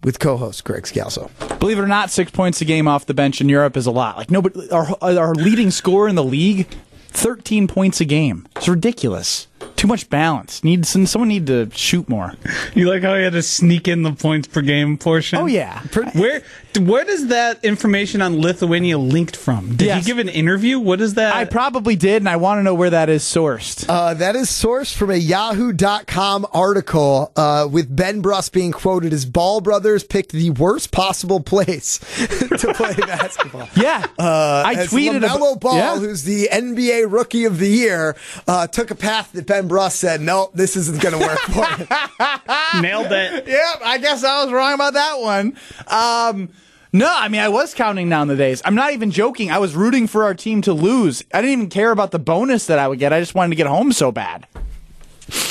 with 0.04 0.20
co-host 0.20 0.62
Greg 0.62 0.84
Scalzo. 0.84 1.28
Believe 1.58 1.78
it 1.78 1.82
or 1.82 1.88
not, 1.88 2.10
six 2.10 2.30
points 2.30 2.60
a 2.60 2.64
game 2.64 2.86
off 2.86 3.06
the 3.06 3.14
bench 3.14 3.40
in 3.40 3.48
Europe 3.48 3.76
is 3.76 3.86
a 3.86 3.90
lot. 3.90 4.16
Like 4.16 4.30
nobody, 4.30 4.70
our 4.70 4.86
our 5.02 5.34
leading 5.34 5.72
scorer 5.72 6.06
in 6.06 6.14
the 6.14 6.22
league, 6.24 6.68
thirteen 7.16 7.66
points 7.66 8.00
a 8.00 8.04
game. 8.04 8.46
It's 8.56 8.68
ridiculous. 8.68 9.48
Too 9.76 9.86
much 9.88 10.08
balance. 10.08 10.64
Needs 10.64 10.88
someone 10.88 11.28
need 11.28 11.46
to 11.48 11.70
shoot 11.72 12.08
more. 12.08 12.32
You 12.74 12.88
like 12.90 13.02
how 13.02 13.14
he 13.14 13.22
had 13.22 13.34
to 13.34 13.42
sneak 13.42 13.88
in 13.88 14.02
the 14.02 14.12
points 14.12 14.48
per 14.48 14.62
game 14.62 14.96
portion? 14.96 15.38
Oh 15.38 15.46
yeah. 15.46 15.80
Where 16.14 16.42
where 16.80 17.04
does 17.04 17.28
that 17.28 17.64
information 17.64 18.20
on 18.22 18.40
Lithuania 18.40 18.98
linked 18.98 19.36
from? 19.36 19.76
Did 19.76 19.86
Yes. 19.86 20.04
he 20.04 20.10
give 20.10 20.18
an 20.18 20.28
interview? 20.28 20.78
What 20.78 21.00
is 21.00 21.14
that? 21.14 21.34
I 21.34 21.44
probably 21.46 21.96
did, 21.96 22.16
and 22.22 22.28
I 22.28 22.36
want 22.36 22.58
to 22.58 22.62
know 22.62 22.74
where 22.74 22.90
that 22.90 23.08
is 23.08 23.22
sourced. 23.22 23.86
Uh, 23.88 24.12
that 24.14 24.36
is 24.36 24.48
sourced 24.48 24.94
from 24.94 25.10
a 25.10 25.16
Yahoo.com 25.16 26.46
article 26.52 27.32
uh, 27.36 27.66
with 27.70 27.94
Ben 27.94 28.20
Brust 28.20 28.52
being 28.52 28.72
quoted 28.72 29.12
as 29.12 29.24
Ball 29.24 29.60
Brothers 29.62 30.04
picked 30.04 30.32
the 30.32 30.50
worst 30.50 30.90
possible 30.92 31.40
place 31.40 31.98
to 32.58 32.72
play 32.74 32.94
basketball. 32.98 33.68
yeah, 33.74 34.04
Uh, 34.18 34.62
I 34.66 34.74
as 34.78 34.90
tweeted 34.90 35.20
LaMelo 35.22 35.52
about- 35.52 35.60
Ball, 35.60 35.76
yeah. 35.76 35.98
who's 35.98 36.24
the 36.24 36.48
NBA 36.52 37.10
Rookie 37.10 37.44
of 37.44 37.58
the 37.58 37.68
Year, 37.68 38.16
uh, 38.46 38.66
took 38.66 38.90
a 38.90 38.94
path 38.94 39.32
that 39.32 39.45
Ben 39.46 39.68
Brust 39.68 39.98
said, 39.98 40.20
"No, 40.20 40.50
this 40.54 40.76
isn't 40.76 41.00
going 41.00 41.18
to 41.18 41.26
work 41.26 41.38
for 41.38 41.64
him." 41.64 41.88
nailed 42.82 43.12
it. 43.12 43.46
Yep, 43.46 43.80
I 43.84 43.98
guess 43.98 44.24
I 44.24 44.44
was 44.44 44.52
wrong 44.52 44.74
about 44.74 44.94
that 44.94 45.20
one. 45.20 45.56
Um, 45.86 46.48
no, 46.92 47.12
I 47.14 47.28
mean 47.28 47.40
I 47.40 47.48
was 47.48 47.74
counting 47.74 48.08
down 48.08 48.28
the 48.28 48.36
days. 48.36 48.62
I'm 48.64 48.74
not 48.74 48.92
even 48.92 49.10
joking. 49.10 49.50
I 49.50 49.58
was 49.58 49.74
rooting 49.74 50.06
for 50.06 50.24
our 50.24 50.34
team 50.34 50.62
to 50.62 50.72
lose. 50.72 51.22
I 51.32 51.40
didn't 51.40 51.52
even 51.52 51.70
care 51.70 51.90
about 51.90 52.10
the 52.10 52.18
bonus 52.18 52.66
that 52.66 52.78
I 52.78 52.88
would 52.88 52.98
get. 52.98 53.12
I 53.12 53.20
just 53.20 53.34
wanted 53.34 53.50
to 53.50 53.56
get 53.56 53.66
home 53.66 53.92
so 53.92 54.12
bad. 54.12 54.46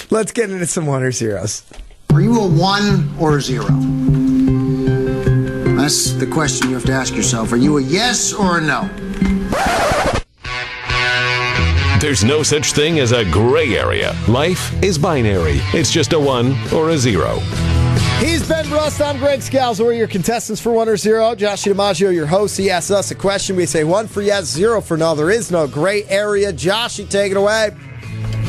Let's 0.10 0.32
get 0.32 0.50
into 0.50 0.66
some 0.66 0.86
one 0.86 1.04
or 1.04 1.12
zeros. 1.12 1.64
Are 2.14 2.22
you 2.22 2.40
a 2.40 2.48
one 2.48 3.14
or 3.20 3.38
a 3.38 3.42
zero? 3.42 3.68
That's 5.76 6.14
the 6.14 6.26
question 6.26 6.70
you 6.70 6.76
have 6.76 6.86
to 6.86 6.94
ask 6.94 7.14
yourself. 7.14 7.52
Are 7.52 7.58
you 7.58 7.78
a 7.78 7.82
yes 7.82 8.34
or 8.34 8.58
a 8.58 8.62
no? 8.62 8.90
There's 12.06 12.24
no 12.24 12.44
such 12.44 12.74
thing 12.74 13.00
as 13.00 13.14
a 13.14 13.26
gray 13.26 13.76
area. 13.76 14.16
Life 14.28 14.72
is 14.84 14.96
binary. 14.96 15.58
It's 15.74 15.92
just 15.92 16.14
a 16.14 16.20
one 16.20 16.56
or 16.72 16.92
a 16.92 16.98
zero. 17.00 17.40
He's 18.20 18.48
Ben 18.48 18.70
Brust. 18.70 19.02
I'm 19.02 19.18
Greg 19.18 19.40
Scalzo. 19.40 19.86
We're 19.86 19.94
your 19.94 20.08
contestants 20.08 20.62
for 20.62 20.72
one 20.72 20.88
or 20.88 20.98
zero. 20.98 21.34
Josh 21.34 21.64
DiMaggio, 21.64 22.14
your 22.14 22.28
host. 22.28 22.58
He 22.58 22.70
asks 22.70 22.92
us 22.92 23.10
a 23.10 23.16
question. 23.16 23.56
We 23.56 23.66
say 23.66 23.84
one 23.86 24.06
for 24.06 24.22
yes, 24.22 24.46
zero 24.46 24.82
for 24.82 24.98
no. 24.98 25.16
There 25.16 25.32
is 25.32 25.50
no 25.50 25.68
gray 25.68 26.04
area. 26.04 26.54
Josh, 26.54 27.00
you 27.00 27.08
take 27.08 27.32
it 27.32 27.38
away. 27.38 27.72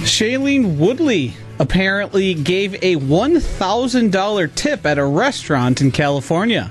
Shailene 0.03 0.77
Woodley 0.77 1.33
apparently 1.59 2.35
gave 2.35 2.75
a 2.75 2.97
$1,000 2.97 4.55
tip 4.55 4.85
at 4.85 4.99
a 4.99 5.05
restaurant 5.07 5.81
in 5.81 5.93
California. 5.93 6.71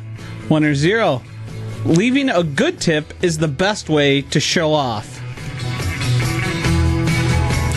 One 0.50 0.64
or 0.64 0.76
zero. 0.76 1.24
Leaving 1.84 2.30
a 2.30 2.44
good 2.44 2.80
tip 2.80 3.12
is 3.24 3.40
the 3.40 3.48
best 3.48 3.90
way 3.90 4.22
to 4.22 4.40
show 4.40 4.72
off. 4.72 5.16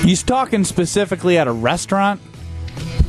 He's 0.09 0.23
talking 0.23 0.65
specifically 0.65 1.37
at 1.37 1.49
a 1.49 1.53
restaurant. 1.53 2.23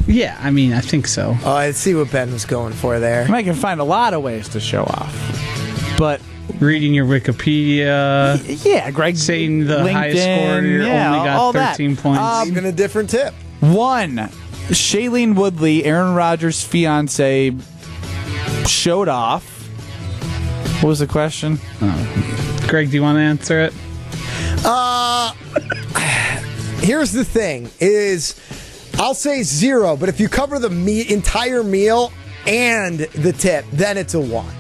Yeah, 0.05 0.37
I 0.37 0.51
mean, 0.51 0.73
I 0.73 0.81
think 0.81 1.07
so. 1.07 1.33
Oh, 1.45 1.53
I 1.53 1.71
see 1.71 1.95
what 1.95 2.11
Ben 2.11 2.29
was 2.29 2.43
going 2.43 2.73
for 2.73 2.99
there. 2.99 3.25
I, 3.31 3.41
can 3.41 3.55
find 3.55 3.79
a 3.79 3.85
lot 3.85 4.13
of 4.13 4.21
ways 4.21 4.49
to 4.49 4.59
show 4.59 4.83
off, 4.83 5.95
but 5.97 6.19
Reading 6.59 6.93
your 6.93 7.05
Wikipedia, 7.05 8.65
yeah, 8.65 8.91
Greg 8.91 9.15
saying 9.15 9.65
the 9.67 9.77
LinkedIn, 9.77 9.93
highest 9.93 10.23
score, 10.23 10.61
you 10.61 10.83
yeah, 10.83 11.13
only 11.13 11.25
got 11.25 11.37
all 11.37 11.53
that. 11.53 11.77
13 11.77 11.95
points. 11.95 12.19
Um, 12.19 12.47
Even 12.49 12.65
a 12.65 12.71
different 12.73 13.09
tip. 13.09 13.33
One, 13.61 14.17
Shailene 14.67 15.35
Woodley, 15.35 15.85
Aaron 15.85 16.15
Rodgers' 16.15 16.65
fiance, 16.65 17.55
showed 18.67 19.07
off. 19.07 19.47
What 20.81 20.89
was 20.89 20.99
the 20.99 21.07
question? 21.07 21.59
Greg, 22.67 22.89
do 22.89 22.97
you 22.97 23.03
want 23.03 23.15
to 23.15 23.21
answer 23.21 23.61
it? 23.61 23.73
Uh, 24.65 25.31
here's 26.89 27.11
the 27.11 27.23
thing: 27.23 27.69
is 27.79 28.33
I'll 28.97 29.13
say 29.13 29.43
zero, 29.43 29.95
but 29.95 30.09
if 30.09 30.19
you 30.19 30.27
cover 30.27 30.57
the 30.57 31.05
entire 31.13 31.63
meal 31.63 32.11
and 32.47 32.97
the 32.99 33.31
tip, 33.31 33.63
then 33.71 33.95
it's 33.95 34.15
a 34.15 34.19
one. 34.19 34.55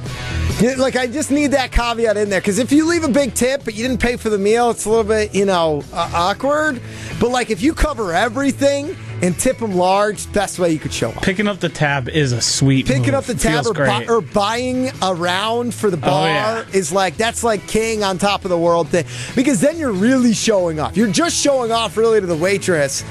Like 0.77 0.95
I 0.95 1.07
just 1.07 1.31
need 1.31 1.47
that 1.47 1.71
caveat 1.71 2.17
in 2.17 2.29
there 2.29 2.39
because 2.39 2.59
if 2.59 2.71
you 2.71 2.85
leave 2.85 3.03
a 3.03 3.09
big 3.09 3.33
tip 3.33 3.63
but 3.65 3.73
you 3.73 3.87
didn't 3.87 4.01
pay 4.01 4.15
for 4.15 4.29
the 4.29 4.37
meal, 4.37 4.69
it's 4.69 4.85
a 4.85 4.89
little 4.89 5.05
bit 5.05 5.33
you 5.33 5.45
know 5.45 5.81
uh, 5.91 6.11
awkward. 6.13 6.79
But 7.19 7.31
like 7.31 7.49
if 7.49 7.63
you 7.63 7.73
cover 7.73 8.13
everything 8.13 8.95
and 9.21 9.37
tip 9.37 9.57
them 9.57 9.75
large, 9.75 10.31
best 10.33 10.59
way 10.59 10.71
you 10.71 10.79
could 10.79 10.93
show 10.93 11.09
up. 11.09 11.21
Picking 11.21 11.47
up 11.47 11.59
the 11.59 11.69
tab 11.69 12.09
is 12.09 12.31
a 12.31 12.41
sweet. 12.41 12.85
Picking 12.87 13.05
move. 13.07 13.15
up 13.15 13.23
the 13.25 13.35
tab 13.35 13.65
or, 13.65 13.73
bu- 13.73 14.11
or 14.11 14.21
buying 14.21 14.91
a 15.01 15.13
round 15.13 15.73
for 15.73 15.89
the 15.89 15.97
oh, 15.97 16.01
bar 16.01 16.27
Oh, 16.27 16.31
yeah. 16.31 16.65
is 16.73 16.91
like 16.91 17.17
that's 17.17 17.43
like 17.43 17.65
king 17.67 18.03
on 18.03 18.17
top 18.17 18.45
of 18.45 18.49
the 18.49 18.57
world 18.57 18.89
thing 18.89 19.05
because 19.35 19.61
then 19.61 19.77
you're 19.77 19.91
really 19.91 20.33
showing 20.33 20.79
off. 20.79 20.95
You're 20.97 21.11
just 21.11 21.35
showing 21.35 21.71
off 21.71 21.97
really 21.97 22.19
to 22.21 22.27
the 22.27 22.35
waitress 22.35 23.03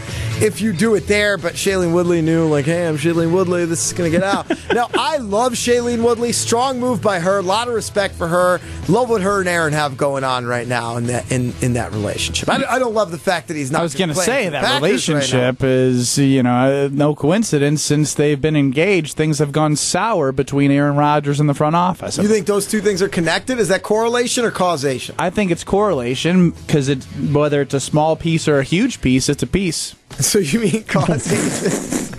if 0.42 0.60
you 0.60 0.72
do 0.72 0.94
it 0.94 1.06
there. 1.06 1.38
But 1.38 1.54
Shailene 1.54 1.92
Woodley 1.92 2.22
knew 2.22 2.46
like, 2.48 2.64
hey, 2.66 2.86
I'm 2.86 2.96
Shailene 2.96 3.32
Woodley. 3.32 3.64
This 3.64 3.86
is 3.86 3.92
gonna 3.92 4.10
get 4.10 4.22
out. 4.22 4.48
now 4.72 4.88
I 4.94 5.18
love 5.18 5.52
Shailene 5.54 6.02
Woodley. 6.02 6.32
Strong 6.32 6.80
move 6.80 7.02
by 7.02 7.20
her. 7.20 7.38
A 7.38 7.42
lot 7.42 7.68
of 7.68 7.74
respect 7.74 8.14
for 8.14 8.28
her. 8.28 8.60
Love 8.88 9.10
what 9.10 9.22
her 9.22 9.40
and 9.40 9.48
Aaron 9.48 9.72
have 9.72 9.96
going 9.96 10.24
on 10.24 10.46
right 10.46 10.66
now 10.66 10.96
in 10.96 11.06
that 11.06 11.30
in, 11.30 11.52
in 11.60 11.74
that 11.74 11.92
relationship. 11.92 12.48
I, 12.48 12.64
I 12.64 12.78
don't 12.78 12.94
love 12.94 13.10
the 13.10 13.18
fact 13.18 13.48
that 13.48 13.56
he's 13.56 13.70
not. 13.70 13.80
I 13.80 13.82
was 13.82 13.94
going 13.94 14.08
to 14.08 14.14
say 14.14 14.48
that 14.48 14.82
relationship 14.82 15.62
is, 15.62 15.97
you 16.18 16.42
know, 16.42 16.86
uh, 16.86 16.88
no 16.92 17.14
coincidence. 17.14 17.82
Since 17.82 18.14
they've 18.14 18.40
been 18.40 18.56
engaged, 18.56 19.16
things 19.16 19.38
have 19.38 19.52
gone 19.52 19.76
sour 19.76 20.32
between 20.32 20.70
Aaron 20.70 20.96
Rodgers 20.96 21.40
and 21.40 21.48
the 21.48 21.54
front 21.54 21.76
office. 21.76 22.18
You 22.18 22.28
think 22.28 22.46
those 22.46 22.66
two 22.66 22.80
things 22.80 23.02
are 23.02 23.08
connected? 23.08 23.58
Is 23.58 23.68
that 23.68 23.82
correlation 23.82 24.44
or 24.44 24.50
causation? 24.50 25.14
I 25.18 25.30
think 25.30 25.50
it's 25.50 25.64
correlation 25.64 26.50
because 26.50 26.88
it's 26.88 27.06
whether 27.06 27.62
it's 27.62 27.74
a 27.74 27.80
small 27.80 28.16
piece 28.16 28.46
or 28.48 28.58
a 28.58 28.64
huge 28.64 29.00
piece, 29.00 29.28
it's 29.28 29.42
a 29.42 29.46
piece. 29.46 29.94
So 30.18 30.40
you 30.40 30.58
mean 30.60 30.82
causation? 30.84 32.08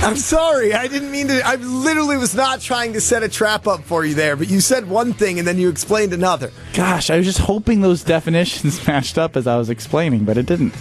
I'm 0.00 0.16
sorry. 0.16 0.72
I 0.72 0.86
didn't 0.86 1.10
mean 1.10 1.26
to. 1.28 1.42
I 1.44 1.56
literally 1.56 2.16
was 2.16 2.34
not 2.34 2.60
trying 2.60 2.92
to 2.92 3.00
set 3.00 3.22
a 3.24 3.28
trap 3.28 3.66
up 3.66 3.82
for 3.82 4.04
you 4.04 4.14
there, 4.14 4.36
but 4.36 4.48
you 4.48 4.60
said 4.60 4.88
one 4.88 5.12
thing 5.12 5.38
and 5.38 5.46
then 5.46 5.58
you 5.58 5.68
explained 5.68 6.12
another. 6.12 6.52
Gosh, 6.72 7.10
I 7.10 7.16
was 7.16 7.26
just 7.26 7.40
hoping 7.40 7.80
those 7.80 8.04
definitions 8.04 8.86
matched 8.86 9.18
up 9.18 9.36
as 9.36 9.46
I 9.46 9.56
was 9.58 9.70
explaining, 9.70 10.24
but 10.24 10.38
it 10.38 10.46
didn't. 10.46 10.72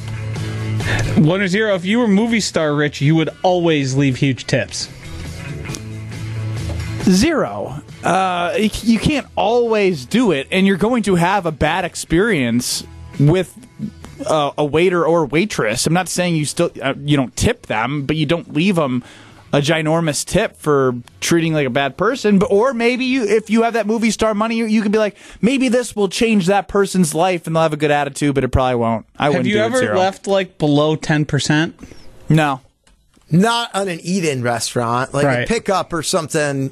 One 1.17 1.41
or 1.41 1.47
zero. 1.47 1.73
If 1.75 1.85
you 1.85 1.99
were 1.99 2.07
movie 2.07 2.39
star 2.39 2.73
rich, 2.75 3.01
you 3.01 3.15
would 3.15 3.29
always 3.43 3.95
leave 3.95 4.17
huge 4.17 4.45
tips. 4.45 4.89
Zero. 7.03 7.81
Uh, 8.03 8.53
you- 8.57 8.99
can't 8.99 9.27
always 9.35 10.05
do 10.05 10.31
it, 10.31 10.47
and 10.51 10.67
you're 10.67 10.77
going 10.77 11.03
to 11.03 11.15
have 11.15 11.45
a 11.45 11.51
bad 11.51 11.85
experience 11.85 12.83
with 13.19 13.55
uh, 14.25 14.51
a 14.57 14.65
waiter 14.65 15.05
or 15.05 15.25
waitress. 15.25 15.87
I'm 15.87 15.93
not 15.93 16.09
saying 16.09 16.35
you 16.35 16.45
still 16.45 16.71
uh, 16.81 16.93
you 16.99 17.15
don't 17.17 17.35
tip 17.35 17.67
them, 17.67 18.05
but 18.05 18.15
you 18.15 18.25
don't 18.25 18.53
leave 18.53 18.75
them 18.75 19.03
a 19.57 19.61
ginormous 19.61 20.23
tip 20.23 20.55
for 20.57 20.95
treating 21.19 21.53
like 21.53 21.65
a 21.67 21.71
bad 21.71 21.97
person. 21.97 22.39
But 22.39 22.51
or 22.51 22.73
maybe 22.73 23.05
you, 23.05 23.23
if 23.23 23.49
you 23.49 23.63
have 23.63 23.73
that 23.73 23.87
movie 23.87 24.11
star 24.11 24.33
money, 24.33 24.55
you, 24.55 24.65
you 24.65 24.81
can 24.81 24.91
be 24.91 24.97
like, 24.99 25.17
maybe 25.41 25.69
this 25.69 25.95
will 25.95 26.09
change 26.09 26.45
that 26.47 26.67
person's 26.67 27.15
life, 27.15 27.47
and 27.47 27.55
they'll 27.55 27.63
have 27.63 27.73
a 27.73 27.77
good 27.77 27.91
attitude. 27.91 28.35
But 28.35 28.43
it 28.43 28.49
probably 28.49 28.75
won't. 28.75 29.05
I 29.17 29.25
Have 29.25 29.33
wouldn't 29.33 29.47
you 29.47 29.55
do 29.55 29.59
it 29.61 29.65
ever 29.65 29.77
zero. 29.79 29.97
left 29.97 30.27
like 30.27 30.57
below 30.57 30.95
ten 30.95 31.25
percent? 31.25 31.75
No. 32.29 32.61
Not 33.29 33.75
on 33.75 33.89
an 33.89 33.99
eat-in 34.01 34.41
restaurant, 34.41 35.13
like 35.13 35.25
a 35.25 35.45
pickup 35.47 35.91
or 35.91 36.01
something. 36.01 36.71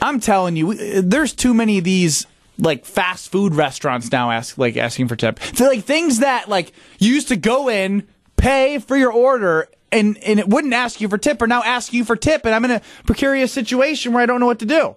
I'm 0.00 0.20
telling 0.20 0.54
you, 0.54 0.70
uh, 0.72 1.00
there's 1.02 1.32
too 1.32 1.54
many 1.54 1.78
of 1.78 1.84
these 1.84 2.26
like 2.58 2.84
fast 2.84 3.32
food 3.32 3.54
restaurants 3.54 4.12
now 4.12 4.30
ask 4.30 4.56
like 4.58 4.76
asking 4.76 5.08
for 5.08 5.16
tip. 5.16 5.40
So, 5.54 5.66
like 5.66 5.84
things 5.84 6.20
that 6.20 6.48
like 6.48 6.72
you 6.98 7.12
used 7.12 7.28
to 7.28 7.36
go 7.36 7.68
in, 7.68 8.06
pay 8.36 8.78
for 8.78 8.96
your 8.96 9.12
order, 9.12 9.68
and 9.92 10.18
and 10.18 10.40
it 10.40 10.48
wouldn't 10.48 10.74
ask 10.74 11.00
you 11.00 11.08
for 11.08 11.18
tip, 11.18 11.40
or 11.40 11.46
now 11.46 11.62
ask 11.62 11.92
you 11.92 12.04
for 12.04 12.16
tip, 12.16 12.44
and 12.44 12.54
I'm 12.54 12.64
in 12.64 12.70
a 12.72 12.82
precarious 13.06 13.52
situation 13.52 14.12
where 14.12 14.22
I 14.22 14.26
don't 14.26 14.40
know 14.40 14.46
what 14.46 14.58
to 14.60 14.66
do. 14.66 14.96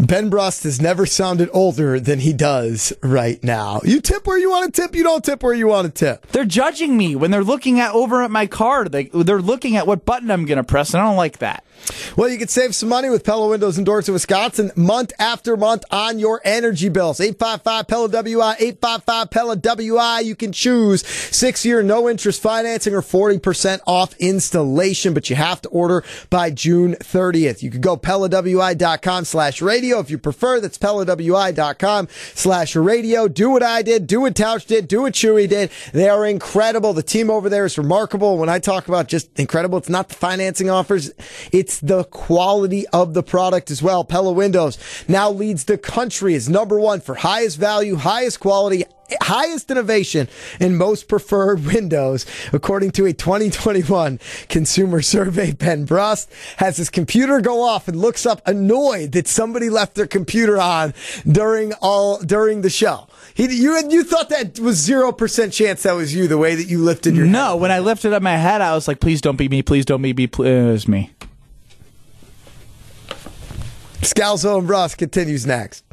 Ben 0.00 0.30
Brust 0.30 0.62
has 0.62 0.80
never 0.80 1.06
sounded 1.06 1.50
older 1.52 1.98
than 1.98 2.20
he 2.20 2.32
does 2.32 2.92
right 3.02 3.42
now. 3.42 3.80
You 3.82 4.00
tip 4.00 4.28
where 4.28 4.38
you 4.38 4.48
want 4.48 4.72
to 4.72 4.82
tip. 4.82 4.94
You 4.94 5.02
don't 5.02 5.24
tip 5.24 5.42
where 5.42 5.54
you 5.54 5.66
want 5.66 5.86
to 5.86 5.92
tip. 5.92 6.24
They're 6.28 6.44
judging 6.44 6.96
me 6.96 7.16
when 7.16 7.32
they're 7.32 7.42
looking 7.42 7.80
at 7.80 7.92
over 7.94 8.22
at 8.22 8.30
my 8.30 8.46
card. 8.46 8.92
They 8.92 9.06
they're 9.06 9.42
looking 9.42 9.76
at 9.76 9.88
what 9.88 10.04
button 10.04 10.30
I'm 10.30 10.44
gonna 10.44 10.62
press, 10.62 10.94
and 10.94 11.02
I 11.02 11.06
don't 11.06 11.16
like 11.16 11.38
that. 11.38 11.64
Well, 12.16 12.28
you 12.28 12.38
can 12.38 12.48
save 12.48 12.74
some 12.74 12.88
money 12.88 13.10
with 13.10 13.24
Pella 13.24 13.48
Windows 13.48 13.76
and 13.76 13.86
Doors 13.86 14.08
of 14.08 14.14
Wisconsin, 14.14 14.72
month 14.76 15.12
after 15.18 15.56
month 15.56 15.84
on 15.90 16.18
your 16.18 16.40
energy 16.44 16.88
bills. 16.88 17.20
855 17.20 17.86
Pella 17.86 18.08
WI, 18.08 18.56
855 18.58 19.30
Pella 19.30 19.56
WI. 19.56 20.20
You 20.20 20.34
can 20.34 20.52
choose 20.52 21.06
six 21.06 21.64
year 21.64 21.82
no 21.82 22.08
interest 22.08 22.42
financing 22.42 22.94
or 22.94 23.02
40% 23.02 23.80
off 23.86 24.14
installation, 24.18 25.14
but 25.14 25.30
you 25.30 25.36
have 25.36 25.62
to 25.62 25.68
order 25.68 26.04
by 26.30 26.50
June 26.50 26.94
30th. 26.94 27.62
You 27.62 27.70
can 27.70 27.80
go 27.80 27.96
PellaWI.com 27.96 29.24
slash 29.24 29.62
radio 29.62 29.98
if 30.00 30.10
you 30.10 30.18
prefer. 30.18 30.60
That's 30.60 30.78
PellaWI.com 30.78 32.08
slash 32.34 32.76
radio. 32.76 33.28
Do 33.28 33.50
what 33.50 33.62
I 33.62 33.82
did, 33.82 34.06
do 34.06 34.20
what 34.22 34.34
Tausch 34.34 34.66
did, 34.66 34.88
do 34.88 35.02
what 35.02 35.14
Chewy 35.14 35.48
did. 35.48 35.70
They 35.92 36.08
are 36.08 36.26
incredible. 36.26 36.92
The 36.92 37.02
team 37.02 37.30
over 37.30 37.48
there 37.48 37.64
is 37.64 37.78
remarkable. 37.78 38.38
When 38.38 38.48
I 38.48 38.58
talk 38.58 38.88
about 38.88 39.08
just 39.08 39.38
incredible, 39.38 39.78
it's 39.78 39.88
not 39.88 40.08
the 40.08 40.14
financing 40.14 40.70
offers, 40.70 41.12
it's 41.52 41.67
the 41.76 42.04
quality 42.04 42.86
of 42.88 43.14
the 43.14 43.22
product 43.22 43.70
as 43.70 43.82
well. 43.82 44.04
Pella 44.04 44.32
Windows 44.32 44.78
now 45.06 45.30
leads 45.30 45.64
the 45.64 45.78
country 45.78 46.34
as 46.34 46.48
number 46.48 46.80
one 46.80 47.00
for 47.00 47.14
highest 47.14 47.58
value, 47.58 47.96
highest 47.96 48.40
quality, 48.40 48.84
highest 49.22 49.70
innovation 49.70 50.28
and 50.60 50.76
most 50.76 51.08
preferred 51.08 51.64
windows 51.74 52.26
according 52.52 52.90
to 52.90 53.06
a 53.06 53.12
2021 53.12 54.20
consumer 54.48 55.00
survey 55.00 55.52
ben 55.52 55.84
brust 55.84 56.30
has 56.58 56.76
his 56.76 56.90
computer 56.90 57.40
go 57.40 57.62
off 57.62 57.88
and 57.88 57.96
looks 57.98 58.26
up 58.26 58.42
annoyed 58.46 59.12
that 59.12 59.26
somebody 59.26 59.70
left 59.70 59.94
their 59.94 60.06
computer 60.06 60.60
on 60.60 60.92
during 61.26 61.72
all 61.80 62.18
during 62.18 62.60
the 62.60 62.68
show 62.68 63.08
he, 63.38 63.44
you 63.54 63.78
you 63.88 64.02
thought 64.02 64.30
that 64.30 64.58
was 64.58 64.86
0% 64.86 65.52
chance 65.52 65.84
that 65.84 65.92
was 65.92 66.12
you 66.12 66.26
the 66.26 66.36
way 66.36 66.56
that 66.56 66.64
you 66.64 66.82
lifted 66.82 67.14
your 67.14 67.24
No, 67.26 67.56
when 67.56 67.70
I 67.70 67.78
lifted 67.78 68.12
up 68.12 68.20
my 68.20 68.36
head, 68.36 68.60
I 68.60 68.74
was 68.74 68.88
like, 68.88 68.98
"Please 68.98 69.20
don't 69.20 69.36
be 69.36 69.48
me. 69.48 69.62
Please 69.62 69.84
don't 69.84 70.02
be 70.02 70.12
me. 70.12 70.26
Please 70.26 70.48
It 70.48 70.64
was 70.64 70.88
me." 70.88 71.12
Scalzo 74.00 74.58
and 74.58 74.66
Brust 74.66 74.98
continues 74.98 75.46
next 75.46 75.84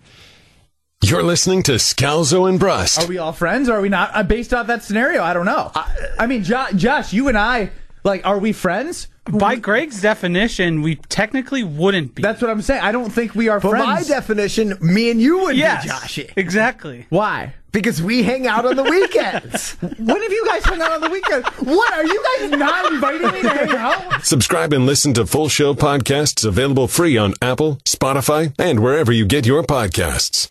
You're 1.03 1.23
listening 1.23 1.63
to 1.63 1.73
Scalzo 1.73 2.47
and 2.47 2.59
Brust. 2.59 2.99
Are 2.99 3.07
we 3.07 3.17
all 3.17 3.33
friends? 3.33 3.69
Or 3.69 3.73
are 3.73 3.81
we 3.81 3.89
not? 3.89 4.11
Uh, 4.13 4.23
based 4.23 4.53
off 4.53 4.67
that 4.67 4.83
scenario, 4.83 5.23
I 5.23 5.33
don't 5.33 5.45
know. 5.45 5.71
I, 5.75 6.27
mean, 6.27 6.43
jo- 6.43 6.67
Josh, 6.75 7.13
you 7.13 7.27
and 7.27 7.37
I, 7.37 7.71
like, 8.03 8.25
are 8.25 8.39
we 8.39 8.53
friends? 8.53 9.07
By 9.31 9.55
Greg's 9.55 10.01
definition, 10.01 10.81
we 10.83 10.95
technically 11.09 11.63
wouldn't 11.63 12.13
be. 12.15 12.21
That's 12.21 12.41
what 12.41 12.51
I'm 12.51 12.61
saying. 12.61 12.81
I 12.83 12.91
don't 12.91 13.09
think 13.09 13.33
we 13.33 13.49
are 13.49 13.59
By 13.59 13.69
friends. 13.69 13.85
my 13.85 14.03
definition, 14.03 14.77
me 14.81 15.09
and 15.09 15.19
you 15.19 15.39
would 15.39 15.57
Yes, 15.57 15.83
be 15.83 15.89
Joshy. 15.89 16.33
exactly. 16.35 17.07
Why? 17.09 17.53
Because 17.71 18.01
we 18.01 18.23
hang 18.23 18.47
out 18.47 18.65
on 18.65 18.75
the 18.77 18.83
weekends. 18.83 19.73
when 19.81 20.21
have 20.21 20.31
you 20.31 20.45
guys 20.47 20.63
hung 20.63 20.79
out 20.81 20.91
on 20.93 21.01
the 21.01 21.09
weekend? 21.09 21.43
What 21.67 21.91
are 21.93 22.05
you 22.05 22.23
guys 22.39 22.51
not 22.51 22.91
inviting 22.93 23.31
me 23.33 23.41
to 23.41 23.49
hang 23.49 23.71
out? 23.75 24.23
Subscribe 24.23 24.71
and 24.71 24.85
listen 24.85 25.13
to 25.15 25.25
full 25.25 25.49
show 25.49 25.73
podcasts 25.73 26.45
available 26.45 26.87
free 26.87 27.17
on 27.17 27.33
Apple, 27.41 27.77
Spotify, 27.83 28.53
and 28.59 28.79
wherever 28.81 29.11
you 29.11 29.25
get 29.25 29.45
your 29.45 29.63
podcasts. 29.63 30.49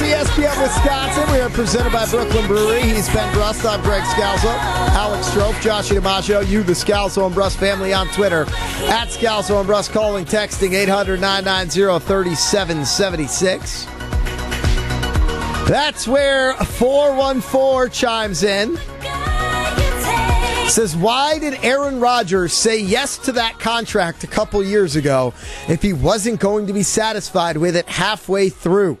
ESPN 0.00 0.62
Wisconsin. 0.62 1.32
We 1.32 1.40
are 1.40 1.50
presented 1.50 1.92
by 1.92 2.06
Brooklyn 2.06 2.46
Brewery. 2.46 2.82
He's 2.82 3.08
Ben 3.08 3.32
Brust. 3.34 3.64
I'm 3.64 3.82
Greg 3.82 4.02
Scalzo. 4.02 4.52
Alex 4.94 5.28
Strofe, 5.28 5.60
Josh 5.60 5.90
DiMaggio. 5.90 6.46
You, 6.48 6.62
the 6.62 6.72
Scalzo 6.72 7.26
and 7.26 7.34
Brust 7.34 7.58
family 7.58 7.92
on 7.92 8.08
Twitter. 8.08 8.42
At 8.88 9.08
Scalzo 9.08 9.58
and 9.58 9.66
Brust, 9.66 9.92
calling, 9.92 10.24
texting 10.24 10.72
800 10.72 11.20
990 11.20 12.04
3776. 12.04 13.84
That's 15.68 16.08
where 16.08 16.54
414 16.54 17.92
chimes 17.92 18.42
in. 18.42 18.76
Says, 20.68 20.96
why 20.96 21.38
did 21.38 21.64
Aaron 21.64 22.00
Rodgers 22.00 22.52
say 22.52 22.80
yes 22.80 23.18
to 23.18 23.32
that 23.32 23.58
contract 23.58 24.24
a 24.24 24.28
couple 24.28 24.62
years 24.62 24.94
ago 24.96 25.34
if 25.68 25.82
he 25.82 25.92
wasn't 25.92 26.38
going 26.40 26.68
to 26.68 26.72
be 26.72 26.84
satisfied 26.84 27.56
with 27.56 27.74
it 27.76 27.88
halfway 27.88 28.48
through? 28.48 28.96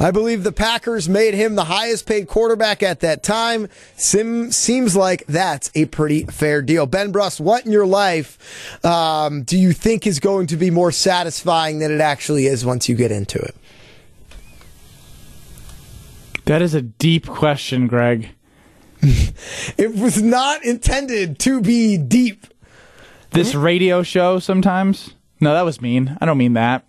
I 0.00 0.10
believe 0.10 0.42
the 0.42 0.52
Packers 0.52 1.08
made 1.08 1.34
him 1.34 1.54
the 1.54 1.64
highest 1.64 2.06
paid 2.06 2.28
quarterback 2.28 2.82
at 2.82 3.00
that 3.00 3.22
time. 3.22 3.68
Sim, 3.96 4.50
seems 4.50 4.96
like 4.96 5.24
that's 5.26 5.70
a 5.74 5.86
pretty 5.86 6.24
fair 6.24 6.62
deal. 6.62 6.86
Ben 6.86 7.12
Brust, 7.12 7.40
what 7.40 7.64
in 7.64 7.72
your 7.72 7.86
life 7.86 8.84
um, 8.84 9.42
do 9.42 9.58
you 9.58 9.72
think 9.72 10.06
is 10.06 10.20
going 10.20 10.46
to 10.48 10.56
be 10.56 10.70
more 10.70 10.92
satisfying 10.92 11.78
than 11.78 11.92
it 11.92 12.00
actually 12.00 12.46
is 12.46 12.64
once 12.64 12.88
you 12.88 12.94
get 12.94 13.12
into 13.12 13.38
it? 13.38 13.54
That 16.46 16.62
is 16.62 16.74
a 16.74 16.82
deep 16.82 17.26
question, 17.26 17.86
Greg. 17.86 18.30
It 19.76 19.94
was 19.96 20.22
not 20.22 20.64
intended 20.64 21.38
to 21.40 21.60
be 21.60 21.96
deep. 21.96 22.46
This 23.30 23.54
radio 23.54 24.02
show 24.02 24.38
sometimes 24.38 25.14
No, 25.40 25.54
that 25.54 25.64
was 25.64 25.80
mean. 25.80 26.16
I 26.20 26.26
don't 26.26 26.38
mean 26.38 26.52
that. 26.52 26.84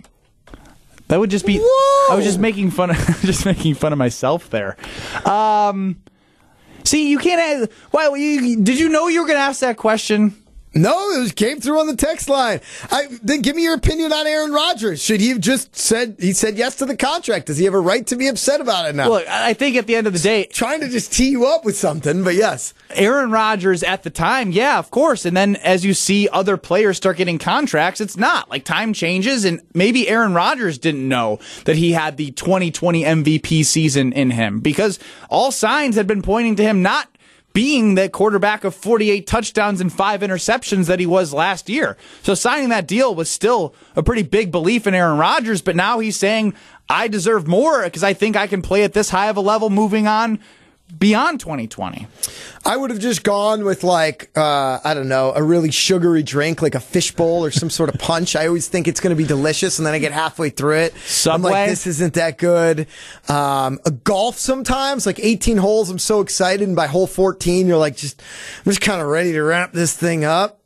That 1.08 1.20
would 1.20 1.30
just 1.30 1.46
be. 1.46 1.60
I 1.60 2.16
was 2.16 2.26
just 2.26 2.40
making 2.40 2.72
fun 2.72 2.90
of 2.92 2.98
just 3.22 3.46
making 3.46 3.76
fun 3.76 3.92
of 3.92 4.00
myself 4.00 4.50
there. 4.50 4.78
Um, 5.26 6.02
see, 6.84 7.10
you 7.10 7.20
can't. 7.20 7.72
Why? 7.92 8.14
You, 8.16 8.62
did 8.62 8.80
you 8.80 8.90
know 8.90 9.08
you 9.08 9.22
were 9.22 9.28
going 9.28 9.38
to 9.38 9.44
ask 9.44 9.62
that 9.62 9.78
question? 9.78 10.36
No, 10.76 11.12
it 11.12 11.20
was, 11.20 11.32
came 11.32 11.60
through 11.60 11.80
on 11.80 11.88
the 11.88 11.96
text 11.96 12.30
line. 12.30 12.60
I, 12.90 13.08
then 13.22 13.42
give 13.42 13.56
me 13.56 13.64
your 13.64 13.76
opinion 13.76 14.12
on 14.12 14.26
Aaron 14.26 14.52
Rodgers. 14.52 15.04
Should 15.04 15.22
he 15.22 15.30
have 15.30 15.40
just 15.40 15.76
said 15.76 16.16
he 16.20 16.34
said 16.34 16.58
yes 16.58 16.76
to 16.78 16.86
the 16.86 16.98
contract? 16.98 17.46
Does 17.46 17.58
he 17.58 17.66
have 17.66 17.76
a 17.76 17.80
right 17.80 18.06
to 18.08 18.16
be 18.16 18.28
upset 18.28 18.60
about 18.60 18.90
it 18.90 18.96
now? 18.96 19.10
Look, 19.10 19.28
I 19.28 19.54
think 19.54 19.76
at 19.76 19.86
the 19.86 19.96
end 19.96 20.08
of 20.08 20.14
the 20.14 20.20
day, 20.20 20.46
trying 20.46 20.80
to 20.82 20.90
just 20.90 21.14
tee 21.14 21.30
you 21.30 21.46
up 21.46 21.64
with 21.64 21.78
something, 21.78 22.24
but 22.24 22.34
yes, 22.34 22.74
Aaron 22.92 23.30
Rodgers 23.30 23.84
at 23.84 24.04
the 24.04 24.10
time, 24.10 24.52
yeah, 24.52 24.80
of 24.80 24.90
course. 24.90 25.26
And 25.26 25.38
then 25.38 25.58
as 25.58 25.86
you 25.86 25.94
see 25.94 26.28
other 26.30 26.58
players 26.58 26.98
start 26.98 27.18
getting 27.18 27.38
contracts, 27.38 28.02
it's 28.02 28.18
not 28.18 28.50
like 28.50 28.66
time 28.66 28.94
changes, 28.94 29.46
and 29.46 29.62
maybe 29.76 30.10
Aaron 30.10 30.34
Rodgers 30.34 30.80
didn't 30.80 31.08
know 31.08 31.40
that 31.66 31.76
he 31.76 31.92
had 31.92 32.18
the 32.18 32.32
2020 32.32 33.04
MVP 33.04 33.64
season 33.66 34.12
in 34.14 34.32
him 34.32 34.60
because 34.60 34.98
all 35.30 35.52
signs 35.52 35.96
had 35.96 36.08
been 36.08 36.22
pointing 36.24 36.56
to 36.56 36.64
him 36.64 36.82
not 36.82 37.08
being 37.54 37.94
the 37.96 38.10
quarterback 38.10 38.64
of 38.64 38.74
48 38.74 39.28
touchdowns 39.28 39.80
and 39.80 39.94
five 39.94 40.22
interceptions 40.22 40.88
that 40.88 41.00
he 41.00 41.06
was 41.06 41.34
last 41.34 41.70
year. 41.70 41.96
So 42.24 42.34
signing 42.34 42.70
that 42.70 42.88
deal 42.88 43.14
was 43.14 43.30
still 43.30 43.76
a 43.96 44.04
pretty 44.04 44.24
big 44.24 44.52
belief 44.52 44.88
in 44.88 44.96
Aaron 44.96 45.20
Rodgers, 45.20 45.62
but 45.62 45.76
now 45.76 46.00
he's 46.00 46.18
saying, 46.18 46.56
I 46.90 47.08
deserve 47.08 47.48
more 47.48 47.84
because 47.84 48.04
I 48.04 48.14
think 48.14 48.36
I 48.36 48.48
can 48.48 48.62
play 48.62 48.84
at 48.84 48.94
this 48.94 49.12
high 49.12 49.30
of 49.30 49.38
a 49.38 49.42
level 49.42 49.70
moving 49.70 50.08
on 50.08 50.40
beyond 50.98 51.40
2020. 51.40 52.08
I 52.66 52.78
would 52.78 52.90
have 52.90 53.00
just 53.00 53.24
gone 53.24 53.66
with 53.66 53.84
like 53.84 54.30
uh, 54.36 54.80
I 54.84 54.94
don't 54.94 55.10
know 55.10 55.34
a 55.36 55.44
really 55.44 55.72
sugary 55.72 56.24
drink 56.24 56.62
like 56.62 56.76
a 56.76 56.80
fishbowl 56.80 57.44
or 57.44 57.52
some 57.52 57.70
sort 57.70 57.94
of 57.94 58.00
punch. 58.00 58.36
I 58.36 58.48
always 58.48 58.68
think 58.68 58.88
it's 58.88 59.00
going 59.00 59.16
to 59.16 59.22
be 59.22 59.28
delicious, 59.28 59.80
and 59.80 59.86
then 59.86 59.94
I 59.94 60.00
get 60.00 60.12
halfway 60.12 60.50
through 60.50 60.78
it. 60.78 60.96
Subway? 60.98 61.36
I'm 61.36 61.42
like, 61.42 61.70
this 61.70 61.88
isn't 61.88 62.14
that 62.14 62.38
good. 62.38 62.88
Um, 63.28 63.80
a 63.86 63.92
golf 63.92 64.38
sometimes 64.38 65.06
like 65.06 65.20
18 65.20 65.58
holes. 65.58 65.90
I'm 65.90 66.00
so 66.00 66.22
excited, 66.22 66.66
and 66.68 66.76
by 66.76 66.88
hole 66.88 67.08
14, 67.08 67.68
you're 67.68 67.78
like, 67.78 67.98
just 67.98 68.22
I'm 68.66 68.72
just 68.72 68.82
kind 68.82 69.02
of 69.02 69.08
ready 69.08 69.34
to 69.34 69.42
wrap 69.42 69.74
this 69.74 69.96
thing 69.96 70.24
up. 70.24 70.60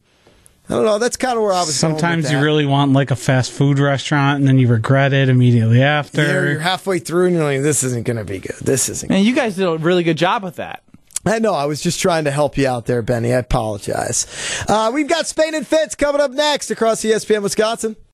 I 0.70 0.74
don't 0.74 0.86
know. 0.86 1.00
That's 1.00 1.16
kind 1.18 1.38
of 1.38 1.44
where 1.44 1.54
I 1.54 1.62
was. 1.62 1.80
going 1.80 1.94
with 1.94 2.02
Sometimes 2.02 2.32
you 2.32 2.38
that. 2.38 2.44
really 2.44 2.66
want 2.66 2.92
like 2.94 3.12
a 3.12 3.16
fast 3.16 3.52
food 3.52 3.80
restaurant, 3.80 4.40
and 4.40 4.48
then 4.48 4.60
you 4.60 4.68
regret 4.68 5.14
it 5.14 5.30
immediately 5.30 5.82
after. 5.82 6.22
Yeah, 6.24 6.32
you're 6.52 6.60
halfway 6.60 7.00
through, 7.00 7.28
and 7.28 7.36
you're 7.36 7.44
like, 7.44 7.62
this 7.62 7.84
isn't 7.84 8.06
going 8.06 8.18
to 8.18 8.26
be 8.26 8.40
good. 8.40 8.56
This 8.62 8.90
isn't. 8.90 9.12
And 9.12 9.24
you 9.26 9.34
guys 9.34 9.56
did 9.56 9.66
a 9.66 9.78
really 9.78 10.04
good 10.04 10.18
job 10.18 10.44
with 10.44 10.56
that. 10.58 10.84
I 11.26 11.40
know. 11.40 11.54
I 11.54 11.66
was 11.66 11.82
just 11.82 12.00
trying 12.00 12.24
to 12.24 12.32
help 12.32 12.58
you 12.58 12.68
out 12.70 12.86
there, 12.86 13.02
Benny. 13.02 13.34
I 13.34 13.40
apologize. 13.40 14.28
Uh, 14.70 14.92
we've 14.94 15.10
got 15.10 15.28
Spain 15.28 15.54
and 15.56 15.68
Fitz 15.68 15.94
coming 15.96 16.22
up 16.22 16.32
next 16.32 16.72
across 16.72 17.02
ESPN 17.02 17.42
Wisconsin. 17.42 17.98